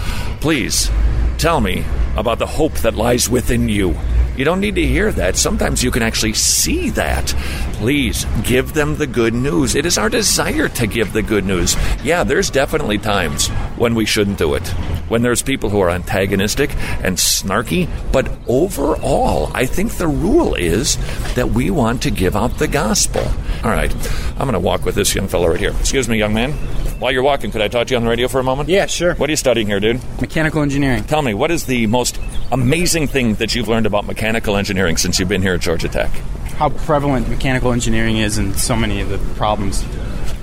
please 0.41 0.91
tell 1.37 1.61
me 1.61 1.85
about 2.17 2.39
the 2.39 2.47
hope 2.47 2.73
that 2.79 2.95
lies 2.95 3.29
within 3.29 3.69
you. 3.69 3.95
You 4.39 4.45
don't 4.45 4.61
need 4.61 4.77
to 4.77 4.87
hear 4.87 5.11
that. 5.11 5.35
Sometimes 5.35 5.83
you 5.83 5.91
can 5.91 6.01
actually 6.01 6.35
see 6.35 6.91
that. 6.91 7.27
Please 7.73 8.25
give 8.45 8.73
them 8.73 8.95
the 8.95 9.09
good 9.09 9.35
news. 9.35 9.75
It 9.75 9.85
is 9.85 9.99
our 9.99 10.09
desire 10.09 10.69
to 10.69 10.87
give 10.87 11.13
the 11.13 11.23
good 11.23 11.45
news. 11.45 11.75
Yeah, 12.05 12.23
there's 12.23 12.49
definitely 12.49 12.99
times 12.99 13.49
when 13.79 13.97
we 13.97 14.05
shouldn't 14.05 14.39
do 14.39 14.55
it, 14.55 14.65
when 15.09 15.23
there's 15.23 15.43
people 15.43 15.71
who 15.71 15.81
are 15.81 15.91
antagonistic 15.91 16.73
and 17.03 17.17
snarky, 17.17 17.89
but 18.13 18.31
overall, 18.47 19.51
I 19.55 19.67
think 19.67 19.95
the 19.95 20.07
rule 20.07 20.55
is 20.55 20.99
that 21.35 21.51
we 21.51 21.71
want 21.71 22.03
to 22.03 22.13
give 22.13 22.37
out 22.37 22.59
the 22.59 22.69
gospel. 22.69 23.23
All 23.65 23.73
right, 23.73 23.93
I'm 24.33 24.47
going 24.47 24.53
to 24.53 24.61
walk 24.61 24.85
with 24.85 24.95
this 24.95 25.17
young 25.17 25.27
fellow 25.27 25.49
right 25.49 25.59
here. 25.59 25.75
Excuse 25.81 26.09
me, 26.09 26.17
young 26.17 26.33
man. 26.33 26.53
While 27.01 27.11
you're 27.11 27.25
walking, 27.25 27.51
could 27.51 27.61
I 27.61 27.67
talk 27.67 27.89
to 27.89 27.95
you 27.95 27.97
on 27.97 28.05
the 28.05 28.11
radio 28.11 28.29
for 28.29 28.39
a 28.39 28.45
moment? 28.45 28.69
Yeah, 28.69 28.87
sure. 28.87 29.15
What 29.15 29.29
are 29.29 29.33
you 29.33 29.37
studying 29.37 29.67
here, 29.67 29.81
dude? 29.81 30.01
Mechanical 30.21 30.63
engineering. 30.63 31.03
Tell 31.05 31.23
me, 31.23 31.35
what 31.35 31.51
is 31.51 31.67
the 31.67 31.89
most 31.89 32.21
amazing 32.51 33.07
thing 33.09 33.35
that 33.35 33.55
you've 33.55 33.69
learned 33.69 33.87
about 33.87 34.07
mechanical 34.07 34.57
engineering 34.57 34.97
since 34.97 35.19
you've 35.19 35.29
been 35.29 35.43
here 35.43 35.55
at 35.55 35.61
Georgia 35.61 35.89
Tech? 35.89 36.11
How 36.57 36.71
prevalent 36.71 37.29
mechanical 37.29 37.73
engineering 37.73 38.17
is 38.17 38.39
in 38.39 38.55
so 38.55 38.75
many 38.77 39.01
of 39.01 39.09
the 39.11 39.19
problems 39.37 39.85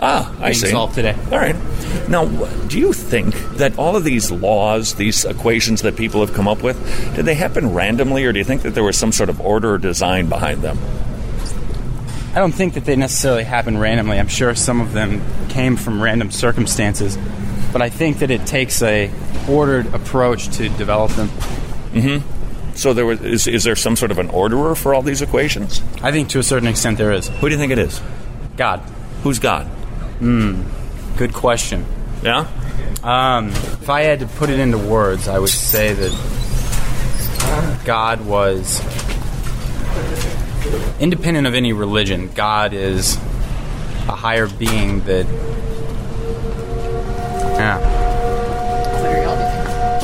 Ah, 0.01 0.33
I 0.41 0.51
see. 0.51 0.67
solved 0.67 0.95
today. 0.95 1.15
All 1.31 1.37
right. 1.37 1.55
Now, 2.09 2.25
do 2.67 2.79
you 2.79 2.93
think 2.93 3.33
that 3.57 3.77
all 3.79 3.95
of 3.95 4.03
these 4.03 4.29
laws, 4.31 4.95
these 4.95 5.23
equations 5.25 5.81
that 5.83 5.95
people 5.95 6.19
have 6.25 6.33
come 6.35 6.47
up 6.47 6.61
with, 6.61 6.77
did 7.15 7.25
they 7.25 7.33
happen 7.33 7.73
randomly, 7.73 8.25
or 8.25 8.31
do 8.33 8.39
you 8.39 8.45
think 8.45 8.61
that 8.63 8.75
there 8.75 8.83
was 8.83 8.97
some 8.97 9.11
sort 9.11 9.29
of 9.29 9.39
order 9.41 9.73
or 9.73 9.77
design 9.77 10.27
behind 10.27 10.61
them? 10.61 10.77
I 12.35 12.39
don't 12.39 12.51
think 12.51 12.73
that 12.73 12.83
they 12.83 12.97
necessarily 12.97 13.45
happen 13.45 13.77
randomly. 13.77 14.19
I'm 14.19 14.27
sure 14.27 14.53
some 14.55 14.81
of 14.81 14.91
them 14.91 15.21
came 15.47 15.77
from 15.77 16.01
random 16.03 16.29
circumstances, 16.31 17.17
but 17.71 17.81
I 17.81 17.89
think 17.89 18.19
that 18.19 18.29
it 18.29 18.45
takes 18.45 18.81
a 18.81 19.09
ordered 19.49 19.93
approach 19.93 20.49
to 20.57 20.67
develop 20.69 21.11
them. 21.13 21.29
Mm-hmm. 21.95 22.75
So 22.75 22.93
there 22.93 23.05
was 23.05 23.21
is, 23.21 23.47
is 23.47 23.63
there 23.63 23.75
some 23.75 23.95
sort 23.95 24.11
of 24.11 24.19
an 24.19 24.29
orderer 24.29 24.75
for 24.75 24.93
all 24.93 25.01
these 25.01 25.21
equations? 25.21 25.81
I 26.03 26.11
think 26.11 26.29
to 26.29 26.39
a 26.39 26.43
certain 26.43 26.67
extent 26.67 26.97
there 26.97 27.13
is. 27.13 27.29
Who 27.29 27.47
do 27.47 27.55
you 27.55 27.57
think 27.57 27.71
it 27.71 27.79
is? 27.79 28.01
God. 28.57 28.81
Who's 29.23 29.39
God? 29.39 29.65
Hmm. 30.19 30.63
Good 31.17 31.33
question. 31.33 31.85
Yeah. 32.21 32.47
Um, 33.01 33.49
if 33.49 33.89
I 33.89 34.01
had 34.01 34.19
to 34.19 34.27
put 34.27 34.49
it 34.49 34.59
into 34.59 34.77
words, 34.77 35.27
I 35.27 35.39
would 35.39 35.49
say 35.49 35.93
that 35.93 36.11
God 37.85 38.25
was 38.25 38.81
independent 40.99 41.47
of 41.47 41.53
any 41.53 41.71
religion. 41.71 42.29
God 42.33 42.73
is 42.73 43.15
a 44.07 44.15
higher 44.15 44.47
being 44.47 45.01
that. 45.05 45.25
Yeah. 47.57 48.04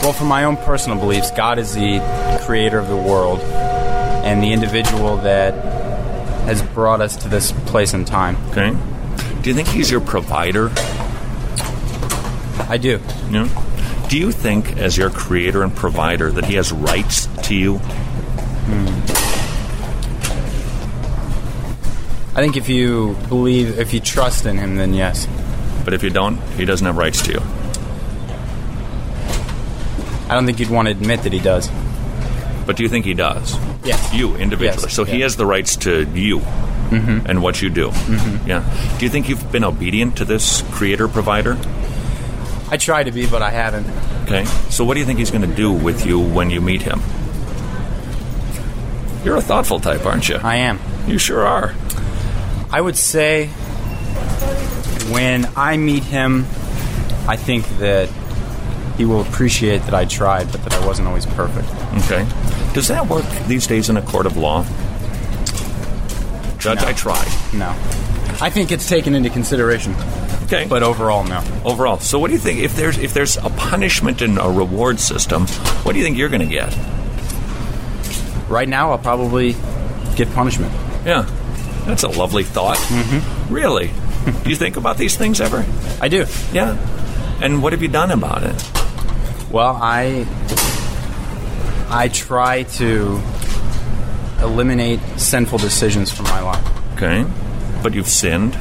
Well, 0.01 0.13
from 0.13 0.27
my 0.27 0.45
own 0.45 0.57
personal 0.57 0.97
beliefs, 0.97 1.29
God 1.31 1.59
is 1.59 1.73
the 1.73 1.99
creator 2.45 2.79
of 2.79 2.87
the 2.87 2.97
world 2.97 3.39
and 3.41 4.41
the 4.41 4.51
individual 4.51 5.17
that 5.17 5.53
has 6.45 6.61
brought 6.61 7.01
us 7.01 7.15
to 7.17 7.29
this 7.29 7.51
place 7.51 7.93
and 7.93 8.05
time. 8.05 8.35
Okay. 8.49 8.75
Do 9.41 9.49
you 9.49 9.55
think 9.55 9.67
he's 9.67 9.91
your 9.91 10.01
provider? 10.01 10.71
I 12.67 12.77
do. 12.81 12.99
Yeah. 13.29 13.47
Do 14.09 14.17
you 14.17 14.31
think, 14.31 14.77
as 14.77 14.97
your 14.97 15.09
creator 15.09 15.63
and 15.63 15.75
provider, 15.75 16.31
that 16.31 16.45
he 16.45 16.55
has 16.55 16.71
rights 16.71 17.27
to 17.43 17.55
you? 17.55 17.77
Hmm. 17.77 19.21
I 22.33 22.41
think 22.41 22.55
if 22.55 22.69
you 22.69 23.17
believe, 23.27 23.77
if 23.77 23.93
you 23.93 23.99
trust 23.99 24.45
in 24.45 24.57
Him, 24.57 24.77
then 24.77 24.93
yes. 24.93 25.27
But 25.83 25.93
if 25.93 26.01
you 26.01 26.09
don't, 26.09 26.37
he 26.55 26.63
doesn't 26.63 26.85
have 26.85 26.97
rights 26.97 27.21
to 27.23 27.33
you. 27.33 27.41
I 30.31 30.35
don't 30.35 30.45
think 30.45 30.59
you'd 30.59 30.69
want 30.69 30.87
to 30.87 30.91
admit 30.91 31.23
that 31.23 31.33
He 31.33 31.39
does. 31.39 31.69
But 32.65 32.77
do 32.77 32.83
you 32.83 32.89
think 32.89 33.05
he 33.05 33.13
does? 33.15 33.57
Yes. 33.83 34.13
You 34.13 34.35
individually. 34.35 34.83
Yes. 34.87 34.93
So 34.93 35.03
he 35.03 35.21
has 35.21 35.35
the 35.35 35.45
rights 35.47 35.75
to 35.77 36.05
you 36.13 36.39
Mhm. 36.91 37.25
and 37.25 37.41
what 37.41 37.61
you 37.61 37.69
do. 37.69 37.89
Mhm. 37.89 38.47
Yeah. 38.47 38.63
Do 38.99 39.03
you 39.05 39.09
think 39.09 39.27
you've 39.27 39.51
been 39.51 39.63
obedient 39.63 40.15
to 40.17 40.25
this 40.25 40.63
creator 40.71 41.07
provider? 41.07 41.57
I 42.69 42.77
try 42.77 43.03
to 43.03 43.11
be, 43.11 43.25
but 43.25 43.41
I 43.41 43.49
haven't. 43.49 43.87
Okay. 44.25 44.45
So 44.69 44.85
what 44.85 44.93
do 44.93 44.99
you 44.99 45.05
think 45.07 45.17
he's 45.19 45.31
going 45.31 45.41
to 45.49 45.55
do 45.55 45.71
with 45.71 46.05
you 46.05 46.19
when 46.19 46.49
you 46.51 46.61
meet 46.61 46.83
him? 46.83 47.01
You're 49.25 49.37
a 49.37 49.41
thoughtful 49.41 49.79
type, 49.79 50.05
aren't 50.05 50.29
you? 50.29 50.37
I 50.43 50.55
am. 50.57 50.79
You 51.07 51.17
sure 51.17 51.45
are. 51.45 51.73
I 52.71 52.79
would 52.79 52.95
say 52.95 53.47
when 55.09 55.47
I 55.57 55.77
meet 55.77 56.03
Him, 56.03 56.45
I 57.27 57.35
think 57.35 57.67
that 57.79 58.07
He 59.01 59.05
will 59.05 59.21
appreciate 59.21 59.79
that 59.85 59.95
I 59.95 60.05
tried, 60.05 60.51
but 60.51 60.61
that 60.61 60.73
I 60.73 60.85
wasn't 60.85 61.07
always 61.07 61.25
perfect. 61.25 61.67
Okay. 62.05 62.23
Does 62.75 62.87
that 62.89 63.07
work 63.07 63.25
these 63.47 63.65
days 63.65 63.89
in 63.89 63.97
a 63.97 64.01
court 64.03 64.27
of 64.27 64.37
law? 64.37 64.61
Judge, 66.59 66.83
I 66.83 66.93
tried. 66.93 67.25
No. 67.51 67.69
I 68.39 68.51
think 68.51 68.71
it's 68.71 68.87
taken 68.87 69.15
into 69.15 69.31
consideration. 69.31 69.95
Okay. 70.43 70.67
But 70.69 70.83
overall, 70.83 71.23
no. 71.23 71.43
Overall. 71.65 71.97
So 71.97 72.19
what 72.19 72.27
do 72.27 72.33
you 72.33 72.39
think 72.39 72.59
if 72.59 72.75
there's 72.75 72.99
if 72.99 73.15
there's 73.15 73.37
a 73.37 73.49
punishment 73.49 74.21
and 74.21 74.37
a 74.37 74.47
reward 74.47 74.99
system, 74.99 75.47
what 75.81 75.93
do 75.93 75.97
you 75.97 76.05
think 76.05 76.15
you're 76.15 76.29
going 76.29 76.47
to 76.47 76.55
get? 76.55 76.71
Right 78.47 78.69
now, 78.69 78.91
I'll 78.91 78.99
probably 78.99 79.55
get 80.15 80.31
punishment. 80.35 80.71
Yeah. 81.07 81.23
That's 81.87 82.03
a 82.03 82.09
lovely 82.09 82.43
thought. 82.43 82.77
Mm-hmm. 82.77 83.51
Really? 83.51 83.87
do 84.43 84.49
you 84.51 84.55
think 84.55 84.77
about 84.77 84.99
these 84.99 85.17
things 85.17 85.41
ever? 85.41 85.65
I 85.99 86.07
do. 86.07 86.27
Yeah. 86.53 86.77
And 87.41 87.63
what 87.63 87.73
have 87.73 87.81
you 87.81 87.87
done 87.87 88.11
about 88.11 88.43
it? 88.43 88.80
Well, 89.51 89.77
I 89.81 90.25
I 91.89 92.07
try 92.07 92.63
to 92.63 93.21
eliminate 94.41 94.99
sinful 95.17 95.59
decisions 95.59 96.11
from 96.11 96.25
my 96.25 96.41
life. 96.41 96.93
Okay. 96.95 97.25
But 97.83 97.93
you've 97.93 98.07
sinned? 98.07 98.53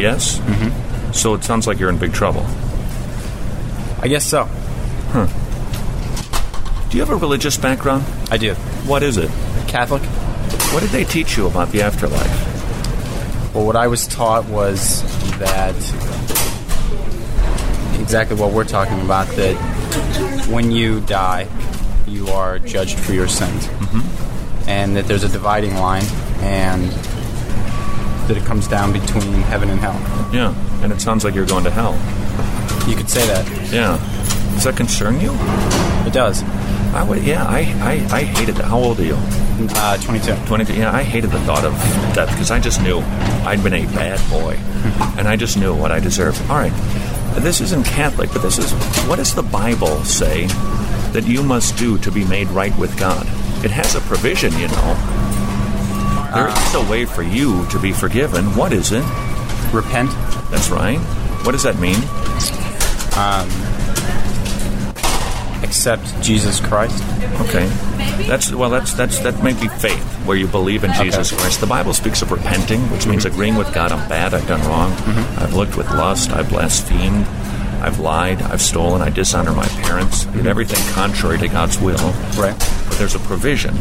Yes? 0.00 0.38
Mm-hmm. 0.38 1.12
So 1.12 1.34
it 1.34 1.44
sounds 1.44 1.66
like 1.66 1.78
you're 1.78 1.90
in 1.90 1.98
big 1.98 2.12
trouble. 2.12 2.44
I 4.00 4.08
guess 4.08 4.24
so. 4.24 4.44
Huh. 5.10 5.26
Do 6.88 6.96
you 6.96 7.04
have 7.04 7.10
a 7.10 7.16
religious 7.16 7.56
background? 7.56 8.04
I 8.30 8.36
do. 8.36 8.54
What 8.86 9.02
is 9.02 9.16
it? 9.16 9.30
Catholic. 9.66 10.02
What 10.72 10.80
did 10.80 10.90
they 10.90 11.04
teach 11.04 11.36
you 11.36 11.46
about 11.46 11.70
the 11.70 11.82
afterlife? 11.82 13.54
Well, 13.54 13.66
what 13.66 13.76
I 13.76 13.86
was 13.86 14.06
taught 14.06 14.46
was 14.48 15.02
that 15.38 15.74
exactly 18.00 18.36
what 18.36 18.52
we're 18.52 18.64
talking 18.64 19.00
about 19.00 19.26
that 19.36 19.73
when 20.50 20.70
you 20.70 21.00
die, 21.00 21.48
you 22.06 22.28
are 22.28 22.58
judged 22.58 22.98
for 22.98 23.12
your 23.12 23.28
sins. 23.28 23.66
Mm-hmm. 23.66 24.68
And 24.68 24.96
that 24.96 25.06
there's 25.06 25.24
a 25.24 25.28
dividing 25.28 25.74
line, 25.74 26.04
and 26.40 26.90
that 28.28 28.36
it 28.36 28.44
comes 28.44 28.66
down 28.66 28.92
between 28.92 29.32
heaven 29.42 29.68
and 29.70 29.78
hell. 29.80 29.94
Yeah. 30.32 30.54
And 30.82 30.92
it 30.92 31.00
sounds 31.00 31.24
like 31.24 31.34
you're 31.34 31.46
going 31.46 31.64
to 31.64 31.70
hell. 31.70 31.92
You 32.88 32.96
could 32.96 33.10
say 33.10 33.26
that. 33.26 33.72
Yeah. 33.72 33.98
Does 34.54 34.64
that 34.64 34.76
concern 34.76 35.20
you? 35.20 35.32
It 36.06 36.12
does. 36.12 36.42
I 36.94 37.02
would, 37.02 37.22
yeah, 37.24 37.44
I, 37.44 37.60
I, 37.82 38.18
I 38.18 38.22
hated 38.22 38.54
that. 38.56 38.66
How 38.66 38.78
old 38.78 39.00
are 39.00 39.04
you? 39.04 39.16
Uh, 39.18 39.96
22. 39.98 40.34
22. 40.46 40.74
Yeah, 40.74 40.92
I 40.94 41.02
hated 41.02 41.30
the 41.30 41.40
thought 41.40 41.64
of 41.64 41.72
death 42.14 42.30
because 42.30 42.50
I 42.50 42.60
just 42.60 42.80
knew 42.82 43.00
I'd 43.44 43.62
been 43.62 43.74
a 43.74 43.84
bad 43.86 44.20
boy. 44.30 44.54
and 45.18 45.26
I 45.26 45.36
just 45.36 45.56
knew 45.58 45.74
what 45.74 45.90
I 45.90 45.98
deserved. 46.00 46.40
All 46.48 46.56
right. 46.56 46.72
This 47.42 47.60
isn't 47.60 47.84
Catholic, 47.84 48.30
but 48.32 48.42
this 48.42 48.58
is 48.58 48.72
what 49.06 49.16
does 49.16 49.34
the 49.34 49.42
Bible 49.42 50.02
say 50.04 50.46
that 51.12 51.24
you 51.26 51.42
must 51.42 51.76
do 51.76 51.98
to 51.98 52.10
be 52.10 52.24
made 52.24 52.48
right 52.48 52.76
with 52.78 52.98
God? 52.98 53.26
It 53.64 53.70
has 53.70 53.94
a 53.94 54.00
provision, 54.02 54.52
you 54.54 54.68
know. 54.68 54.94
There 56.34 56.48
is 56.48 56.74
a 56.74 56.90
way 56.90 57.04
for 57.04 57.22
you 57.22 57.66
to 57.68 57.78
be 57.78 57.92
forgiven. 57.92 58.44
What 58.56 58.72
is 58.72 58.92
it? 58.92 59.04
Repent. 59.72 60.10
That's 60.50 60.70
right. 60.70 60.98
What 61.44 61.52
does 61.52 61.62
that 61.62 61.78
mean? 61.78 61.96
Um, 63.16 63.48
accept 65.62 66.04
Jesus 66.22 66.60
Christ. 66.60 67.02
Okay. 67.42 67.70
That's 68.26 68.52
well. 68.52 68.70
That's 68.70 68.94
that's 68.94 69.18
that 69.20 69.42
may 69.42 69.52
be 69.52 69.68
faith, 69.68 70.02
where 70.26 70.36
you 70.36 70.46
believe 70.46 70.84
in 70.84 70.92
Jesus 70.94 71.32
Christ. 71.32 71.60
The 71.60 71.66
Bible 71.66 71.92
speaks 71.92 72.22
of 72.22 72.30
repenting, 72.30 72.80
which 72.90 73.06
means 73.06 73.24
mm-hmm. 73.24 73.34
agreeing 73.34 73.56
with 73.56 73.72
God. 73.74 73.92
I'm 73.92 74.08
bad. 74.08 74.34
I've 74.34 74.46
done 74.46 74.60
wrong. 74.68 74.92
Mm-hmm. 74.92 75.42
I've 75.42 75.54
looked 75.54 75.76
with 75.76 75.90
lust. 75.90 76.30
I've 76.30 76.48
blasphemed. 76.48 77.26
I've 77.82 77.98
lied. 77.98 78.40
I've 78.42 78.62
stolen. 78.62 79.02
I 79.02 79.10
dishonor 79.10 79.52
my 79.52 79.66
parents. 79.66 80.24
Mm-hmm. 80.24 80.32
I 80.32 80.36
did 80.36 80.46
everything 80.46 80.94
contrary 80.94 81.38
to 81.38 81.48
God's 81.48 81.78
will. 81.78 81.96
Right. 82.36 82.56
But 82.88 82.98
there's 82.98 83.14
a 83.14 83.20
provision 83.20 83.76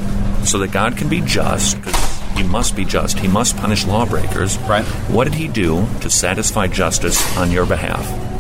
so 0.46 0.60
that 0.60 0.72
God 0.72 0.98
can 0.98 1.10
be 1.10 1.22
just. 1.22 1.78
Because 1.78 2.14
he 2.36 2.44
must 2.44 2.76
be 2.76 2.84
just. 2.84 3.20
He 3.20 3.28
must 3.28 3.56
punish 3.58 3.86
lawbreakers. 3.86 4.58
Right. 4.60 4.84
What 5.10 5.26
did 5.26 5.36
he 5.36 5.48
do 5.48 5.88
to 6.02 6.10
satisfy 6.10 6.68
justice 6.68 7.38
on 7.38 7.52
your 7.52 7.66
behalf? 7.66 8.33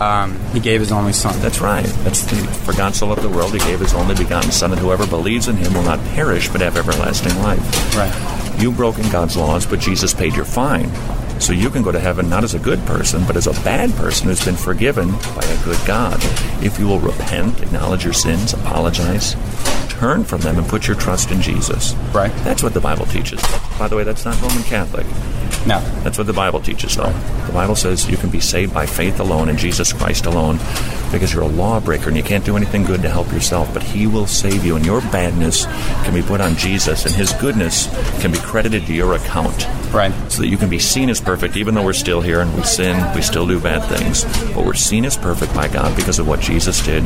Um, 0.00 0.40
he 0.52 0.60
gave 0.60 0.80
his 0.80 0.92
only 0.92 1.12
son. 1.12 1.38
That's 1.40 1.60
right. 1.60 1.84
That's 2.04 2.22
the, 2.22 2.36
for 2.64 2.72
God 2.72 2.94
so 2.94 3.06
loved 3.06 3.22
the 3.22 3.28
world, 3.28 3.52
He 3.52 3.58
gave 3.58 3.80
His 3.80 3.92
only 3.92 4.14
begotten 4.14 4.50
Son, 4.50 4.72
and 4.72 4.80
whoever 4.80 5.06
believes 5.06 5.46
in 5.46 5.56
Him 5.56 5.74
will 5.74 5.82
not 5.82 6.00
perish 6.14 6.48
but 6.48 6.62
have 6.62 6.76
everlasting 6.76 7.36
life. 7.42 7.60
Right. 7.94 8.58
You've 8.58 8.76
broken 8.76 9.08
God's 9.10 9.36
laws, 9.36 9.66
but 9.66 9.78
Jesus 9.78 10.14
paid 10.14 10.34
your 10.34 10.46
fine. 10.46 10.90
So 11.40 11.52
you 11.52 11.70
can 11.70 11.82
go 11.82 11.92
to 11.92 12.00
heaven 12.00 12.28
not 12.28 12.44
as 12.44 12.54
a 12.54 12.58
good 12.58 12.78
person, 12.86 13.24
but 13.26 13.36
as 13.36 13.46
a 13.46 13.52
bad 13.62 13.90
person 13.92 14.28
who's 14.28 14.44
been 14.44 14.56
forgiven 14.56 15.10
by 15.10 15.42
a 15.44 15.64
good 15.64 15.78
God. 15.86 16.18
If 16.62 16.78
you 16.78 16.86
will 16.86 17.00
repent, 17.00 17.62
acknowledge 17.62 18.04
your 18.04 18.12
sins, 18.12 18.52
apologize, 18.52 19.36
turn 19.88 20.24
from 20.24 20.40
them 20.42 20.58
and 20.58 20.66
put 20.66 20.86
your 20.86 20.96
trust 20.96 21.30
in 21.30 21.40
Jesus. 21.40 21.94
Right. 22.12 22.32
That's 22.44 22.62
what 22.62 22.74
the 22.74 22.80
Bible 22.80 23.06
teaches. 23.06 23.40
By 23.78 23.88
the 23.88 23.96
way, 23.96 24.04
that's 24.04 24.24
not 24.24 24.40
Roman 24.42 24.62
Catholic. 24.64 25.06
No. 25.66 25.80
That's 26.02 26.16
what 26.16 26.26
the 26.26 26.32
Bible 26.32 26.60
teaches, 26.60 26.96
though. 26.96 27.12
The 27.46 27.52
Bible 27.52 27.76
says 27.76 28.08
you 28.08 28.16
can 28.16 28.30
be 28.30 28.40
saved 28.40 28.72
by 28.72 28.86
faith 28.86 29.20
alone 29.20 29.48
in 29.48 29.56
Jesus 29.56 29.92
Christ 29.92 30.26
alone 30.26 30.58
because 31.12 31.32
you're 31.32 31.42
a 31.42 31.48
lawbreaker 31.48 32.08
and 32.08 32.16
you 32.16 32.22
can't 32.22 32.44
do 32.44 32.56
anything 32.56 32.84
good 32.84 33.02
to 33.02 33.10
help 33.10 33.30
yourself, 33.32 33.72
but 33.74 33.82
He 33.82 34.06
will 34.06 34.26
save 34.26 34.64
you, 34.64 34.76
and 34.76 34.86
your 34.86 35.00
badness 35.00 35.66
can 36.04 36.14
be 36.14 36.22
put 36.22 36.40
on 36.40 36.56
Jesus, 36.56 37.04
and 37.04 37.14
His 37.14 37.32
goodness 37.34 37.88
can 38.20 38.32
be 38.32 38.38
credited 38.38 38.86
to 38.86 38.94
your 38.94 39.14
account. 39.14 39.66
Right. 39.92 40.12
So 40.30 40.42
that 40.42 40.48
you 40.48 40.56
can 40.56 40.70
be 40.70 40.78
seen 40.78 41.10
as 41.10 41.20
perfect, 41.20 41.56
even 41.56 41.74
though 41.74 41.84
we're 41.84 41.92
still 41.92 42.20
here 42.20 42.40
and 42.40 42.54
we 42.54 42.62
sin, 42.62 43.12
we 43.14 43.22
still 43.22 43.46
do 43.46 43.58
bad 43.58 43.82
things. 43.88 44.24
But 44.54 44.64
we're 44.64 44.74
seen 44.74 45.04
as 45.04 45.16
perfect 45.16 45.52
by 45.52 45.66
God 45.66 45.96
because 45.96 46.20
of 46.20 46.28
what 46.28 46.40
Jesus 46.40 46.80
did, 46.84 47.04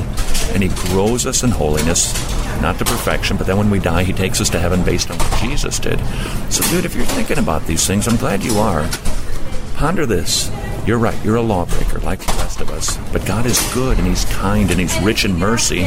and 0.53 0.63
He 0.63 0.69
grows 0.69 1.25
us 1.25 1.43
in 1.43 1.51
holiness, 1.51 2.13
not 2.61 2.79
to 2.79 2.85
perfection, 2.85 3.39
but 3.39 3.47
then 3.47 3.57
when 3.57 3.71
we 3.71 3.79
die, 3.79 4.05
He 4.05 4.13
takes 4.13 4.41
us 4.41 4.51
to 4.51 4.61
heaven 4.61 4.85
based 4.85 5.11
on 5.11 5.17
what 5.17 5.41
Jesus 5.41 5.79
did. 5.79 5.99
So, 6.53 6.63
dude, 6.71 6.85
if 6.85 6.95
you're 6.95 7.07
thinking 7.07 7.39
about 7.39 7.65
these 7.67 7.87
things, 7.87 8.07
I'm 8.07 8.17
glad 8.17 8.45
you 8.45 8.59
are. 8.59 8.87
Ponder 9.77 10.05
this. 10.05 10.51
You're 10.87 10.99
right, 10.99 11.17
you're 11.25 11.37
a 11.37 11.43
lawbreaker 11.43 11.99
like 12.01 12.19
the 12.21 12.33
rest 12.35 12.61
of 12.61 12.69
us. 12.71 12.99
But 13.11 13.25
God 13.25 13.47
is 13.47 13.59
good 13.73 13.97
and 13.99 14.07
He's 14.07 14.27
kind 14.27 14.71
and 14.71 14.79
He's 14.79 15.01
rich 15.01 15.25
in 15.25 15.35
mercy. 15.39 15.85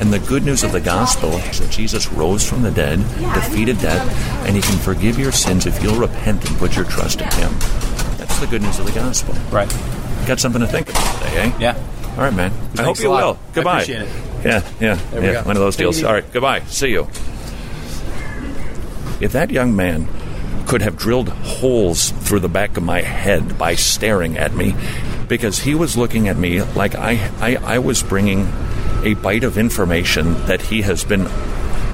And 0.00 0.12
the 0.12 0.20
good 0.20 0.44
news 0.44 0.62
of 0.62 0.70
the 0.70 0.80
gospel 0.80 1.30
is 1.30 1.58
that 1.58 1.70
Jesus 1.70 2.12
rose 2.12 2.48
from 2.48 2.62
the 2.62 2.70
dead, 2.70 3.00
defeated 3.34 3.78
death, 3.80 4.08
and 4.46 4.54
He 4.54 4.62
can 4.62 4.78
forgive 4.78 5.18
your 5.18 5.32
sins 5.32 5.66
if 5.66 5.82
you'll 5.82 5.98
repent 5.98 6.48
and 6.48 6.56
put 6.58 6.76
your 6.76 6.84
trust 6.84 7.20
in 7.20 7.28
Him. 7.32 7.52
That's 8.18 8.38
the 8.38 8.46
good 8.46 8.62
news 8.62 8.78
of 8.78 8.86
the 8.86 8.92
gospel. 8.92 9.34
Right. 9.50 9.68
Got 10.28 10.38
something 10.38 10.60
to 10.60 10.68
think 10.68 10.90
about 10.90 11.14
today, 11.24 11.36
eh? 11.38 11.52
Yeah. 11.58 11.88
All 12.12 12.22
right, 12.22 12.32
man. 12.34 12.52
I 12.52 12.54
Thanks 12.54 12.80
hope 12.80 12.98
a 12.98 13.02
you 13.02 13.10
will. 13.10 13.38
I 13.50 13.54
Goodbye. 13.54 13.82
appreciate 13.82 14.02
it. 14.02 14.08
Yeah, 14.44 14.68
yeah, 14.80 14.94
There 15.10 15.32
yeah. 15.32 15.42
One 15.44 15.56
of 15.56 15.60
those 15.62 15.74
Take 15.76 15.84
deals. 15.84 16.04
All 16.04 16.12
right, 16.12 16.32
goodbye. 16.32 16.60
See 16.66 16.90
you. 16.90 17.08
If 19.20 19.32
that 19.32 19.50
young 19.50 19.74
man 19.74 20.06
could 20.66 20.82
have 20.82 20.96
drilled 20.96 21.28
holes 21.28 22.10
through 22.10 22.40
the 22.40 22.48
back 22.48 22.76
of 22.76 22.82
my 22.82 23.00
head 23.00 23.56
by 23.56 23.74
staring 23.74 24.36
at 24.36 24.54
me, 24.54 24.74
because 25.28 25.60
he 25.60 25.74
was 25.74 25.96
looking 25.96 26.28
at 26.28 26.36
me 26.36 26.62
like 26.62 26.94
I, 26.94 27.30
I, 27.40 27.56
I 27.56 27.78
was 27.78 28.02
bringing 28.02 28.48
a 29.02 29.14
bite 29.14 29.44
of 29.44 29.58
information 29.58 30.34
that 30.46 30.60
he 30.62 30.82
has 30.82 31.04
been, 31.04 31.28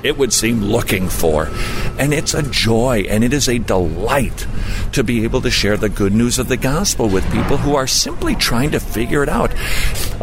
it 0.02 0.16
would 0.16 0.32
seem, 0.32 0.62
looking 0.62 1.08
for. 1.08 1.50
And 1.98 2.14
it's 2.14 2.32
a 2.34 2.42
joy 2.42 3.04
and 3.08 3.22
it 3.22 3.32
is 3.32 3.48
a 3.48 3.58
delight 3.58 4.46
to 4.92 5.04
be 5.04 5.24
able 5.24 5.42
to 5.42 5.50
share 5.50 5.76
the 5.76 5.88
good 5.88 6.14
news 6.14 6.38
of 6.38 6.48
the 6.48 6.56
gospel 6.56 7.08
with 7.08 7.24
people 7.32 7.58
who 7.58 7.74
are 7.74 7.86
simply 7.86 8.34
trying 8.34 8.70
to 8.70 8.80
figure 8.80 9.22
it 9.22 9.28
out. 9.28 9.52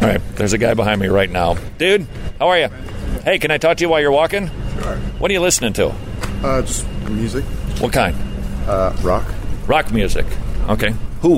All 0.02 0.08
right, 0.08 0.22
there's 0.36 0.54
a 0.54 0.58
guy 0.58 0.74
behind 0.74 1.00
me 1.02 1.08
right 1.08 1.30
now. 1.30 1.56
Dude, 1.78 2.08
how 2.40 2.48
are 2.48 2.60
you? 2.60 2.70
Hey, 3.24 3.38
can 3.38 3.52
I 3.52 3.58
talk 3.58 3.78
to 3.78 3.84
you 3.84 3.90
while 3.90 4.02
you're 4.02 4.12
walking? 4.12 4.48
Sure. 4.48 4.96
What 5.20 5.30
are 5.30 5.34
you 5.34 5.42
listening 5.42 5.74
to? 5.74 5.94
Uh, 6.44 6.62
just 6.62 6.88
music. 7.10 7.44
What 7.80 7.94
kind? 7.94 8.16
Uh, 8.68 8.96
rock. 9.02 9.26
Rock 9.68 9.92
music. 9.92 10.26
Okay. 10.68 10.94
Who? 11.22 11.38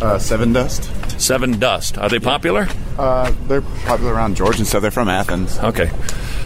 Uh, 0.00 0.18
Sevendust. 0.18 1.20
Seven 1.20 1.58
Dust. 1.58 1.98
Are 1.98 2.08
they 2.08 2.18
popular? 2.18 2.66
Uh, 2.98 3.32
they're 3.46 3.62
popular 3.62 4.12
around 4.12 4.36
Georgia, 4.36 4.64
so 4.64 4.80
they're 4.80 4.90
from 4.90 5.08
Athens. 5.08 5.58
Okay. 5.58 5.90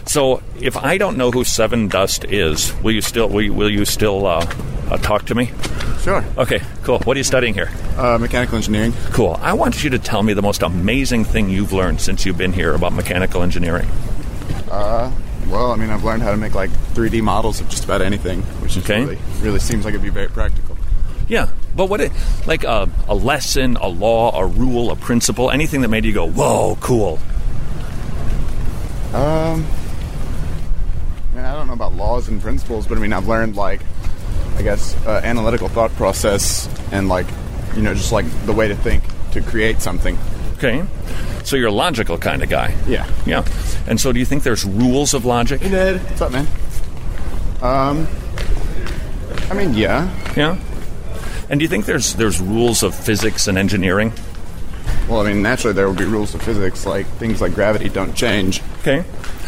So 0.05 0.43
if 0.61 0.77
I 0.77 0.99
don't 0.99 1.17
know 1.17 1.31
who 1.31 1.45
Sevendust 1.45 2.31
is, 2.31 2.75
will 2.83 2.93
you 2.93 3.01
still 3.01 3.29
will 3.29 3.43
you, 3.43 3.55
will 3.55 3.71
you 3.71 3.85
still 3.85 4.27
uh, 4.27 4.47
uh, 4.91 4.97
talk 4.99 5.25
to 5.27 5.35
me? 5.35 5.51
Sure. 6.03 6.25
Okay. 6.37 6.61
Cool. 6.85 6.99
What 7.01 7.17
are 7.17 7.19
you 7.19 7.25
studying 7.25 7.55
here? 7.55 7.71
Uh, 7.97 8.19
mechanical 8.19 8.57
engineering. 8.57 8.93
Cool. 9.12 9.39
I 9.41 9.55
want 9.55 9.83
you 9.83 9.91
to 9.91 9.99
tell 9.99 10.23
me 10.23 10.35
the 10.35 10.43
most 10.43 10.62
amazing 10.62 11.25
thing 11.25 11.49
you've 11.49 11.73
learned 11.73 12.01
since 12.01 12.27
you've 12.27 12.39
been 12.39 12.53
here 12.53 12.75
about 12.75 12.93
mechanical 12.93 13.43
engineering. 13.43 13.89
Uh, 14.71 15.11
well, 15.51 15.72
I 15.72 15.76
mean, 15.76 15.90
I've 15.90 16.05
learned 16.05 16.22
how 16.22 16.30
to 16.30 16.36
make 16.36 16.55
like 16.55 16.70
3D 16.94 17.22
models 17.22 17.61
of 17.61 17.68
just 17.68 17.84
about 17.84 18.03
anything, 18.03 18.42
which 18.62 18.76
is 18.76 18.84
Okay. 18.84 19.03
really 19.05 19.18
really 19.40 19.59
seems 19.59 19.84
like 19.84 19.94
it'd 19.94 20.03
be 20.03 20.09
very 20.11 20.28
practical. 20.28 20.76
Yeah, 21.28 21.49
but 21.74 21.86
what 21.86 22.01
it 22.01 22.12
like 22.47 22.64
a, 22.64 22.88
a 23.09 23.14
lesson, 23.14 23.76
a 23.76 23.88
law, 23.88 24.38
a 24.40 24.47
rule, 24.47 24.90
a 24.90 24.97
principle, 24.97 25.51
anything 25.51 25.80
that 25.82 25.88
made 25.88 26.05
you 26.05 26.12
go, 26.12 26.26
"Whoa, 26.28 26.76
cool." 26.80 27.18
Um, 29.14 29.64
I, 31.32 31.36
mean, 31.36 31.44
I 31.44 31.55
don't 31.55 31.66
know 31.68 31.72
about 31.72 31.94
laws 31.94 32.28
and 32.28 32.40
principles, 32.40 32.86
but 32.86 32.99
I 32.99 33.01
mean, 33.01 33.12
I've 33.12 33.28
learned 33.28 33.57
like, 33.57 33.80
I 34.57 34.62
guess, 34.62 34.94
uh, 35.07 35.20
analytical 35.24 35.68
thought 35.68 35.90
process 35.92 36.68
and 36.92 37.09
like, 37.09 37.26
you 37.74 37.82
know, 37.82 37.94
just 37.94 38.12
like 38.12 38.26
the 38.47 38.53
way 38.53 38.68
to 38.68 38.76
think 38.76 39.03
to 39.32 39.40
create 39.40 39.80
something. 39.80 40.18
Okay. 40.57 40.85
So 41.45 41.57
you're 41.57 41.69
a 41.69 41.73
logical 41.73 42.17
kind 42.19 42.43
of 42.43 42.49
guy. 42.49 42.75
Yeah. 42.89 43.09
Yeah. 43.27 43.45
And 43.87 44.01
so 44.01 44.11
do 44.13 44.19
you 44.19 44.25
think 44.25 44.43
there's 44.43 44.65
rules 44.65 45.15
of 45.15 45.25
logic? 45.25 45.61
Hey, 45.61 45.71
Ned. 45.71 46.03
What's 46.03 46.21
up, 46.21 46.33
man? 46.33 46.47
Um, 47.63 48.09
I 49.51 49.55
mean, 49.55 49.75
yeah. 49.75 50.13
Yeah. 50.35 50.59
And 51.49 51.61
do 51.61 51.65
you 51.65 51.69
think 51.69 51.85
there's 51.85 52.15
there's 52.15 52.41
rules 52.41 52.83
of 52.83 52.95
physics 52.95 53.47
and 53.47 53.57
engineering? 53.57 54.13
Well, 55.09 55.21
I 55.21 55.33
mean, 55.33 55.43
naturally 55.43 55.75
there 55.75 55.89
would 55.89 55.99
be 55.99 56.05
rules 56.05 56.35
of 56.35 56.43
physics, 56.43 56.85
like 56.85 57.07
things 57.19 57.41
like 57.41 57.55
gravity 57.55 57.89
don't 57.89 58.15
change. 58.15 58.61
Okay. 58.81 59.05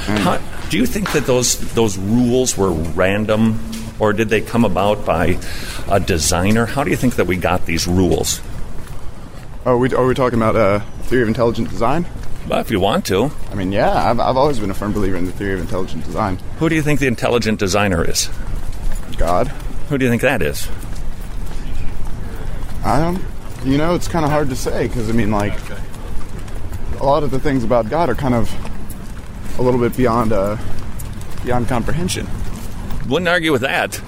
How, 0.06 0.38
do 0.68 0.78
you 0.78 0.86
think 0.86 1.10
that 1.12 1.26
those 1.26 1.58
those 1.74 1.98
rules 1.98 2.56
were 2.56 2.70
random, 2.70 3.58
or 3.98 4.12
did 4.12 4.28
they 4.28 4.40
come 4.40 4.64
about 4.64 5.04
by 5.04 5.38
a 5.88 5.98
designer? 5.98 6.66
How 6.66 6.84
do 6.84 6.90
you 6.90 6.96
think 6.96 7.16
that 7.16 7.26
we 7.26 7.36
got 7.36 7.66
these 7.66 7.88
rules? 7.88 8.40
Oh, 9.66 9.76
we, 9.76 9.92
are 9.92 10.06
we 10.06 10.14
talking 10.14 10.38
about 10.38 10.54
uh, 10.56 10.80
theory 11.08 11.22
of 11.22 11.28
intelligent 11.28 11.70
design? 11.70 12.06
Well, 12.48 12.60
if 12.60 12.70
you 12.70 12.80
want 12.80 13.04
to. 13.06 13.30
I 13.50 13.54
mean, 13.54 13.72
yeah, 13.72 14.10
I've, 14.10 14.20
I've 14.20 14.36
always 14.36 14.58
been 14.58 14.70
a 14.70 14.74
firm 14.74 14.92
believer 14.92 15.16
in 15.16 15.26
the 15.26 15.32
theory 15.32 15.54
of 15.54 15.60
intelligent 15.60 16.04
design. 16.04 16.38
Who 16.58 16.68
do 16.68 16.74
you 16.74 16.82
think 16.82 17.00
the 17.00 17.06
intelligent 17.06 17.58
designer 17.58 18.08
is? 18.08 18.30
God. 19.16 19.48
Who 19.88 19.98
do 19.98 20.04
you 20.04 20.10
think 20.10 20.22
that 20.22 20.40
is? 20.42 20.68
I 22.84 23.00
don't. 23.00 23.22
You 23.64 23.76
know, 23.76 23.94
it's 23.94 24.08
kind 24.08 24.24
of 24.24 24.30
hard 24.30 24.48
to 24.50 24.56
say 24.56 24.86
because 24.86 25.10
I 25.10 25.12
mean, 25.12 25.30
like, 25.30 25.58
a 27.00 27.04
lot 27.04 27.22
of 27.22 27.30
the 27.30 27.40
things 27.40 27.64
about 27.64 27.90
God 27.90 28.08
are 28.08 28.14
kind 28.14 28.34
of 28.34 28.50
a 29.58 29.62
little 29.62 29.80
bit 29.80 29.96
beyond 29.96 30.32
uh, 30.32 30.56
beyond 31.44 31.68
comprehension. 31.68 32.26
Wouldn't 33.08 33.28
argue 33.28 33.52
with 33.52 33.62
that. 33.62 34.00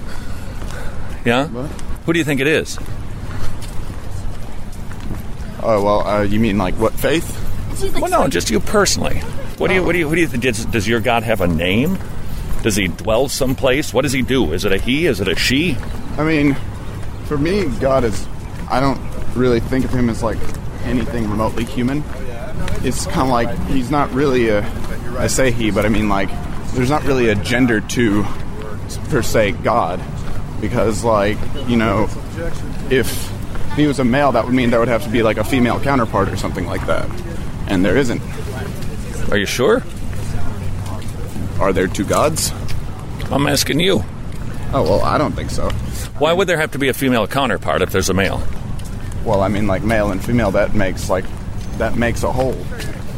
Yeah. 1.25 1.47
What? 1.47 1.69
Who 2.05 2.13
do 2.13 2.19
you 2.19 2.25
think 2.25 2.39
it 2.41 2.47
is? 2.47 2.79
Oh 5.63 5.83
well, 5.83 6.07
uh, 6.07 6.21
you 6.23 6.39
mean 6.39 6.57
like 6.57 6.75
what 6.75 6.93
faith? 6.93 7.37
Well, 7.99 8.09
no, 8.09 8.27
just 8.27 8.49
you 8.49 8.59
personally. 8.59 9.19
What 9.57 9.67
do 9.69 9.75
you? 9.75 9.83
What 9.83 9.93
do 9.93 9.99
you? 9.99 10.07
What 10.07 10.15
do 10.15 10.21
you 10.21 10.27
think? 10.27 10.43
Does, 10.43 10.65
does 10.65 10.87
your 10.87 10.99
God 10.99 11.23
have 11.23 11.41
a 11.41 11.47
name? 11.47 11.97
Does 12.63 12.75
he 12.75 12.87
dwell 12.87 13.27
someplace? 13.27 13.93
What 13.93 14.03
does 14.03 14.11
he 14.11 14.21
do? 14.21 14.53
Is 14.53 14.65
it 14.65 14.71
a 14.71 14.77
he? 14.77 15.07
Is 15.07 15.19
it 15.19 15.27
a 15.27 15.35
she? 15.35 15.77
I 16.17 16.23
mean, 16.23 16.55
for 17.25 17.37
me, 17.37 17.65
God 17.79 18.03
is. 18.03 18.27
I 18.69 18.79
don't 18.79 18.99
really 19.35 19.59
think 19.59 19.85
of 19.85 19.91
him 19.91 20.09
as 20.09 20.23
like 20.23 20.37
anything 20.83 21.29
remotely 21.29 21.63
human. 21.63 22.03
It's 22.83 23.05
kind 23.05 23.21
of 23.21 23.29
like 23.29 23.57
he's 23.67 23.91
not 23.91 24.11
really 24.11 24.49
a. 24.49 24.61
I 25.17 25.27
say 25.27 25.51
he, 25.51 25.71
but 25.71 25.85
I 25.85 25.89
mean 25.89 26.09
like 26.09 26.29
there's 26.73 26.89
not 26.89 27.03
really 27.03 27.29
a 27.29 27.35
gender 27.35 27.81
to 27.81 28.23
per 29.09 29.21
se 29.21 29.53
God, 29.63 30.01
because 30.59 31.03
like 31.03 31.37
you 31.67 31.77
know, 31.77 32.09
if 32.89 33.30
he 33.75 33.87
was 33.87 33.99
a 33.99 34.03
male, 34.03 34.31
that 34.33 34.45
would 34.45 34.53
mean 34.53 34.69
there 34.69 34.79
would 34.79 34.87
have 34.89 35.03
to 35.03 35.09
be 35.09 35.23
like 35.23 35.37
a 35.37 35.43
female 35.43 35.79
counterpart 35.79 36.29
or 36.29 36.37
something 36.37 36.65
like 36.65 36.85
that, 36.87 37.09
and 37.67 37.83
there 37.85 37.97
isn't. 37.97 38.21
Are 39.31 39.37
you 39.37 39.45
sure? 39.45 39.83
Are 41.59 41.71
there 41.71 41.87
two 41.87 42.03
gods? 42.05 42.51
I'm 43.31 43.47
asking 43.47 43.79
you. 43.79 44.03
Oh 44.73 44.83
well, 44.83 45.01
I 45.03 45.17
don't 45.17 45.33
think 45.33 45.49
so. 45.51 45.69
Why 46.17 46.33
would 46.33 46.47
there 46.47 46.57
have 46.57 46.71
to 46.71 46.79
be 46.79 46.87
a 46.89 46.93
female 46.93 47.27
counterpart 47.27 47.81
if 47.81 47.91
there's 47.91 48.09
a 48.09 48.13
male? 48.13 48.41
Well, 49.25 49.41
I 49.41 49.47
mean, 49.47 49.67
like 49.67 49.83
male 49.83 50.11
and 50.11 50.23
female, 50.23 50.51
that 50.51 50.73
makes 50.73 51.09
like 51.09 51.25
that 51.77 51.95
makes 51.95 52.23
a 52.23 52.31
whole. 52.31 52.57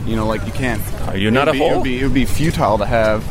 You 0.06 0.16
know, 0.18 0.28
like 0.28 0.46
you 0.46 0.52
can't. 0.52 0.82
Are 1.08 1.18
you 1.18 1.32
not 1.32 1.48
would 1.48 1.56
a 1.56 1.60
be, 1.60 1.64
It 1.64 1.68
whole? 1.70 1.78
would, 1.80 1.84
be, 1.84 2.00
it 2.00 2.04
would 2.04 2.14
be 2.14 2.26
futile 2.26 2.78
to 2.78 2.86
have 2.86 3.24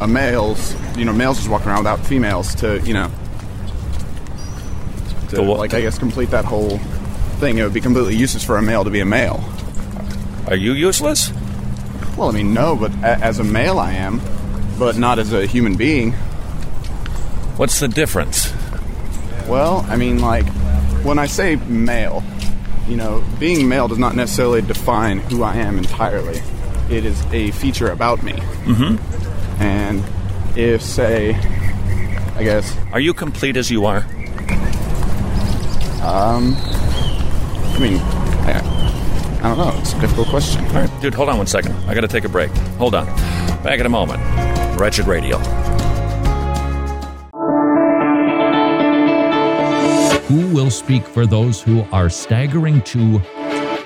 a 0.00 0.06
males. 0.06 0.74
You 0.96 1.04
know, 1.04 1.12
males 1.12 1.38
just 1.38 1.48
walking 1.50 1.68
around 1.68 1.78
without 1.80 2.00
females 2.06 2.54
to 2.56 2.80
you 2.82 2.94
know. 2.94 3.10
To, 5.30 5.42
what? 5.42 5.58
like 5.58 5.74
I 5.74 5.80
guess 5.80 5.98
complete 5.98 6.30
that 6.30 6.44
whole 6.44 6.78
thing. 7.38 7.58
It 7.58 7.62
would 7.62 7.74
be 7.74 7.80
completely 7.80 8.16
useless 8.16 8.42
for 8.44 8.56
a 8.56 8.62
male 8.62 8.84
to 8.84 8.90
be 8.90 9.00
a 9.00 9.04
male. 9.04 9.44
Are 10.46 10.56
you 10.56 10.72
useless? 10.72 11.30
Well, 12.16 12.28
I 12.28 12.32
mean, 12.32 12.54
no, 12.54 12.74
but 12.74 12.90
a- 12.96 13.18
as 13.22 13.38
a 13.38 13.44
male, 13.44 13.78
I 13.78 13.92
am, 13.92 14.20
but 14.78 14.96
not 14.96 15.18
as 15.18 15.32
a 15.32 15.46
human 15.46 15.76
being. 15.76 16.12
What's 17.56 17.80
the 17.80 17.88
difference? 17.88 18.52
Well, 19.46 19.84
I 19.88 19.96
mean, 19.96 20.20
like, 20.20 20.46
when 21.04 21.18
I 21.18 21.26
say 21.26 21.56
male, 21.56 22.22
you 22.88 22.96
know, 22.96 23.22
being 23.38 23.68
male 23.68 23.88
does 23.88 23.98
not 23.98 24.14
necessarily 24.16 24.62
define 24.62 25.18
who 25.18 25.42
I 25.42 25.56
am 25.56 25.78
entirely. 25.78 26.40
It 26.90 27.04
is 27.04 27.22
a 27.32 27.50
feature 27.52 27.90
about 27.90 28.22
me. 28.22 28.32
Mm-hmm. 28.32 29.62
And 29.62 30.02
if, 30.56 30.82
say, 30.82 31.34
I 32.36 32.42
guess, 32.44 32.74
Are 32.92 33.00
you 33.00 33.12
complete 33.12 33.56
as 33.56 33.70
you 33.70 33.84
are? 33.84 34.06
Um, 36.02 36.54
I 36.56 37.78
mean, 37.80 37.98
I, 37.98 38.60
I 39.42 39.42
don't 39.42 39.58
know. 39.58 39.78
It's 39.80 39.92
a 39.92 40.00
difficult 40.00 40.28
question. 40.28 40.64
All 40.66 40.72
right, 40.74 41.00
dude, 41.00 41.14
hold 41.14 41.28
on 41.28 41.38
one 41.38 41.46
second. 41.46 41.72
I 41.88 41.94
got 41.94 42.00
to 42.00 42.08
take 42.08 42.24
a 42.24 42.28
break. 42.28 42.50
Hold 42.78 42.94
on. 42.94 43.06
Back 43.62 43.80
in 43.80 43.86
a 43.86 43.88
moment. 43.88 44.20
Wretched 44.78 45.06
Radio. 45.06 45.38
Who 50.28 50.54
will 50.54 50.70
speak 50.70 51.06
for 51.06 51.26
those 51.26 51.62
who 51.62 51.84
are 51.90 52.10
staggering 52.10 52.82
to 52.82 53.20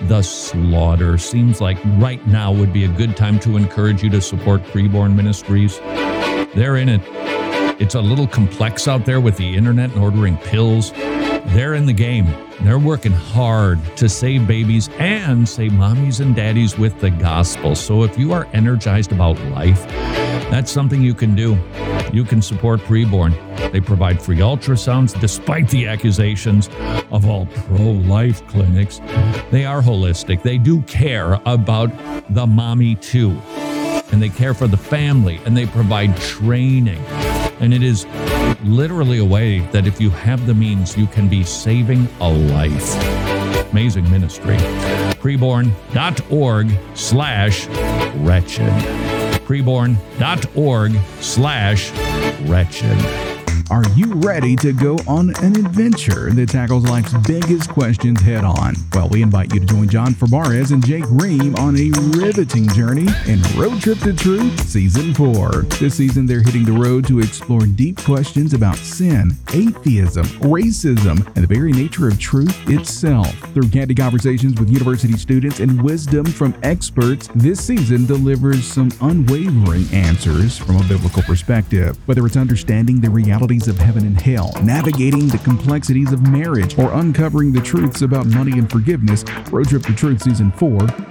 the 0.03 0.23
slaughter? 0.23 1.17
Seems 1.17 1.61
like 1.61 1.79
right 1.99 2.27
now 2.27 2.53
would 2.53 2.73
be 2.73 2.85
a 2.85 2.89
good 2.89 3.17
time 3.17 3.39
to 3.41 3.57
encourage 3.57 4.03
you 4.03 4.11
to 4.11 4.21
support 4.21 4.63
Preborn 4.65 5.15
Ministries. 5.15 5.79
They're 6.55 6.77
in 6.77 6.89
it. 6.89 7.01
It's 7.81 7.95
a 7.95 8.01
little 8.01 8.27
complex 8.27 8.89
out 8.89 9.07
there 9.07 9.21
with 9.21 9.37
the 9.37 9.57
internet 9.57 9.93
and 9.93 10.03
ordering 10.03 10.37
pills. 10.39 10.93
They're 11.53 11.75
in 11.75 11.85
the 11.85 11.93
game. 11.93 12.27
They're 12.63 12.79
working 12.79 13.13
hard 13.13 13.79
to 13.99 14.09
save 14.09 14.47
babies 14.47 14.89
and 14.99 15.47
save 15.47 15.73
mommies 15.73 16.21
and 16.21 16.35
daddies 16.35 16.79
with 16.79 16.99
the 16.99 17.11
gospel. 17.11 17.75
So 17.75 18.05
if 18.05 18.19
you 18.19 18.33
are 18.33 18.49
energized 18.55 19.13
about 19.13 19.39
life, 19.51 19.87
that's 20.51 20.73
something 20.73 21.03
you 21.03 21.13
can 21.13 21.35
do. 21.35 21.59
You 22.11 22.25
can 22.25 22.41
support 22.41 22.81
Preborn. 22.81 23.33
They 23.71 23.81
provide 23.81 24.23
free 24.23 24.39
ultrasounds 24.39 25.19
despite 25.21 25.69
the 25.69 25.89
accusations 25.89 26.71
of 27.11 27.29
all 27.29 27.45
pro 27.45 27.91
life 27.91 28.47
clinics. 28.47 29.03
They 29.51 29.67
are 29.67 29.83
holistic. 29.83 30.43
They 30.43 30.57
do 30.57 30.81
care 30.83 31.39
about 31.45 31.91
the 32.31 32.47
mommy 32.47 32.95
too. 32.95 33.31
And 34.11 34.23
they 34.23 34.31
care 34.31 34.55
for 34.55 34.69
the 34.69 34.79
family 34.79 35.39
and 35.45 35.55
they 35.55 35.67
provide 35.67 36.17
training. 36.17 37.03
And 37.63 37.73
it 37.73 37.83
is 37.83 38.07
literally 38.65 39.19
a 39.19 39.25
way 39.25 39.61
that 39.71 39.87
if 39.87 40.01
you 40.01 40.11
have 40.11 40.47
the 40.47 40.55
means, 40.55 40.97
you 40.97 41.07
can 41.07 41.29
be 41.29 41.45
saving 41.45 42.09
a 42.21 42.29
life. 42.29 42.93
Amazing 43.71 44.11
ministry. 44.11 44.57
Preborn.org 45.23 46.79
slash 46.95 47.67
wretched. 48.17 48.69
Preborn.org 49.47 50.93
slash 51.21 51.91
wretched. 52.49 53.32
Are 53.73 53.89
you 53.97 54.13
ready 54.17 54.55
to 54.57 54.75
go 54.75 54.99
on 55.09 55.31
an 55.43 55.57
adventure 55.57 56.31
that 56.31 56.51
tackles 56.51 56.85
life's 56.85 57.15
biggest 57.27 57.71
questions 57.71 58.21
head 58.21 58.45
on? 58.45 58.75
Well, 58.93 59.09
we 59.09 59.23
invite 59.23 59.55
you 59.55 59.61
to 59.61 59.67
join 59.67 59.89
John 59.89 60.13
Fabarez 60.13 60.73
and 60.73 60.85
Jake 60.85 61.07
Ream 61.09 61.57
on 61.57 61.79
a 61.79 61.91
riveting 62.19 62.69
journey 62.69 63.07
in 63.27 63.41
Road 63.57 63.81
Trip 63.81 63.99
to 64.01 64.13
Truth 64.13 64.69
Season 64.69 65.15
4. 65.15 65.63
This 65.81 65.95
season, 65.95 66.27
they're 66.27 66.43
hitting 66.43 66.67
the 66.67 66.73
road 66.73 67.07
to 67.07 67.21
explore 67.21 67.65
deep 67.65 67.97
questions 67.97 68.53
about 68.53 68.77
sin, 68.77 69.33
atheism, 69.55 70.27
racism, 70.43 71.27
and 71.35 71.43
the 71.43 71.47
very 71.47 71.73
nature 71.73 72.09
of 72.09 72.21
truth 72.21 72.69
itself. 72.69 73.35
Through 73.55 73.71
candid 73.71 73.97
conversations 73.97 74.61
with 74.61 74.69
university 74.69 75.17
students 75.17 75.61
and 75.61 75.81
wisdom 75.81 76.27
from 76.27 76.55
experts, 76.63 77.31
this 77.35 77.65
season 77.65 78.05
delivers 78.05 78.67
some 78.67 78.91
unwavering 79.01 79.87
answers 79.95 80.59
from 80.59 80.77
a 80.77 80.85
biblical 80.85 81.23
perspective. 81.23 81.97
Whether 82.07 82.27
it's 82.27 82.37
understanding 82.37 83.01
the 83.01 83.09
realities 83.09 83.62
of 83.69 83.79
heaven 83.79 84.07
and 84.07 84.21
hell, 84.21 84.53
navigating 84.63 85.29
the 85.29 85.39
complexities 85.39 86.13
of 86.13 86.29
marriage, 86.29 86.79
or 86.79 86.93
uncovering 86.93 87.53
the 87.53 87.61
truths 87.61 88.03
about 88.03 88.27
money 88.27 88.59
and 88.59 88.71
forgiveness, 88.71 89.25
Road 89.51 89.69
Trip 89.69 89.83
to 89.85 89.95
Truth 89.95 90.23
Season 90.23 90.51
4 90.53 90.71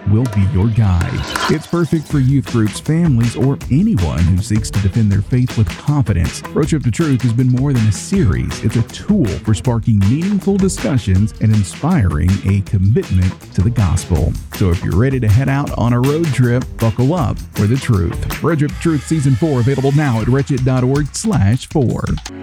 will 0.09 0.25
be 0.35 0.41
your 0.53 0.67
guide. 0.69 1.09
It's 1.49 1.67
perfect 1.67 2.07
for 2.07 2.19
youth 2.19 2.47
groups, 2.47 2.79
families, 2.79 3.35
or 3.35 3.57
anyone 3.69 4.19
who 4.19 4.41
seeks 4.41 4.69
to 4.71 4.81
defend 4.81 5.11
their 5.11 5.21
faith 5.21 5.57
with 5.57 5.69
confidence. 5.77 6.41
Road 6.49 6.67
Trip 6.67 6.83
to 6.83 6.91
Truth 6.91 7.21
has 7.21 7.33
been 7.33 7.49
more 7.49 7.73
than 7.73 7.87
a 7.87 7.91
series, 7.91 8.63
it's 8.63 8.75
a 8.75 8.83
tool 8.83 9.27
for 9.27 9.53
sparking 9.53 9.99
meaningful 9.99 10.57
discussions 10.57 11.33
and 11.41 11.53
inspiring 11.53 12.29
a 12.45 12.61
commitment 12.61 13.41
to 13.53 13.61
the 13.61 13.69
gospel. 13.69 14.33
So 14.55 14.69
if 14.69 14.83
you're 14.83 14.97
ready 14.97 15.19
to 15.19 15.27
head 15.27 15.49
out 15.49 15.71
on 15.77 15.93
a 15.93 15.99
road 15.99 16.25
trip, 16.27 16.63
buckle 16.77 17.13
up 17.13 17.37
for 17.53 17.67
the 17.67 17.77
truth. 17.77 18.43
Road 18.43 18.59
Trip 18.59 18.71
to 18.71 18.79
Truth 18.79 19.07
Season 19.07 19.35
4 19.35 19.61
available 19.61 19.91
now 19.93 20.21
at 20.21 20.27
wretched.org 20.27 21.15
slash 21.15 21.67
4. 21.67 22.40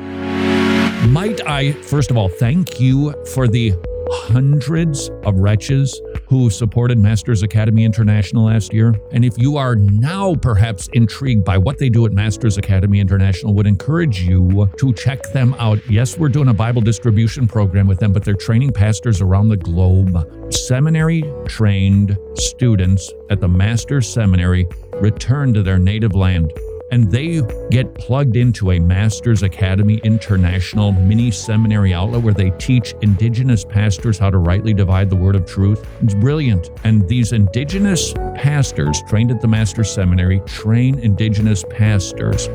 Might 1.09 1.47
I, 1.47 1.73
first 1.73 2.11
of 2.11 2.17
all, 2.17 2.29
thank 2.29 2.81
you 2.81 3.15
for 3.35 3.49
the 3.49 3.73
hundreds 4.11 5.11
of 5.25 5.39
wretches 5.39 6.01
who 6.27 6.51
supported 6.51 6.99
Masters 6.99 7.43
Academy 7.43 7.85
International 7.85 8.45
last 8.45 8.73
year. 8.73 8.95
And 9.13 9.25
if 9.25 9.37
you 9.39 9.57
are 9.57 9.77
now 9.77 10.35
perhaps 10.35 10.89
intrigued 10.93 11.45
by 11.45 11.59
what 11.59 11.79
they 11.79 11.89
do 11.89 12.07
at 12.07 12.13
Masters 12.13 12.59
Academy 12.59 13.01
International, 13.01 13.55
would 13.55 13.67
encourage 13.67 14.21
you 14.21 14.71
to 14.79 14.93
check 14.93 15.23
them 15.33 15.55
out. 15.59 15.79
Yes, 15.89 16.19
we're 16.19 16.29
doing 16.29 16.49
a 16.49 16.55
Bible 16.55 16.83
distribution 16.83 17.47
program 17.47 17.87
with 17.87 17.99
them, 17.99 18.13
but 18.13 18.25
they're 18.25 18.35
training 18.35 18.73
pastors 18.73 19.21
around 19.21 19.49
the 19.49 19.57
globe. 19.57 20.53
Seminary 20.53 21.23
trained 21.47 22.19
students 22.35 23.13
at 23.31 23.41
the 23.41 23.49
Masters 23.49 24.09
Seminary 24.09 24.67
return 25.01 25.55
to 25.55 25.63
their 25.63 25.79
native 25.79 26.15
land 26.15 26.53
and 26.91 27.11
they 27.11 27.43
get 27.71 27.95
plugged 27.95 28.37
into 28.37 28.73
a 28.73 28.79
Masters 28.79 29.43
Academy 29.43 30.01
International 30.05 30.93
mini 30.93 31.31
seminary 31.31 31.93
outlet 31.93 32.23
where 32.23 32.35
they 32.35 32.51
teach 32.53 32.95
indigenous 33.03 33.65
pastors 33.65 34.19
how 34.19 34.31
to 34.31 34.39
rightly 34.39 34.73
divide 34.73 35.11
the 35.11 35.17
word 35.17 35.37
of 35.37 35.47
truth. 35.47 35.87
It's 36.03 36.15
brilliant. 36.15 36.71
And 36.85 37.07
these 37.09 37.33
indigenous 37.33 38.13
pastors 38.35 39.03
trained 39.09 39.31
at 39.31 39.41
the 39.41 39.49
Masters 39.49 39.91
Seminary 39.91 40.41
train 40.41 40.99
indigenous 40.99 41.65
pastors. 41.71 42.49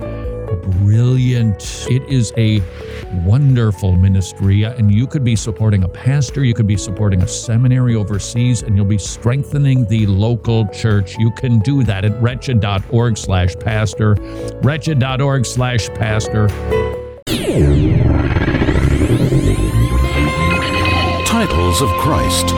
Brilliant. 0.64 1.88
It 1.90 2.04
is 2.04 2.34
a 2.38 2.62
wonderful 3.26 3.96
ministry. 3.96 4.64
And 4.64 4.94
you 4.94 5.08
could 5.08 5.24
be 5.24 5.36
supporting 5.36 5.84
a 5.84 5.90
pastor, 5.90 6.44
you 6.44 6.54
could 6.54 6.68
be 6.68 6.78
supporting 6.78 7.22
a 7.22 7.28
seminary 7.28 7.96
overseas, 7.96 8.64
and 8.64 8.76
you'll 8.76 8.86
be 8.86 8.98
strengthening 8.98 9.86
the 9.86 10.06
local 10.08 10.68
church. 10.70 11.18
You 11.18 11.32
can 11.32 11.60
do 11.60 11.84
that 11.84 12.06
at 12.06 12.22
wretched.org 12.22 13.18
slash 13.18 13.56
pastor. 13.60 14.16
Wretched.org 14.64 15.46
slash 15.46 15.90
pastor. 15.90 16.48
Titles 21.26 21.82
of 21.82 21.90
Christ. 22.00 22.54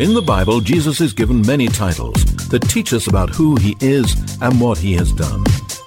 In 0.00 0.12
the 0.12 0.22
Bible, 0.22 0.60
Jesus 0.60 1.00
is 1.00 1.12
given 1.12 1.40
many 1.42 1.68
titles 1.68 2.24
that 2.48 2.60
teach 2.68 2.92
us 2.92 3.06
about 3.06 3.30
who 3.30 3.56
he 3.56 3.76
is 3.80 4.14
and 4.42 4.60
what 4.60 4.76
he 4.78 4.92
has 4.94 5.12
done. 5.12 5.44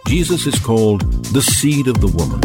Jesus 0.07 0.47
is 0.47 0.57
called 0.57 1.01
the 1.33 1.41
seed 1.41 1.89
of 1.89 1.99
the 1.99 2.07
woman. 2.07 2.39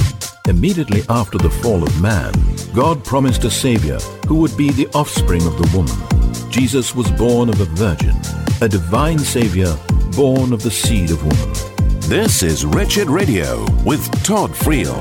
Immediately 0.48 1.02
after 1.08 1.38
the 1.38 1.48
fall 1.48 1.84
of 1.84 2.02
man, 2.02 2.32
God 2.74 3.04
promised 3.04 3.44
a 3.44 3.50
Savior 3.52 4.00
who 4.26 4.34
would 4.40 4.56
be 4.56 4.72
the 4.72 4.88
offspring 4.94 5.46
of 5.46 5.56
the 5.56 5.70
woman. 5.76 6.50
Jesus 6.50 6.92
was 6.92 7.08
born 7.12 7.48
of 7.48 7.60
a 7.60 7.66
virgin, 7.66 8.16
a 8.62 8.68
divine 8.68 9.20
Savior 9.20 9.78
born 10.16 10.52
of 10.52 10.64
the 10.64 10.72
seed 10.72 11.12
of 11.12 11.24
woman. 11.24 12.00
This 12.08 12.42
is 12.42 12.64
Wretched 12.64 13.08
Radio 13.08 13.64
with 13.84 14.10
Todd 14.24 14.50
Friel. 14.50 14.98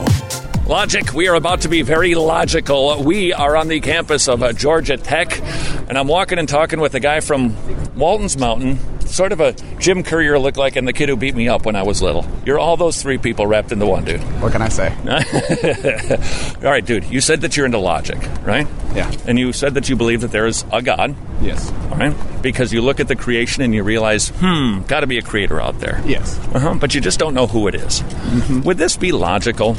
Logic, 0.67 1.13
we 1.15 1.27
are 1.27 1.35
about 1.35 1.61
to 1.61 1.67
be 1.67 1.81
very 1.81 2.13
logical. 2.13 3.01
We 3.03 3.33
are 3.33 3.57
on 3.57 3.69
the 3.69 3.79
campus 3.79 4.29
of 4.29 4.55
Georgia 4.55 4.97
Tech, 4.97 5.41
and 5.89 5.97
I'm 5.97 6.07
walking 6.07 6.37
and 6.37 6.47
talking 6.47 6.79
with 6.79 6.93
a 6.93 6.99
guy 6.99 7.21
from 7.21 7.55
Walton's 7.95 8.37
Mountain, 8.37 8.77
sort 9.11 9.31
of 9.31 9.39
a 9.39 9.53
Jim 9.79 10.03
Courier 10.03 10.39
look 10.39 10.57
like, 10.57 10.75
and 10.75 10.87
the 10.87 10.93
kid 10.93 11.09
who 11.09 11.15
beat 11.15 11.35
me 11.35 11.47
up 11.47 11.65
when 11.65 11.75
I 11.75 11.83
was 11.83 12.01
little. 12.01 12.25
You're 12.45 12.59
all 12.59 12.77
those 12.77 13.01
three 13.01 13.17
people 13.17 13.45
wrapped 13.45 13.71
into 13.71 13.85
one, 13.85 14.05
dude. 14.05 14.21
What 14.41 14.51
can 14.51 14.61
I 14.61 14.69
say? 14.69 14.89
all 16.65 16.71
right, 16.71 16.85
dude, 16.85 17.05
you 17.05 17.21
said 17.21 17.41
that 17.41 17.55
you're 17.55 17.65
into 17.65 17.77
logic, 17.77 18.17
right? 18.43 18.67
Yeah. 18.95 19.11
And 19.27 19.37
you 19.37 19.53
said 19.53 19.75
that 19.75 19.89
you 19.89 19.95
believe 19.95 20.21
that 20.21 20.31
there 20.31 20.47
is 20.47 20.65
a 20.71 20.81
God. 20.81 21.15
Yes. 21.41 21.71
All 21.91 21.97
right? 21.97 22.15
Because 22.41 22.73
you 22.73 22.81
look 22.81 22.99
at 22.99 23.07
the 23.07 23.15
creation 23.15 23.63
and 23.63 23.73
you 23.73 23.83
realize, 23.83 24.29
hmm, 24.35 24.81
got 24.87 25.01
to 25.01 25.07
be 25.07 25.17
a 25.17 25.21
creator 25.21 25.61
out 25.61 25.79
there. 25.79 26.01
Yes. 26.05 26.39
Uh-huh, 26.53 26.75
but 26.75 26.95
you 26.95 27.01
just 27.01 27.19
don't 27.19 27.33
know 27.33 27.47
who 27.47 27.67
it 27.67 27.75
is. 27.75 28.03
Would 28.63 28.77
this 28.77 28.97
be 28.97 29.11
logical? 29.11 29.77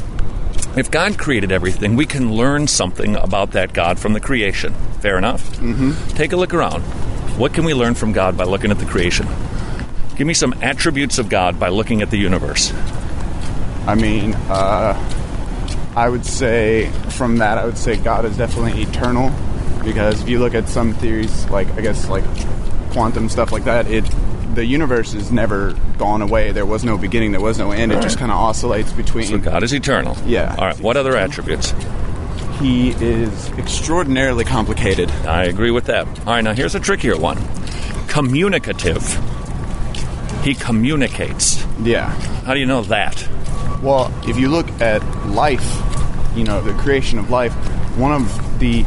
If 0.75 0.89
God 0.89 1.19
created 1.19 1.51
everything, 1.51 1.95
we 1.95 2.05
can 2.05 2.33
learn 2.33 2.67
something 2.67 3.15
about 3.15 3.51
that 3.51 3.73
God 3.73 3.99
from 3.99 4.13
the 4.13 4.19
creation. 4.19 4.73
Fair 5.01 5.17
enough? 5.17 5.43
Mm-hmm. 5.57 6.15
Take 6.15 6.33
a 6.33 6.35
look 6.35 6.53
around. 6.53 6.83
What 7.37 7.53
can 7.53 7.65
we 7.65 7.73
learn 7.73 7.95
from 7.95 8.11
God 8.11 8.37
by 8.37 8.43
looking 8.43 8.71
at 8.71 8.77
the 8.77 8.85
creation? 8.85 9.27
Give 10.15 10.27
me 10.27 10.35
some 10.35 10.53
attributes 10.61 11.17
of 11.17 11.29
God 11.29 11.59
by 11.59 11.69
looking 11.69 12.01
at 12.01 12.11
the 12.11 12.17
universe. 12.17 12.71
I 13.87 13.95
mean, 13.95 14.33
uh, 14.49 14.93
I 15.95 16.09
would 16.09 16.25
say 16.25 16.89
from 17.09 17.37
that, 17.37 17.57
I 17.57 17.65
would 17.65 17.77
say 17.77 17.97
God 17.97 18.25
is 18.25 18.37
definitely 18.37 18.83
eternal 18.83 19.31
because 19.83 20.21
if 20.21 20.29
you 20.29 20.39
look 20.39 20.53
at 20.53 20.69
some 20.69 20.93
theories, 20.93 21.49
like 21.49 21.67
I 21.71 21.81
guess 21.81 22.07
like 22.07 22.23
quantum 22.91 23.29
stuff 23.29 23.51
like 23.51 23.65
that, 23.65 23.87
it 23.87 24.05
the 24.55 24.65
universe 24.65 25.13
has 25.13 25.31
never 25.31 25.73
gone 25.97 26.21
away. 26.21 26.51
There 26.51 26.65
was 26.65 26.83
no 26.83 26.97
beginning, 26.97 27.31
there 27.31 27.41
was 27.41 27.57
no 27.57 27.71
end. 27.71 27.91
It 27.91 28.01
just 28.01 28.19
kind 28.19 28.31
of 28.31 28.37
oscillates 28.37 28.91
between. 28.93 29.25
So 29.25 29.37
God 29.39 29.63
is 29.63 29.73
eternal. 29.73 30.15
Yeah. 30.25 30.55
All 30.57 30.67
right. 30.67 30.79
What 30.79 30.97
other 30.97 31.15
attributes? 31.15 31.73
He 32.59 32.91
is 32.91 33.49
extraordinarily 33.57 34.45
complicated. 34.45 35.09
I 35.11 35.45
agree 35.45 35.71
with 35.71 35.85
that. 35.85 36.07
All 36.19 36.25
right. 36.25 36.41
Now 36.41 36.53
here's 36.53 36.75
a 36.75 36.79
trickier 36.79 37.17
one. 37.17 37.37
Communicative. 38.07 39.03
He 40.43 40.55
communicates. 40.55 41.65
Yeah. 41.81 42.09
How 42.43 42.53
do 42.53 42.59
you 42.59 42.65
know 42.65 42.81
that? 42.83 43.27
Well, 43.81 44.13
if 44.27 44.37
you 44.37 44.49
look 44.49 44.69
at 44.81 45.01
life, 45.27 45.81
you 46.35 46.43
know, 46.43 46.61
the 46.61 46.73
creation 46.81 47.19
of 47.19 47.29
life, 47.29 47.53
one 47.97 48.11
of 48.11 48.59
the 48.59 48.85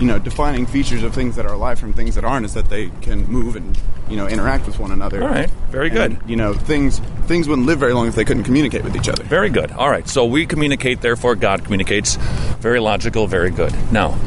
you 0.00 0.06
know 0.06 0.18
defining 0.18 0.66
features 0.66 1.02
of 1.02 1.14
things 1.14 1.36
that 1.36 1.46
are 1.46 1.52
alive 1.54 1.78
from 1.78 1.92
things 1.92 2.14
that 2.16 2.24
aren't 2.24 2.44
is 2.44 2.54
that 2.54 2.68
they 2.68 2.90
can 3.02 3.24
move 3.26 3.56
and 3.56 3.78
you 4.12 4.18
know, 4.18 4.28
interact 4.28 4.66
with 4.66 4.78
one 4.78 4.92
another. 4.92 5.22
All 5.22 5.30
right, 5.30 5.48
very 5.70 5.88
good. 5.88 6.12
And, 6.12 6.30
you 6.30 6.36
know, 6.36 6.52
things 6.52 6.98
things 7.24 7.48
wouldn't 7.48 7.66
live 7.66 7.78
very 7.78 7.94
long 7.94 8.08
if 8.08 8.14
they 8.14 8.26
couldn't 8.26 8.44
communicate 8.44 8.84
with 8.84 8.94
each 8.94 9.08
other. 9.08 9.24
Very 9.24 9.48
good. 9.48 9.72
All 9.72 9.88
right, 9.88 10.06
so 10.06 10.26
we 10.26 10.44
communicate, 10.44 11.00
therefore 11.00 11.34
God 11.34 11.64
communicates. 11.64 12.16
Very 12.60 12.78
logical, 12.78 13.26
very 13.26 13.48
good. 13.48 13.72
Now, 13.90 14.20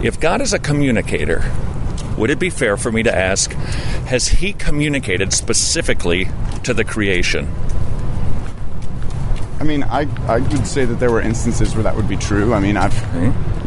if 0.00 0.20
God 0.20 0.40
is 0.40 0.52
a 0.52 0.60
communicator, 0.60 1.42
would 2.16 2.30
it 2.30 2.38
be 2.38 2.50
fair 2.50 2.76
for 2.76 2.92
me 2.92 3.02
to 3.02 3.12
ask, 3.12 3.50
has 4.06 4.28
He 4.28 4.52
communicated 4.52 5.32
specifically 5.32 6.28
to 6.62 6.72
the 6.72 6.84
creation? 6.84 7.52
I 9.58 9.64
mean, 9.64 9.82
I, 9.82 10.06
I 10.28 10.38
would 10.38 10.66
say 10.68 10.84
that 10.84 11.00
there 11.00 11.10
were 11.10 11.20
instances 11.20 11.74
where 11.74 11.82
that 11.82 11.96
would 11.96 12.08
be 12.08 12.16
true. 12.16 12.54
I 12.54 12.60
mean, 12.60 12.76
I've 12.76 12.94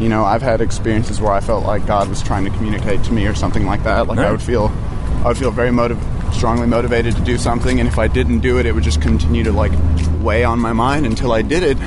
you 0.00 0.08
know 0.08 0.24
I've 0.24 0.42
had 0.42 0.62
experiences 0.62 1.20
where 1.20 1.32
I 1.32 1.40
felt 1.40 1.66
like 1.66 1.86
God 1.86 2.08
was 2.08 2.22
trying 2.22 2.44
to 2.44 2.50
communicate 2.50 3.04
to 3.04 3.12
me 3.12 3.26
or 3.26 3.34
something 3.34 3.66
like 3.66 3.84
that. 3.84 4.08
Like 4.08 4.18
I 4.18 4.30
would 4.30 4.42
feel 4.42 4.72
I 5.24 5.28
would 5.28 5.38
feel 5.38 5.50
very 5.50 5.70
motiv- 5.70 5.98
strongly 6.32 6.66
motivated 6.66 7.16
to 7.16 7.22
do 7.22 7.38
something, 7.38 7.80
and 7.80 7.88
if 7.88 7.98
I 7.98 8.08
didn't 8.08 8.40
do 8.40 8.58
it, 8.58 8.66
it 8.66 8.72
would 8.74 8.84
just 8.84 9.00
continue 9.00 9.42
to 9.44 9.52
like 9.52 9.72
weigh 10.20 10.44
on 10.44 10.58
my 10.58 10.72
mind 10.72 11.06
until 11.06 11.32
I 11.32 11.42
did 11.42 11.62
it, 11.62 11.78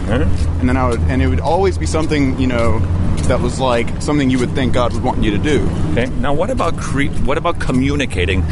and 0.60 0.68
then 0.68 0.78
I 0.78 0.90
would 0.90 1.00
and 1.02 1.22
it 1.22 1.28
would 1.28 1.40
always 1.40 1.78
be 1.78 1.86
something 1.86 2.40
you 2.40 2.48
know 2.48 2.80
that 3.28 3.42
was 3.42 3.60
like 3.60 4.02
something 4.02 4.30
you 4.30 4.40
would 4.40 4.52
think 4.52 4.74
God 4.74 4.94
would 4.94 5.04
want 5.04 5.24
you 5.24 5.32
to 5.32 5.38
do. 5.38 5.70
Okay. 5.92 6.06
Now, 6.20 6.34
what 6.34 6.50
about 6.50 6.78
cre- 6.78 7.14
what 7.26 7.38
about 7.38 7.60
communicating 7.60 8.44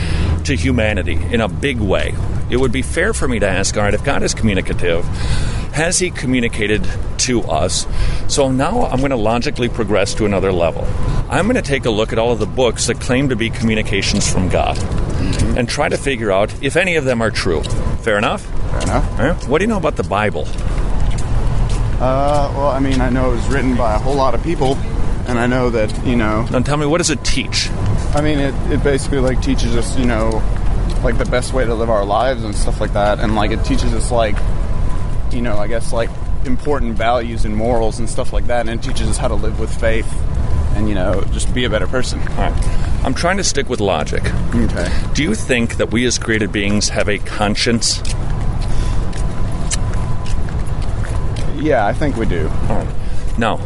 to 0.44 0.56
humanity 0.56 1.18
in 1.32 1.42
a 1.42 1.48
big 1.48 1.80
way? 1.80 2.14
It 2.56 2.62
would 2.62 2.72
be 2.72 2.84
fair 2.84 3.14
for 3.14 3.28
me 3.28 3.39
to 3.39 3.47
ask, 3.49 3.76
all 3.76 3.84
right, 3.84 3.93
if 3.93 4.06
God 4.06 4.24
is 4.24 4.34
communicative, 4.34 5.03
has 5.74 5.99
He 5.99 6.10
communicated 6.10 6.88
to 7.18 7.41
us? 7.41 7.86
So 8.30 8.49
now 8.49 8.86
I'm 8.86 8.99
going 8.99 9.10
to 9.10 9.18
logically 9.18 9.68
progress 9.68 10.14
to 10.14 10.26
another 10.26 10.53
level. 10.53 10.88
I'm 11.30 11.47
going 11.47 11.58
to 11.58 11.62
take 11.62 11.84
a 11.84 11.89
look 11.89 12.14
at 12.14 12.18
all 12.18 12.32
of 12.32 12.39
the 12.39 12.45
books 12.45 12.88
that 12.88 13.01
claim 13.01 13.28
to 13.28 13.36
be 13.36 13.49
communications 13.49 14.32
from 14.32 14.47
God, 14.47 14.78
and 15.58 15.68
try 15.68 15.89
to 15.89 15.97
figure 15.97 16.32
out 16.32 16.64
if 16.64 16.78
any 16.78 16.95
of 16.95 17.03
them 17.03 17.22
are 17.22 17.30
true. 17.30 17.62
Fair 18.03 18.18
enough. 18.18 18.45
Fair 18.45 19.26
enough. 19.26 19.49
What 19.49 19.58
do 19.58 19.66
you 19.66 19.68
know 19.68 19.76
about 19.76 19.97
the 19.97 20.03
Bible? 20.03 20.45
Uh, 21.99 22.53
well, 22.56 22.70
I 22.70 22.80
mean, 22.80 23.01
I 23.01 23.10
know 23.10 23.34
it 23.34 23.36
was 23.36 23.47
written 23.49 23.76
by 23.76 23.95
a 23.95 23.99
whole 23.99 24.16
lot 24.16 24.34
of 24.34 24.41
people, 24.43 24.76
and 25.28 25.38
I 25.38 25.45
know 25.45 25.72
that 25.72 26.06
you 26.06 26.16
know. 26.16 26.47
Now, 26.51 26.60
tell 26.60 26.78
me, 26.78 26.86
what 26.86 26.99
does 26.99 27.10
it 27.10 27.22
teach? 27.26 27.70
I 28.16 28.22
mean, 28.22 28.39
it, 28.39 28.56
it 28.72 28.82
basically 28.82 29.20
like 29.20 29.41
teaches 29.41 29.76
us, 29.76 29.99
you 29.99 30.06
know, 30.06 30.41
like 31.06 31.18
the 31.20 31.26
best 31.26 31.53
way 31.53 31.64
to 31.64 31.74
live 31.76 31.89
our 31.89 32.03
lives 32.03 32.43
and 32.43 32.56
stuff 32.56 32.82
like 32.82 32.93
that, 32.93 33.20
and 33.20 33.36
like 33.36 33.51
it 33.51 33.64
teaches 33.64 33.93
us 33.93 34.12
like, 34.12 34.36
you 35.32 35.39
know, 35.39 35.56
I 35.56 35.68
guess 35.68 35.93
like 35.93 36.10
important 36.45 36.95
values 36.95 37.45
and 37.45 37.56
morals 37.56 37.99
and 37.99 38.10
stuff 38.10 38.34
like 38.34 38.47
that, 38.47 38.68
and 38.68 38.80
it 38.80 38.84
teaches 38.84 39.08
us 39.08 39.18
how 39.18 39.28
to 39.28 39.36
live 39.36 39.60
with 39.60 39.74
faith, 39.80 40.12
and 40.76 40.89
you 40.89 40.95
know, 40.95 41.24
just 41.32 41.53
be 41.53 41.64
a 41.64 41.70
better 41.70 41.86
person. 41.86 42.20
All 42.20 42.49
right. 42.49 43.06
I'm 43.06 43.14
trying 43.14 43.38
to 43.38 43.43
stick 43.43 43.70
with 43.70 43.80
logic. 43.80 44.24
Okay. 44.56 44.91
Do 45.14 45.22
you 45.22 45.36
think 45.36 45.78
that 45.78 45.91
we 45.91 46.06
as 46.08 46.18
created 46.18 46.51
beings 46.51 46.89
have 46.89 47.08
a 47.08 47.20
conscience? 47.20 47.99
Yeah, 51.56 51.86
I 51.86 51.93
think 51.93 52.18
we 52.18 52.26
do. 52.26 52.47
All 52.47 52.78
right. 52.78 52.95
Now, 53.38 53.58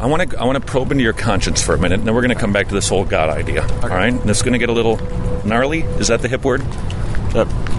I 0.00 0.06
want 0.06 0.28
to 0.28 0.40
I 0.40 0.44
want 0.44 0.60
to 0.60 0.64
probe 0.64 0.90
into 0.90 1.04
your 1.04 1.12
conscience 1.12 1.62
for 1.62 1.76
a 1.76 1.78
minute, 1.78 2.00
and 2.00 2.08
then 2.08 2.16
we're 2.16 2.22
going 2.22 2.34
to 2.34 2.40
come 2.40 2.52
back 2.52 2.66
to 2.66 2.74
this 2.74 2.88
whole 2.88 3.04
God 3.04 3.30
idea. 3.30 3.62
All 3.62 3.90
right. 3.90 4.12
And 4.12 4.20
this 4.22 4.38
is 4.38 4.42
going 4.42 4.54
to 4.54 4.58
get 4.58 4.70
a 4.70 4.72
little 4.72 4.98
gnarly. 5.44 5.80
Is 5.82 6.08
that 6.08 6.22
the 6.22 6.28
hip 6.28 6.44
word? 6.44 6.62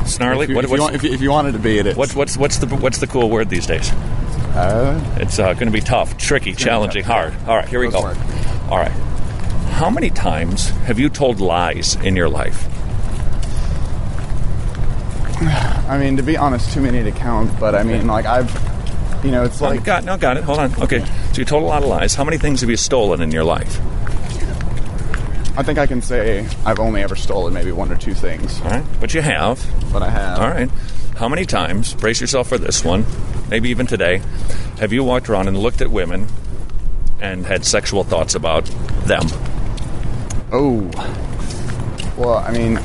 Snarly. 0.05 0.43
If 0.43 0.49
you, 0.49 0.55
What- 0.55 0.66
if, 0.66 0.72
you 0.72 0.82
want, 0.82 0.95
if, 0.95 1.03
you, 1.03 1.13
if 1.13 1.22
you 1.22 1.32
wanted 1.32 1.53
to 1.53 1.59
be, 1.59 1.78
it 1.80 1.88
is. 1.88 1.95
What's 1.95 2.16
what's 2.16 2.38
what's 2.38 2.57
the 2.59 2.68
what's 2.68 2.99
the 2.99 3.07
cool 3.07 3.30
word 3.30 3.49
these 3.49 3.66
days? 3.66 3.91
Uh, 4.53 4.99
It's 5.18 5.39
uh, 5.39 5.53
going 5.53 5.68
to 5.68 5.72
be 5.72 5.82
tough, 5.82 6.18
tricky, 6.18 6.53
challenging, 6.53 7.03
hard. 7.03 7.34
All 7.47 7.55
right, 7.57 7.68
here 7.68 7.80
we 7.80 7.89
Go 7.89 8.01
for 8.01 8.72
All 8.72 8.78
right. 8.78 8.91
How 9.72 9.89
many 9.89 10.09
times 10.09 10.70
have 10.88 10.97
you 10.99 11.09
told 11.09 11.41
lies 11.41 11.95
in 11.95 12.16
your 12.16 12.30
life? 12.30 12.68
I 15.89 15.97
mean, 15.99 16.18
to 16.18 16.24
be 16.24 16.38
honest, 16.38 16.72
too 16.74 16.82
many 16.82 17.03
to 17.03 17.11
count. 17.11 17.59
But 17.59 17.76
I 17.76 17.84
mean, 17.84 18.07
like 18.07 18.26
I've, 18.26 18.49
you 19.26 19.32
know, 19.32 19.43
it's 19.43 19.59
like 19.59 19.82
Oh, 19.82 19.84
got 19.84 20.03
no, 20.05 20.18
got 20.18 20.38
it. 20.38 20.43
Hold 20.43 20.59
on. 20.59 20.84
Okay, 20.84 20.99
so 21.03 21.38
you 21.39 21.45
told 21.45 21.63
a 21.63 21.66
lot 21.66 21.84
of 21.84 21.89
lies. 21.89 22.16
How 22.16 22.24
many 22.24 22.38
things 22.38 22.61
have 22.61 22.70
you 22.70 22.78
stolen 22.78 23.22
in 23.22 23.32
your 23.32 23.43
life? 23.43 23.80
I 25.57 25.63
think 25.63 25.79
I 25.79 25.87
can 25.87 26.01
say 26.01 26.47
I've 26.65 26.79
only 26.79 27.01
ever 27.01 27.15
stolen 27.15 27.53
maybe 27.53 27.71
one 27.71 27.91
or 27.91 27.95
two 27.95 28.13
things. 28.13 28.59
All 28.61 28.71
right, 28.71 28.85
but 28.99 29.13
you 29.13 29.21
have. 29.21 29.65
But 29.93 30.03
I 30.03 30.09
have. 30.09 30.39
All 30.39 30.49
right. 30.49 30.69
How 31.15 31.29
many 31.29 31.45
times, 31.45 31.93
brace 31.93 32.19
yourself 32.19 32.49
for 32.49 32.57
this 32.57 32.83
one, 32.83 33.05
maybe 33.49 33.69
even 33.69 33.87
today, 33.87 34.21
have 34.79 34.91
you 34.91 35.03
walked 35.03 35.29
around 35.29 35.47
and 35.47 35.57
looked 35.57 35.79
at 35.81 35.89
women 35.89 36.27
and 37.21 37.45
had 37.45 37.65
sexual 37.65 38.03
thoughts 38.03 38.35
about 38.35 38.65
them? 39.05 39.23
Oh. 40.51 40.91
Well, 42.17 42.37
I 42.39 42.51
mean, 42.51 42.75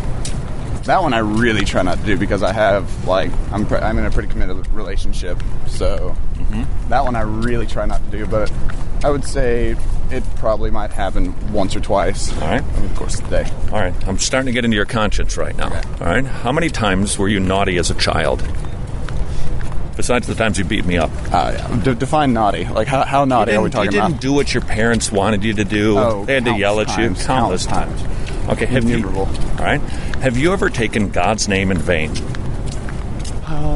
that 0.85 1.03
one 1.03 1.13
I 1.13 1.19
really 1.19 1.65
try 1.65 1.83
not 1.83 1.99
to 1.99 2.05
do 2.05 2.17
because 2.17 2.43
I 2.43 2.53
have 2.53 3.07
like 3.07 3.31
I'm 3.53 3.67
pre- 3.67 3.79
I'm 3.79 3.99
in 3.99 4.07
a 4.07 4.11
pretty 4.11 4.29
committed 4.29 4.67
relationship, 4.69 5.43
so 5.67 6.17
mm-hmm. 6.35 6.89
that 6.89 7.05
one 7.05 7.17
I 7.17 7.23
really 7.23 7.67
try 7.67 7.87
not 7.87 8.05
to 8.05 8.11
do. 8.17 8.27
But 8.27 8.53
I 9.05 9.11
would 9.11 9.25
say 9.25 9.77
it 10.11 10.25
probably 10.37 10.71
might 10.71 10.91
happen 10.91 11.35
once 11.53 11.75
or 11.77 11.81
twice. 11.81 12.33
All 12.41 12.49
right. 12.49 12.63
over 12.63 12.89
the 12.89 12.95
course 12.95 13.19
of 13.19 13.29
the 13.29 13.43
day. 13.45 13.51
All 13.73 13.79
right, 13.81 13.95
I'm 14.09 14.19
starting 14.19 14.47
to 14.47 14.53
get 14.53 14.65
into 14.65 14.77
your 14.77 14.87
conscience 14.87 15.37
right 15.37 15.57
now. 15.57 15.69
All 16.01 16.07
right, 16.07 16.25
how 16.25 16.53
many 16.53 16.69
times 16.69 17.19
were 17.19 17.29
you 17.29 17.41
naughty 17.41 17.77
as 17.79 17.91
a 17.91 17.95
child? 17.95 18.43
Besides 19.97 20.27
the 20.27 20.35
times 20.35 20.59
you 20.59 20.65
beat 20.65 20.87
me 20.87 20.97
up. 20.97 21.11
Uh, 21.31 21.53
yeah. 21.55 21.81
D- 21.83 21.95
define 21.95 22.33
naughty. 22.33 22.65
Like 22.65 22.89
how, 22.89 23.05
how 23.05 23.25
naughty 23.27 23.53
are 23.53 23.61
we 23.63 23.69
talking 23.69 23.93
you 23.93 23.99
about? 23.99 24.09
didn't 24.09 24.23
do 24.23 24.33
what 24.33 24.55
your 24.55 24.63
parents 24.63 25.13
wanted 25.13 25.45
you 25.45 25.53
to 25.55 25.65
do. 25.65 25.99
Oh, 25.99 26.25
they 26.25 26.35
had 26.35 26.47
to 26.47 26.57
yell 26.57 26.81
at 26.81 26.87
countless 26.87 27.21
you 27.21 27.27
times, 27.27 27.27
countless 27.27 27.67
countless 27.67 28.03
times. 28.03 28.49
Okay, 28.49 28.67
have 28.67 28.89
you, 28.89 29.07
all 29.07 29.27
right. 29.59 29.81
Have 30.23 30.39
you 30.39 30.53
ever 30.53 30.71
taken 30.71 31.11
God's 31.11 31.49
name 31.49 31.71
in 31.71 31.79
vain? 31.79 32.15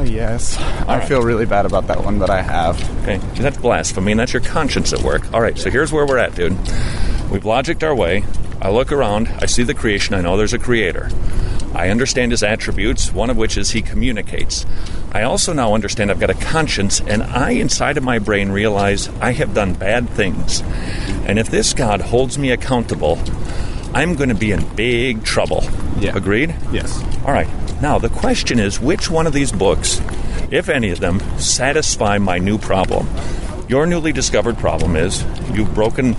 Yes, 0.05 0.57
I 0.57 0.99
right. 0.99 1.07
feel 1.07 1.21
really 1.21 1.45
bad 1.45 1.65
about 1.65 1.87
that 1.87 2.03
one, 2.03 2.19
but 2.19 2.29
I 2.29 2.41
have. 2.41 2.79
Okay, 3.01 3.17
that's 3.35 3.57
blasphemy, 3.57 4.11
and 4.11 4.19
that's 4.19 4.33
your 4.33 4.41
conscience 4.41 4.93
at 4.93 5.01
work. 5.01 5.33
All 5.33 5.41
right, 5.41 5.57
so 5.57 5.69
here's 5.69 5.91
where 5.91 6.05
we're 6.05 6.17
at, 6.17 6.35
dude. 6.35 6.57
We've 7.31 7.43
logicked 7.43 7.83
our 7.83 7.95
way. 7.95 8.23
I 8.61 8.69
look 8.69 8.91
around, 8.91 9.27
I 9.39 9.45
see 9.45 9.63
the 9.63 9.73
creation, 9.73 10.15
I 10.15 10.21
know 10.21 10.37
there's 10.37 10.53
a 10.53 10.59
creator. 10.59 11.09
I 11.73 11.89
understand 11.89 12.31
his 12.31 12.41
attributes, 12.41 13.11
one 13.11 13.29
of 13.29 13.35
which 13.35 13.57
is 13.57 13.71
he 13.71 13.81
communicates. 13.81 14.65
I 15.11 15.23
also 15.23 15.51
now 15.51 15.73
understand 15.73 16.09
I've 16.09 16.21
got 16.21 16.29
a 16.29 16.35
conscience, 16.35 17.01
and 17.01 17.21
I, 17.21 17.51
inside 17.51 17.97
of 17.97 18.03
my 18.03 18.17
brain, 18.17 18.49
realize 18.49 19.09
I 19.19 19.33
have 19.33 19.53
done 19.53 19.73
bad 19.73 20.09
things. 20.09 20.61
And 21.25 21.37
if 21.37 21.49
this 21.49 21.73
God 21.73 21.99
holds 21.99 22.37
me 22.37 22.51
accountable, 22.51 23.19
I'm 23.93 24.15
going 24.15 24.29
to 24.29 24.35
be 24.35 24.51
in 24.51 24.75
big 24.75 25.23
trouble. 25.23 25.63
Yeah. 25.99 26.15
Agreed? 26.15 26.55
Yes. 26.71 27.03
All 27.25 27.33
right. 27.33 27.47
Now, 27.85 27.99
the 27.99 28.09
question 28.09 28.57
is 28.57 28.79
which 28.79 29.11
one 29.11 29.27
of 29.27 29.33
these 29.33 29.51
books, 29.51 30.01
if 30.49 30.69
any 30.69 30.89
of 30.89 30.99
them, 30.99 31.19
satisfy 31.37 32.17
my 32.17 32.39
new 32.39 32.57
problem? 32.57 33.07
Your 33.69 33.85
newly 33.85 34.11
discovered 34.11 34.57
problem 34.57 34.95
is 34.95 35.23
you've 35.53 35.75
broken 35.75 36.15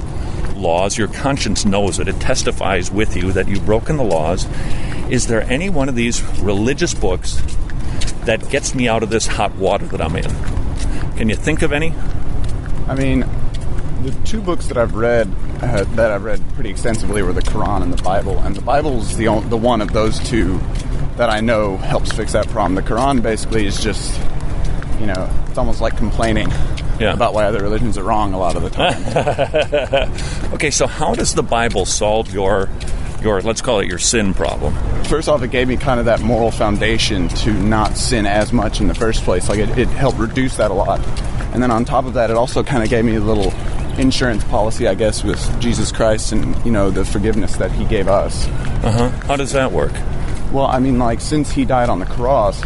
laws, 0.55 0.97
your 0.97 1.09
conscience 1.09 1.65
knows 1.65 1.99
it, 1.99 2.07
it 2.07 2.21
testifies 2.21 2.93
with 2.93 3.17
you 3.17 3.33
that 3.33 3.49
you've 3.49 3.67
broken 3.67 3.97
the 3.97 4.05
laws. 4.05 4.47
Is 5.11 5.27
there 5.27 5.43
any 5.51 5.69
one 5.69 5.89
of 5.89 5.97
these 5.97 6.23
religious 6.39 6.95
books 6.95 7.43
that 8.27 8.49
gets 8.49 8.73
me 8.73 8.87
out 8.87 9.03
of 9.03 9.11
this 9.11 9.27
hot 9.27 9.53
water 9.57 9.87
that 9.87 10.01
I'm 10.01 10.15
in? 10.15 11.17
Can 11.17 11.29
you 11.29 11.35
think 11.35 11.63
of 11.63 11.73
any? 11.73 11.93
I 12.87 12.95
mean, 12.95 13.25
the 14.05 14.13
two 14.25 14.41
books 14.41 14.69
that 14.69 14.77
I've 14.77 14.95
read 14.95 15.29
uh, 15.63 15.83
that 15.97 16.13
I've 16.13 16.23
read 16.23 16.41
pretty 16.55 16.71
extensively 16.71 17.23
were 17.23 17.33
the 17.33 17.43
Quran 17.43 17.83
and 17.83 17.93
the 17.93 18.01
Bible, 18.05 18.39
and 18.39 18.55
the 18.55 18.63
Bible's 18.63 19.17
the 19.17 19.27
on- 19.27 19.49
the 19.49 19.57
one 19.57 19.81
of 19.81 19.93
those 19.93 20.21
two 20.21 20.61
that 21.17 21.31
I 21.31 21.41
know 21.41 21.77
helps 21.79 22.13
fix 22.13 22.33
that 22.33 22.49
problem. 22.49 22.75
The 22.75 22.83
Quran 22.83 23.23
basically 23.23 23.67
is 23.67 23.81
just, 23.83 24.19
you 25.01 25.07
know, 25.07 25.31
it's 25.49 25.59
almost 25.59 25.81
like 25.81 25.97
complaining 25.97 26.49
Yeah. 26.99 27.13
about 27.15 27.33
why 27.35 27.45
other 27.45 27.63
religions 27.63 27.97
are 27.99 28.03
wrong 28.05 28.33
a 28.35 28.39
lot 28.39 28.57
of 28.57 28.63
the 28.63 28.71
time. 28.71 30.53
okay, 30.55 30.71
so 30.71 30.87
how 30.87 31.15
does 31.15 31.35
the 31.35 31.43
Bible 31.43 31.85
solve 31.85 32.33
your 32.33 32.69
your 33.23 33.41
let's 33.41 33.63
call 33.63 33.81
it 33.81 33.87
your 33.89 33.99
sin 33.99 34.35
problem? 34.35 34.75
First 35.05 35.29
off, 35.29 35.43
it 35.43 35.51
gave 35.51 35.69
me 35.69 35.77
kind 35.77 35.99
of 35.99 36.07
that 36.07 36.21
moral 36.21 36.51
foundation 36.51 37.29
to 37.29 37.53
not 37.53 37.97
sin 37.97 38.27
as 38.27 38.53
much 38.53 38.81
in 38.81 38.89
the 38.89 38.95
first 38.95 39.25
place. 39.25 39.49
Like 39.49 39.59
it, 39.59 39.71
it 39.79 39.89
helped 39.89 40.19
reduce 40.19 40.57
that 40.59 40.71
a 40.71 40.75
lot. 40.75 41.01
And 41.55 41.63
then 41.63 41.71
on 41.71 41.85
top 41.87 42.05
of 42.05 42.13
that, 42.15 42.29
it 42.31 42.37
also 42.37 42.63
kind 42.63 42.83
of 42.83 42.91
gave 42.91 43.05
me 43.05 43.15
a 43.17 43.21
little 43.21 43.53
insurance 43.99 44.45
policy, 44.45 44.87
I 44.87 44.95
guess, 44.95 45.25
with 45.25 45.41
Jesus 45.61 45.91
Christ 45.91 46.33
and 46.33 46.55
you 46.67 46.71
know 46.71 46.91
the 46.91 47.05
forgiveness 47.07 47.57
that 47.57 47.73
He 47.73 47.85
gave 47.87 48.09
us. 48.09 48.47
Uh 48.85 48.93
huh. 48.93 49.09
How 49.27 49.37
does 49.37 49.53
that 49.53 49.73
work? 49.73 49.93
Well, 50.53 50.67
I 50.67 50.79
mean, 50.79 50.99
like 50.99 51.21
since 51.21 51.51
He 51.51 51.65
died 51.65 51.89
on 51.89 51.99
the 51.99 52.07
cross, 52.07 52.63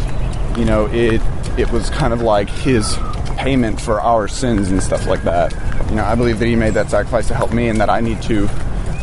you 0.57 0.65
know, 0.65 0.87
it 0.87 1.21
it 1.57 1.71
was 1.71 1.89
kind 1.89 2.13
of 2.13 2.21
like 2.21 2.49
His 2.49 2.97
payment 3.37 3.81
for 3.81 3.99
our 4.01 4.27
sins 4.27 4.69
and 4.69 4.81
stuff 4.81 5.07
like 5.07 5.23
that. 5.23 5.51
You 5.89 5.95
know, 5.95 6.03
I 6.03 6.15
believe 6.15 6.39
that 6.39 6.47
He 6.47 6.55
made 6.55 6.73
that 6.75 6.89
sacrifice 6.89 7.27
to 7.29 7.35
help 7.35 7.51
me, 7.51 7.69
and 7.69 7.79
that 7.81 7.89
I 7.89 7.99
need 7.99 8.21
to, 8.23 8.49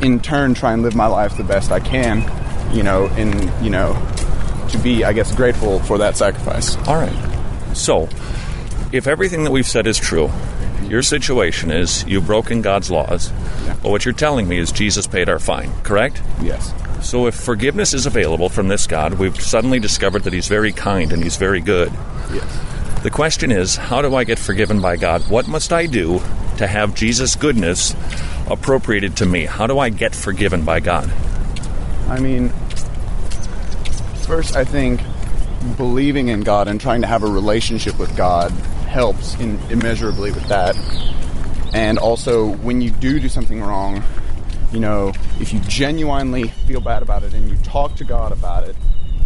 in 0.02 0.20
turn, 0.20 0.54
try 0.54 0.72
and 0.72 0.82
live 0.82 0.94
my 0.94 1.06
life 1.06 1.36
the 1.36 1.44
best 1.44 1.70
I 1.70 1.80
can. 1.80 2.24
You 2.74 2.82
know, 2.82 3.06
in 3.16 3.32
you 3.62 3.70
know, 3.70 3.94
to 4.70 4.78
be, 4.78 5.04
I 5.04 5.12
guess, 5.12 5.34
grateful 5.34 5.80
for 5.80 5.98
that 5.98 6.16
sacrifice. 6.16 6.76
All 6.86 6.96
right. 6.96 7.76
So, 7.76 8.08
if 8.92 9.06
everything 9.06 9.44
that 9.44 9.50
we've 9.50 9.66
said 9.66 9.86
is 9.86 9.98
true, 9.98 10.30
your 10.88 11.02
situation 11.02 11.70
is 11.70 12.04
you've 12.06 12.26
broken 12.26 12.62
God's 12.62 12.90
laws, 12.90 13.30
but 13.82 13.90
what 13.90 14.04
you're 14.04 14.14
telling 14.14 14.48
me 14.48 14.58
is 14.58 14.72
Jesus 14.72 15.06
paid 15.06 15.28
our 15.28 15.38
fine, 15.38 15.70
correct? 15.82 16.22
Yes. 16.40 16.72
So 17.00 17.26
if 17.26 17.34
forgiveness 17.34 17.94
is 17.94 18.06
available 18.06 18.48
from 18.48 18.68
this 18.68 18.86
God, 18.86 19.14
we've 19.14 19.40
suddenly 19.40 19.78
discovered 19.80 20.24
that 20.24 20.32
He's 20.32 20.48
very 20.48 20.72
kind 20.72 21.12
and 21.12 21.22
He's 21.22 21.36
very 21.36 21.60
good. 21.60 21.92
Yes. 22.32 23.02
The 23.02 23.10
question 23.10 23.52
is, 23.52 23.76
how 23.76 24.02
do 24.02 24.14
I 24.16 24.24
get 24.24 24.38
forgiven 24.38 24.80
by 24.80 24.96
God? 24.96 25.22
What 25.30 25.46
must 25.46 25.72
I 25.72 25.86
do 25.86 26.20
to 26.56 26.66
have 26.66 26.94
Jesus' 26.94 27.36
goodness 27.36 27.94
appropriated 28.50 29.16
to 29.18 29.26
me? 29.26 29.44
How 29.44 29.66
do 29.68 29.78
I 29.78 29.88
get 29.88 30.14
forgiven 30.14 30.64
by 30.64 30.80
God? 30.80 31.10
I 32.08 32.18
mean, 32.18 32.48
first, 34.26 34.56
I 34.56 34.64
think 34.64 35.00
believing 35.76 36.28
in 36.28 36.40
God 36.40 36.66
and 36.66 36.80
trying 36.80 37.02
to 37.02 37.06
have 37.06 37.22
a 37.22 37.26
relationship 37.26 37.98
with 37.98 38.16
God 38.16 38.50
helps 38.88 39.34
in, 39.38 39.60
immeasurably 39.70 40.32
with 40.32 40.48
that. 40.48 40.76
And 41.72 41.98
also, 41.98 42.46
when 42.56 42.80
you 42.80 42.90
do 42.90 43.20
do 43.20 43.28
something 43.28 43.60
wrong, 43.60 44.02
you 44.72 44.80
know, 44.80 45.12
if 45.40 45.52
you 45.52 45.60
genuinely 45.60 46.48
feel 46.48 46.80
bad 46.80 47.02
about 47.02 47.22
it 47.22 47.34
and 47.34 47.48
you 47.48 47.56
talk 47.58 47.96
to 47.96 48.04
God 48.04 48.32
about 48.32 48.68
it, 48.68 48.76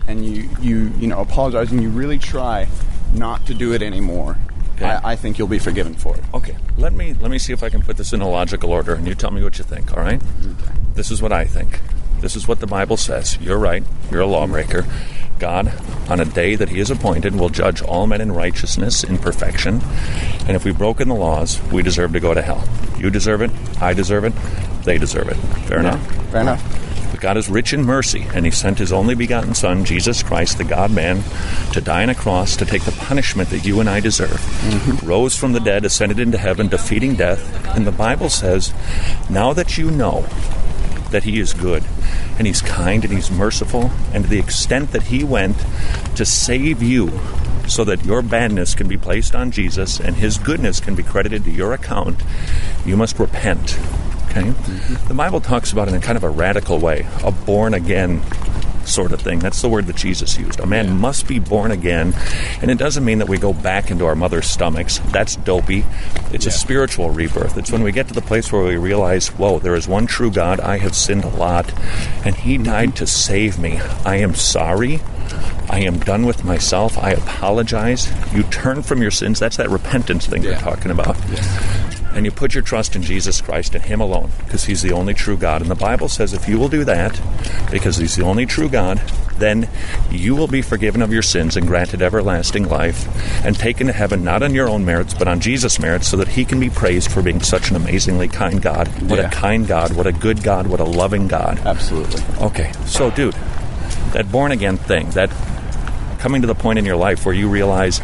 and 0.09 0.25
you 0.25 0.49
you 0.61 0.93
you 0.99 1.07
know 1.07 1.21
apologize 1.21 1.71
and 1.71 1.83
you 1.83 1.89
really 1.89 2.19
try 2.19 2.67
not 3.13 3.47
to 3.47 3.55
do 3.55 3.73
it 3.73 3.83
anymore, 3.83 4.37
I, 4.81 5.13
I 5.13 5.17
think 5.17 5.39
you'll 5.39 5.49
be 5.49 5.59
forgiven 5.59 5.95
for 5.95 6.17
it. 6.17 6.25
Okay, 6.35 6.57
let 6.77 6.93
me 6.93 7.15
let 7.15 7.31
me 7.31 7.39
see 7.39 7.53
if 7.53 7.63
I 7.63 7.69
can 7.69 7.83
put 7.83 7.97
this 7.97 8.13
in 8.13 8.21
a 8.21 8.29
logical 8.29 8.71
order, 8.71 8.95
and 8.95 9.07
you 9.07 9.15
tell 9.15 9.31
me 9.31 9.43
what 9.43 9.59
you 9.59 9.65
think. 9.65 9.97
All 9.97 10.03
right? 10.03 10.21
This 10.95 11.11
is 11.11 11.23
what 11.23 11.33
I 11.33 11.45
think. 11.45 11.81
This 12.23 12.37
is 12.37 12.47
what 12.49 12.61
the 12.61 12.67
Bible 12.69 12.97
says. 12.97 13.37
You're 13.41 13.59
right. 13.59 13.83
You're 14.11 14.21
a 14.21 14.27
lawbreaker. 14.27 14.87
God, 15.41 15.73
on 16.09 16.21
a 16.21 16.25
day 16.25 16.55
that 16.55 16.69
He 16.69 16.79
is 16.79 16.89
appointed, 16.89 17.35
will 17.35 17.49
judge 17.49 17.83
all 17.83 18.07
men 18.07 18.21
in 18.21 18.31
righteousness, 18.31 19.03
in 19.03 19.19
perfection. 19.19 19.81
And 20.47 20.51
if 20.51 20.65
we've 20.65 20.79
broken 20.79 21.09
the 21.09 21.17
laws, 21.17 21.61
we 21.73 21.83
deserve 21.83 22.13
to 22.13 22.21
go 22.21 22.33
to 22.33 22.41
hell. 22.41 22.67
You 22.97 23.11
deserve 23.11 23.43
it. 23.43 23.51
I 23.83 23.93
deserve 23.93 24.25
it. 24.25 24.33
They 24.85 24.99
deserve 24.99 25.29
it. 25.29 25.35
Fair 25.67 25.83
Yeah, 25.83 25.95
enough. 25.95 26.31
Fair 26.31 26.41
enough. 26.43 27.09
But 27.11 27.21
God 27.21 27.37
is 27.37 27.49
rich 27.49 27.73
in 27.73 27.83
mercy, 27.85 28.25
and 28.33 28.45
He 28.45 28.53
sent 28.53 28.79
His 28.79 28.93
only 28.93 29.17
begotten 29.17 29.55
Son, 29.55 29.85
Jesus 29.85 30.23
Christ, 30.23 30.59
the 30.59 30.65
God 30.65 30.93
man, 30.93 31.25
to 31.73 31.81
die 31.81 32.05
on 32.05 32.09
a 32.11 32.15
cross 32.15 32.57
to 32.59 32.65
take 32.65 32.85
the 32.85 32.93
punishment 32.93 33.51
that 33.51 33.65
you 33.65 33.81
and 33.81 33.91
I 33.91 33.99
deserve. 33.99 34.31
Mm-hmm. 34.31 35.05
Rose 35.07 35.37
from 35.37 35.55
the 35.55 35.61
dead, 35.61 35.85
ascended 35.85 36.21
into 36.21 36.39
heaven, 36.39 36.69
defeating 36.69 37.17
death. 37.17 37.67
And 37.77 37.85
the 37.85 37.91
Bible 37.93 38.29
says, 38.29 38.73
now 39.29 39.53
that 39.55 39.77
you 39.77 39.91
know 39.91 40.25
that 41.13 41.25
He 41.25 41.39
is 41.39 41.55
good, 41.55 41.85
and 42.39 42.47
He's 42.47 42.61
kind, 42.61 43.05
and 43.05 43.13
He's 43.13 43.31
merciful, 43.31 43.91
and 44.13 44.25
to 44.25 44.31
the 44.31 44.39
extent 44.39 44.93
that 44.93 45.05
He 45.05 45.25
went 45.25 45.57
to 46.17 46.25
save 46.25 46.83
you 46.83 47.21
so 47.69 47.85
that 47.85 48.05
your 48.05 48.23
badness 48.23 48.75
can 48.75 48.89
be 48.89 48.97
placed 48.97 49.35
on 49.35 49.51
Jesus 49.51 50.01
and 50.01 50.17
His 50.17 50.39
goodness 50.39 50.81
can 50.81 50.95
be 50.95 51.03
credited 51.03 51.45
to 51.45 51.51
your 51.51 51.73
account, 51.73 52.23
you 52.85 52.97
must 52.97 53.19
repent. 53.19 53.79
Okay? 54.31 54.43
Mm-hmm. 54.43 55.09
The 55.09 55.15
Bible 55.15 55.41
talks 55.41 55.73
about 55.73 55.89
it 55.89 55.95
in 55.95 56.01
kind 56.01 56.17
of 56.17 56.25
a 56.25 56.31
radical 56.31 56.79
way, 56.79 57.07
a 57.23 57.31
born 57.31 57.75
again 57.75 58.23
sort 58.87 59.13
of 59.13 59.21
thing. 59.21 59.39
That's 59.39 59.61
the 59.63 59.69
word 59.69 59.87
that 59.87 59.97
Jesus 59.97 60.39
used. 60.39 60.61
A 60.61 60.67
man 60.67 60.99
must 60.99 61.27
be 61.27 61.39
born 61.39 61.71
again, 61.71 62.15
and 62.61 62.71
it 62.71 62.79
doesn't 62.79 63.05
mean 63.05 63.19
that 63.19 63.29
we 63.29 63.39
go 63.39 63.53
back 63.53 63.91
into 63.91 64.07
our 64.07 64.15
mother's 64.15 64.47
stomachs. 64.47 64.99
That's 65.11 65.37
dopey. 65.37 65.85
It's 66.33 66.47
a 66.47 66.51
spiritual 66.51 67.11
rebirth. 67.11 67.57
It's 67.57 67.73
when 67.73 67.83
we 67.83 67.93
get 67.93 68.09
to 68.09 68.15
the 68.15 68.23
place 68.23 68.53
where 68.53 68.65
we 68.65 68.77
realize, 68.77 69.29
whoa, 69.29 69.59
there 69.59 69.75
is 69.75 69.89
one 69.89 70.07
true 70.07 70.31
God. 70.31 70.61
I 70.61 70.79
have 70.79 70.95
sinned 70.95 71.25
a 71.25 71.29
lot, 71.29 71.73
and 72.25 72.35
He 72.35 72.59
died 72.59 72.97
to 72.97 73.07
save 73.07 73.59
me. 73.59 73.79
I 74.05 74.17
am 74.17 74.35
sorry. 74.35 75.01
I 75.69 75.81
am 75.81 76.01
done 76.01 76.27
with 76.27 76.45
myself. 76.45 76.99
I 76.99 77.13
apologize. 77.13 78.11
You 78.35 78.43
turn 78.45 78.83
from 78.83 79.01
your 79.01 79.11
sins. 79.11 79.39
That's 79.39 79.57
that 79.57 79.71
repentance 79.71 80.27
thing 80.27 80.43
you're 80.43 80.57
talking 80.57 80.91
about. 80.91 81.17
And 82.15 82.27
you 82.27 82.31
put 82.31 82.55
your 82.55 82.63
trust 82.63 82.95
in 82.95 83.03
Jesus 83.03 83.41
Christ 83.41 83.75
and 83.75 83.83
Him 83.85 84.01
alone, 84.01 84.31
because 84.45 84.65
He's 84.65 84.83
the 84.83 84.93
only 84.93 85.15
true 85.15 85.37
God. 85.37 85.63
And 85.63 85.71
the 85.71 85.75
Bible 85.75 86.09
says 86.09 86.33
if 86.35 86.47
you 86.49 86.59
will 86.59 86.69
do 86.69 86.85
that, 86.85 87.19
because 87.71 87.97
He's 87.97 88.17
the 88.17 88.25
only 88.25 88.45
true 88.45 88.69
God, 88.69 88.99
then 89.39 89.69
you 90.11 90.37
will 90.37 90.47
be 90.47 90.61
forgiven 90.63 91.01
of 91.01 91.13
your 91.13 91.23
sins 91.23 91.57
and 91.57 91.67
granted 91.67 92.03
everlasting 92.03 92.69
life 92.69 93.09
and 93.45 93.57
taken 93.57 93.87
to 93.87 93.93
heaven 93.93 94.23
not 94.23 94.43
on 94.43 94.55
your 94.55 94.69
own 94.69 94.85
merits, 94.85 95.15
but 95.15 95.27
on 95.27 95.41
Jesus' 95.41 95.79
merits, 95.81 96.07
so 96.07 96.17
that 96.19 96.29
He 96.29 96.45
can 96.45 96.61
be 96.61 96.69
praised 96.69 97.11
for 97.11 97.23
being 97.23 97.41
such 97.41 97.71
an 97.71 97.77
amazingly 97.77 98.29
kind 98.29 98.61
God. 98.61 98.89
What 99.09 99.19
Yeah. 99.19 99.29
a 99.29 99.31
kind 99.31 99.67
God, 99.67 99.97
what 99.97 100.07
a 100.07 100.13
good 100.13 100.43
God, 100.43 100.67
what 100.67 100.81
a 100.81 100.85
loving 100.85 101.29
God. 101.29 101.59
Absolutely. 101.65 102.23
Okay, 102.41 102.73
so, 102.85 103.11
dude, 103.11 103.35
that 104.13 104.31
born 104.31 104.53
again 104.53 104.77
thing, 104.77 105.09
that 105.11 105.31
coming 106.19 106.43
to 106.43 106.47
the 106.47 106.55
point 106.55 106.79
in 106.79 106.85
your 106.85 106.97
life 106.97 107.25
where 107.25 107.35
you 107.35 107.49
realize 107.49 108.01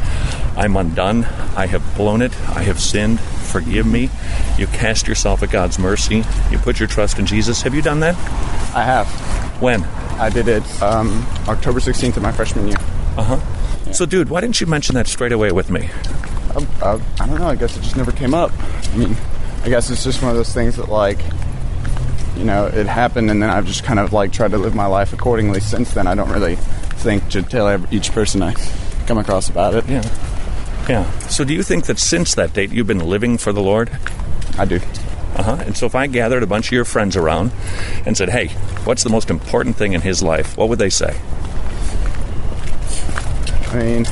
I'm 0.56 0.76
undone, 0.76 1.24
I 1.54 1.66
have 1.66 1.82
blown 1.96 2.22
it, 2.22 2.32
I 2.48 2.62
have 2.62 2.80
sinned, 2.80 3.20
forgive 3.48 3.86
me. 3.86 4.10
You 4.58 4.66
cast 4.68 5.08
yourself 5.08 5.42
at 5.42 5.50
God's 5.50 5.78
mercy, 5.78 6.24
you 6.50 6.58
put 6.58 6.78
your 6.78 6.88
trust 6.88 7.18
in 7.18 7.26
Jesus. 7.26 7.62
Have 7.62 7.74
you 7.74 7.82
done 7.82 8.00
that? 8.00 8.14
I 8.74 8.82
have. 8.82 9.08
When? 9.60 9.82
I 10.18 10.30
did 10.30 10.48
it 10.48 10.82
um, 10.82 11.24
October 11.48 11.80
16th 11.80 12.16
of 12.16 12.22
my 12.22 12.32
freshman 12.32 12.68
year. 12.68 12.78
Uh 13.16 13.36
huh. 13.36 13.92
So, 13.92 14.04
dude, 14.04 14.28
why 14.28 14.40
didn't 14.40 14.60
you 14.60 14.66
mention 14.66 14.94
that 14.96 15.06
straight 15.06 15.32
away 15.32 15.52
with 15.52 15.70
me? 15.70 15.88
I, 16.54 16.66
I, 16.82 17.00
I 17.20 17.26
don't 17.26 17.38
know. 17.38 17.48
I 17.48 17.56
guess 17.56 17.76
it 17.76 17.82
just 17.82 17.96
never 17.96 18.12
came 18.12 18.34
up. 18.34 18.52
I 18.92 18.96
mean, 18.96 19.16
I 19.62 19.68
guess 19.68 19.90
it's 19.90 20.04
just 20.04 20.22
one 20.22 20.30
of 20.30 20.36
those 20.36 20.52
things 20.52 20.76
that, 20.76 20.88
like, 20.88 21.18
you 22.36 22.44
know, 22.44 22.66
it 22.66 22.86
happened, 22.86 23.30
and 23.30 23.42
then 23.42 23.50
I've 23.50 23.66
just 23.66 23.84
kind 23.84 23.98
of 23.98 24.12
like 24.12 24.32
tried 24.32 24.52
to 24.52 24.58
live 24.58 24.74
my 24.74 24.86
life 24.86 25.12
accordingly. 25.12 25.60
Since 25.60 25.94
then, 25.94 26.06
I 26.06 26.14
don't 26.14 26.30
really 26.30 26.56
think 26.56 27.28
to 27.30 27.42
tell 27.42 27.66
every, 27.66 27.96
each 27.96 28.12
person 28.12 28.42
I 28.42 28.54
come 29.06 29.18
across 29.18 29.48
about 29.48 29.74
it. 29.74 29.88
Yeah. 29.88 30.02
Yeah. 30.88 31.10
So, 31.28 31.44
do 31.44 31.52
you 31.52 31.62
think 31.62 31.84
that 31.86 31.98
since 31.98 32.34
that 32.34 32.54
date 32.54 32.70
you've 32.72 32.86
been 32.86 33.06
living 33.06 33.36
for 33.36 33.52
the 33.52 33.60
Lord? 33.60 33.90
I 34.56 34.64
do. 34.64 34.80
Uh 35.36 35.42
huh. 35.42 35.62
And 35.66 35.76
so, 35.76 35.84
if 35.84 35.94
I 35.94 36.06
gathered 36.06 36.42
a 36.42 36.46
bunch 36.46 36.68
of 36.68 36.72
your 36.72 36.86
friends 36.86 37.14
around 37.14 37.52
and 38.06 38.16
said, 38.16 38.30
"Hey, 38.30 38.48
what's 38.84 39.04
the 39.04 39.10
most 39.10 39.28
important 39.28 39.76
thing 39.76 39.92
in 39.92 40.00
his 40.00 40.22
life?" 40.22 40.56
What 40.56 40.70
would 40.70 40.78
they 40.78 40.88
say? 40.88 41.20
I 43.70 43.76
mean, 43.76 44.06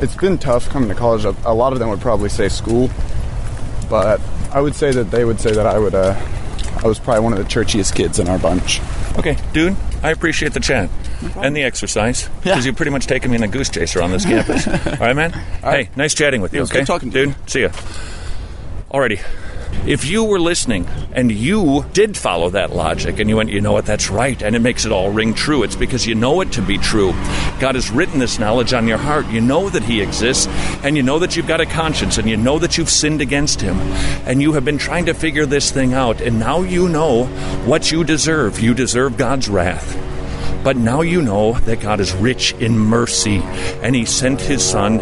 it's 0.00 0.14
been 0.14 0.38
tough 0.38 0.68
coming 0.68 0.88
to 0.90 0.94
college. 0.94 1.24
A, 1.24 1.34
a 1.44 1.52
lot 1.52 1.72
of 1.72 1.80
them 1.80 1.88
would 1.88 2.00
probably 2.00 2.28
say 2.28 2.48
school, 2.48 2.88
but 3.90 4.20
I 4.52 4.60
would 4.60 4.76
say 4.76 4.92
that 4.92 5.10
they 5.10 5.24
would 5.24 5.40
say 5.40 5.52
that 5.52 5.66
I 5.66 5.78
would. 5.78 5.94
Uh, 5.96 6.14
I 6.84 6.86
was 6.86 7.00
probably 7.00 7.24
one 7.24 7.32
of 7.32 7.38
the 7.38 7.44
churchiest 7.44 7.96
kids 7.96 8.20
in 8.20 8.28
our 8.28 8.38
bunch. 8.38 8.80
Okay, 9.18 9.36
dude, 9.52 9.76
I 10.04 10.10
appreciate 10.10 10.52
the 10.52 10.60
chat 10.60 10.88
and 11.36 11.56
the 11.56 11.62
exercise 11.62 12.28
because 12.42 12.66
you've 12.66 12.76
pretty 12.76 12.90
much 12.90 13.06
taken 13.06 13.30
me 13.30 13.36
in 13.36 13.42
a 13.42 13.48
goose 13.48 13.70
chase 13.70 13.96
around 13.96 14.12
this 14.12 14.24
campus. 14.24 14.66
All 14.68 15.06
right, 15.06 15.16
man. 15.16 15.32
Hey, 15.62 15.90
nice 15.96 16.14
chatting 16.14 16.40
with 16.40 16.52
you. 16.52 16.62
Okay, 16.62 16.78
good 16.80 16.86
talking 16.86 17.10
dude. 17.10 17.34
See 17.48 17.62
ya. 17.62 17.68
Alrighty. 18.90 19.20
If 19.86 20.06
you 20.06 20.24
were 20.24 20.40
listening 20.40 20.86
and 21.12 21.30
you 21.30 21.84
did 21.92 22.16
follow 22.16 22.48
that 22.50 22.70
logic 22.74 23.18
and 23.18 23.28
you 23.28 23.36
went, 23.36 23.50
you 23.50 23.60
know 23.60 23.72
what, 23.72 23.84
that's 23.84 24.08
right, 24.08 24.40
and 24.42 24.56
it 24.56 24.60
makes 24.60 24.86
it 24.86 24.92
all 24.92 25.10
ring 25.10 25.34
true, 25.34 25.62
it's 25.62 25.76
because 25.76 26.06
you 26.06 26.14
know 26.14 26.40
it 26.40 26.52
to 26.52 26.62
be 26.62 26.78
true. 26.78 27.10
God 27.60 27.74
has 27.74 27.90
written 27.90 28.18
this 28.18 28.38
knowledge 28.38 28.72
on 28.72 28.88
your 28.88 28.96
heart. 28.96 29.26
You 29.26 29.42
know 29.42 29.68
that 29.68 29.82
He 29.82 30.00
exists, 30.00 30.46
and 30.82 30.96
you 30.96 31.02
know 31.02 31.18
that 31.18 31.36
you've 31.36 31.46
got 31.46 31.60
a 31.60 31.66
conscience, 31.66 32.16
and 32.16 32.26
you 32.26 32.38
know 32.38 32.58
that 32.60 32.78
you've 32.78 32.88
sinned 32.88 33.20
against 33.20 33.60
Him, 33.60 33.76
and 34.26 34.40
you 34.40 34.54
have 34.54 34.64
been 34.64 34.78
trying 34.78 35.04
to 35.04 35.12
figure 35.12 35.44
this 35.44 35.70
thing 35.70 35.92
out, 35.92 36.22
and 36.22 36.40
now 36.40 36.62
you 36.62 36.88
know 36.88 37.26
what 37.66 37.92
you 37.92 38.04
deserve. 38.04 38.60
You 38.60 38.72
deserve 38.72 39.18
God's 39.18 39.50
wrath. 39.50 40.13
But 40.64 40.78
now 40.78 41.02
you 41.02 41.20
know 41.20 41.52
that 41.60 41.80
God 41.80 42.00
is 42.00 42.14
rich 42.14 42.54
in 42.54 42.78
mercy, 42.78 43.42
and 43.82 43.94
He 43.94 44.06
sent 44.06 44.40
His 44.40 44.64
Son 44.64 44.98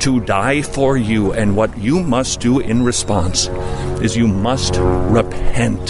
to 0.00 0.20
die 0.20 0.60
for 0.60 0.98
you. 0.98 1.32
And 1.32 1.56
what 1.56 1.76
you 1.78 2.02
must 2.02 2.38
do 2.40 2.60
in 2.60 2.84
response 2.84 3.48
is 4.02 4.14
you 4.14 4.28
must 4.28 4.76
repent, 4.76 5.88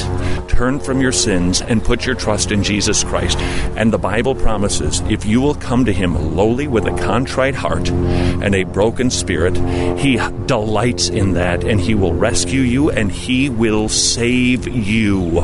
turn 0.48 0.78
from 0.78 1.00
your 1.00 1.10
sins, 1.10 1.60
and 1.60 1.82
put 1.82 2.06
your 2.06 2.14
trust 2.14 2.52
in 2.52 2.62
Jesus 2.62 3.02
Christ. 3.02 3.36
And 3.76 3.92
the 3.92 3.98
Bible 3.98 4.36
promises 4.36 5.00
if 5.10 5.26
you 5.26 5.40
will 5.40 5.56
come 5.56 5.84
to 5.86 5.92
Him 5.92 6.36
lowly 6.36 6.68
with 6.68 6.86
a 6.86 6.96
contrite 6.96 7.56
heart 7.56 7.88
and 7.90 8.54
a 8.54 8.62
broken 8.62 9.10
spirit, 9.10 9.56
He 9.98 10.18
delights 10.46 11.08
in 11.08 11.32
that, 11.32 11.64
and 11.64 11.80
He 11.80 11.96
will 11.96 12.14
rescue 12.14 12.60
you 12.60 12.90
and 12.90 13.10
He 13.10 13.50
will 13.50 13.88
save 13.88 14.68
you 14.68 15.40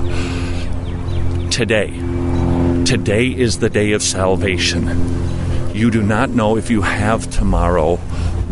today. 1.51 2.22
Today 2.93 3.29
is 3.29 3.59
the 3.59 3.71
day 3.71 3.93
of 3.93 4.03
salvation. 4.03 4.87
You 5.75 5.91
do 5.91 6.03
not 6.03 6.29
know 6.29 6.59
if 6.59 6.71
you 6.71 6.83
have 6.83 7.27
tomorrow. 7.31 7.97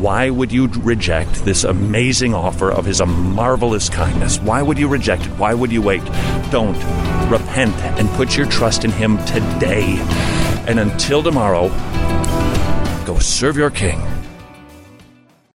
Why 0.00 0.30
would 0.30 0.50
you 0.50 0.68
reject 0.68 1.44
this 1.44 1.64
amazing 1.64 2.32
offer 2.32 2.72
of 2.72 2.86
His 2.86 3.02
marvelous 3.04 3.90
kindness? 3.90 4.38
Why 4.38 4.62
would 4.62 4.78
you 4.78 4.88
reject 4.88 5.26
it? 5.26 5.32
Why 5.32 5.52
would 5.52 5.70
you 5.70 5.82
wait? 5.82 6.02
Don't. 6.50 6.74
Repent 7.30 7.76
and 8.00 8.08
put 8.12 8.34
your 8.34 8.46
trust 8.46 8.82
in 8.82 8.92
Him 8.92 9.18
today. 9.26 9.98
And 10.66 10.80
until 10.80 11.22
tomorrow, 11.22 11.68
go 13.04 13.18
serve 13.18 13.58
your 13.58 13.68
King. 13.68 14.00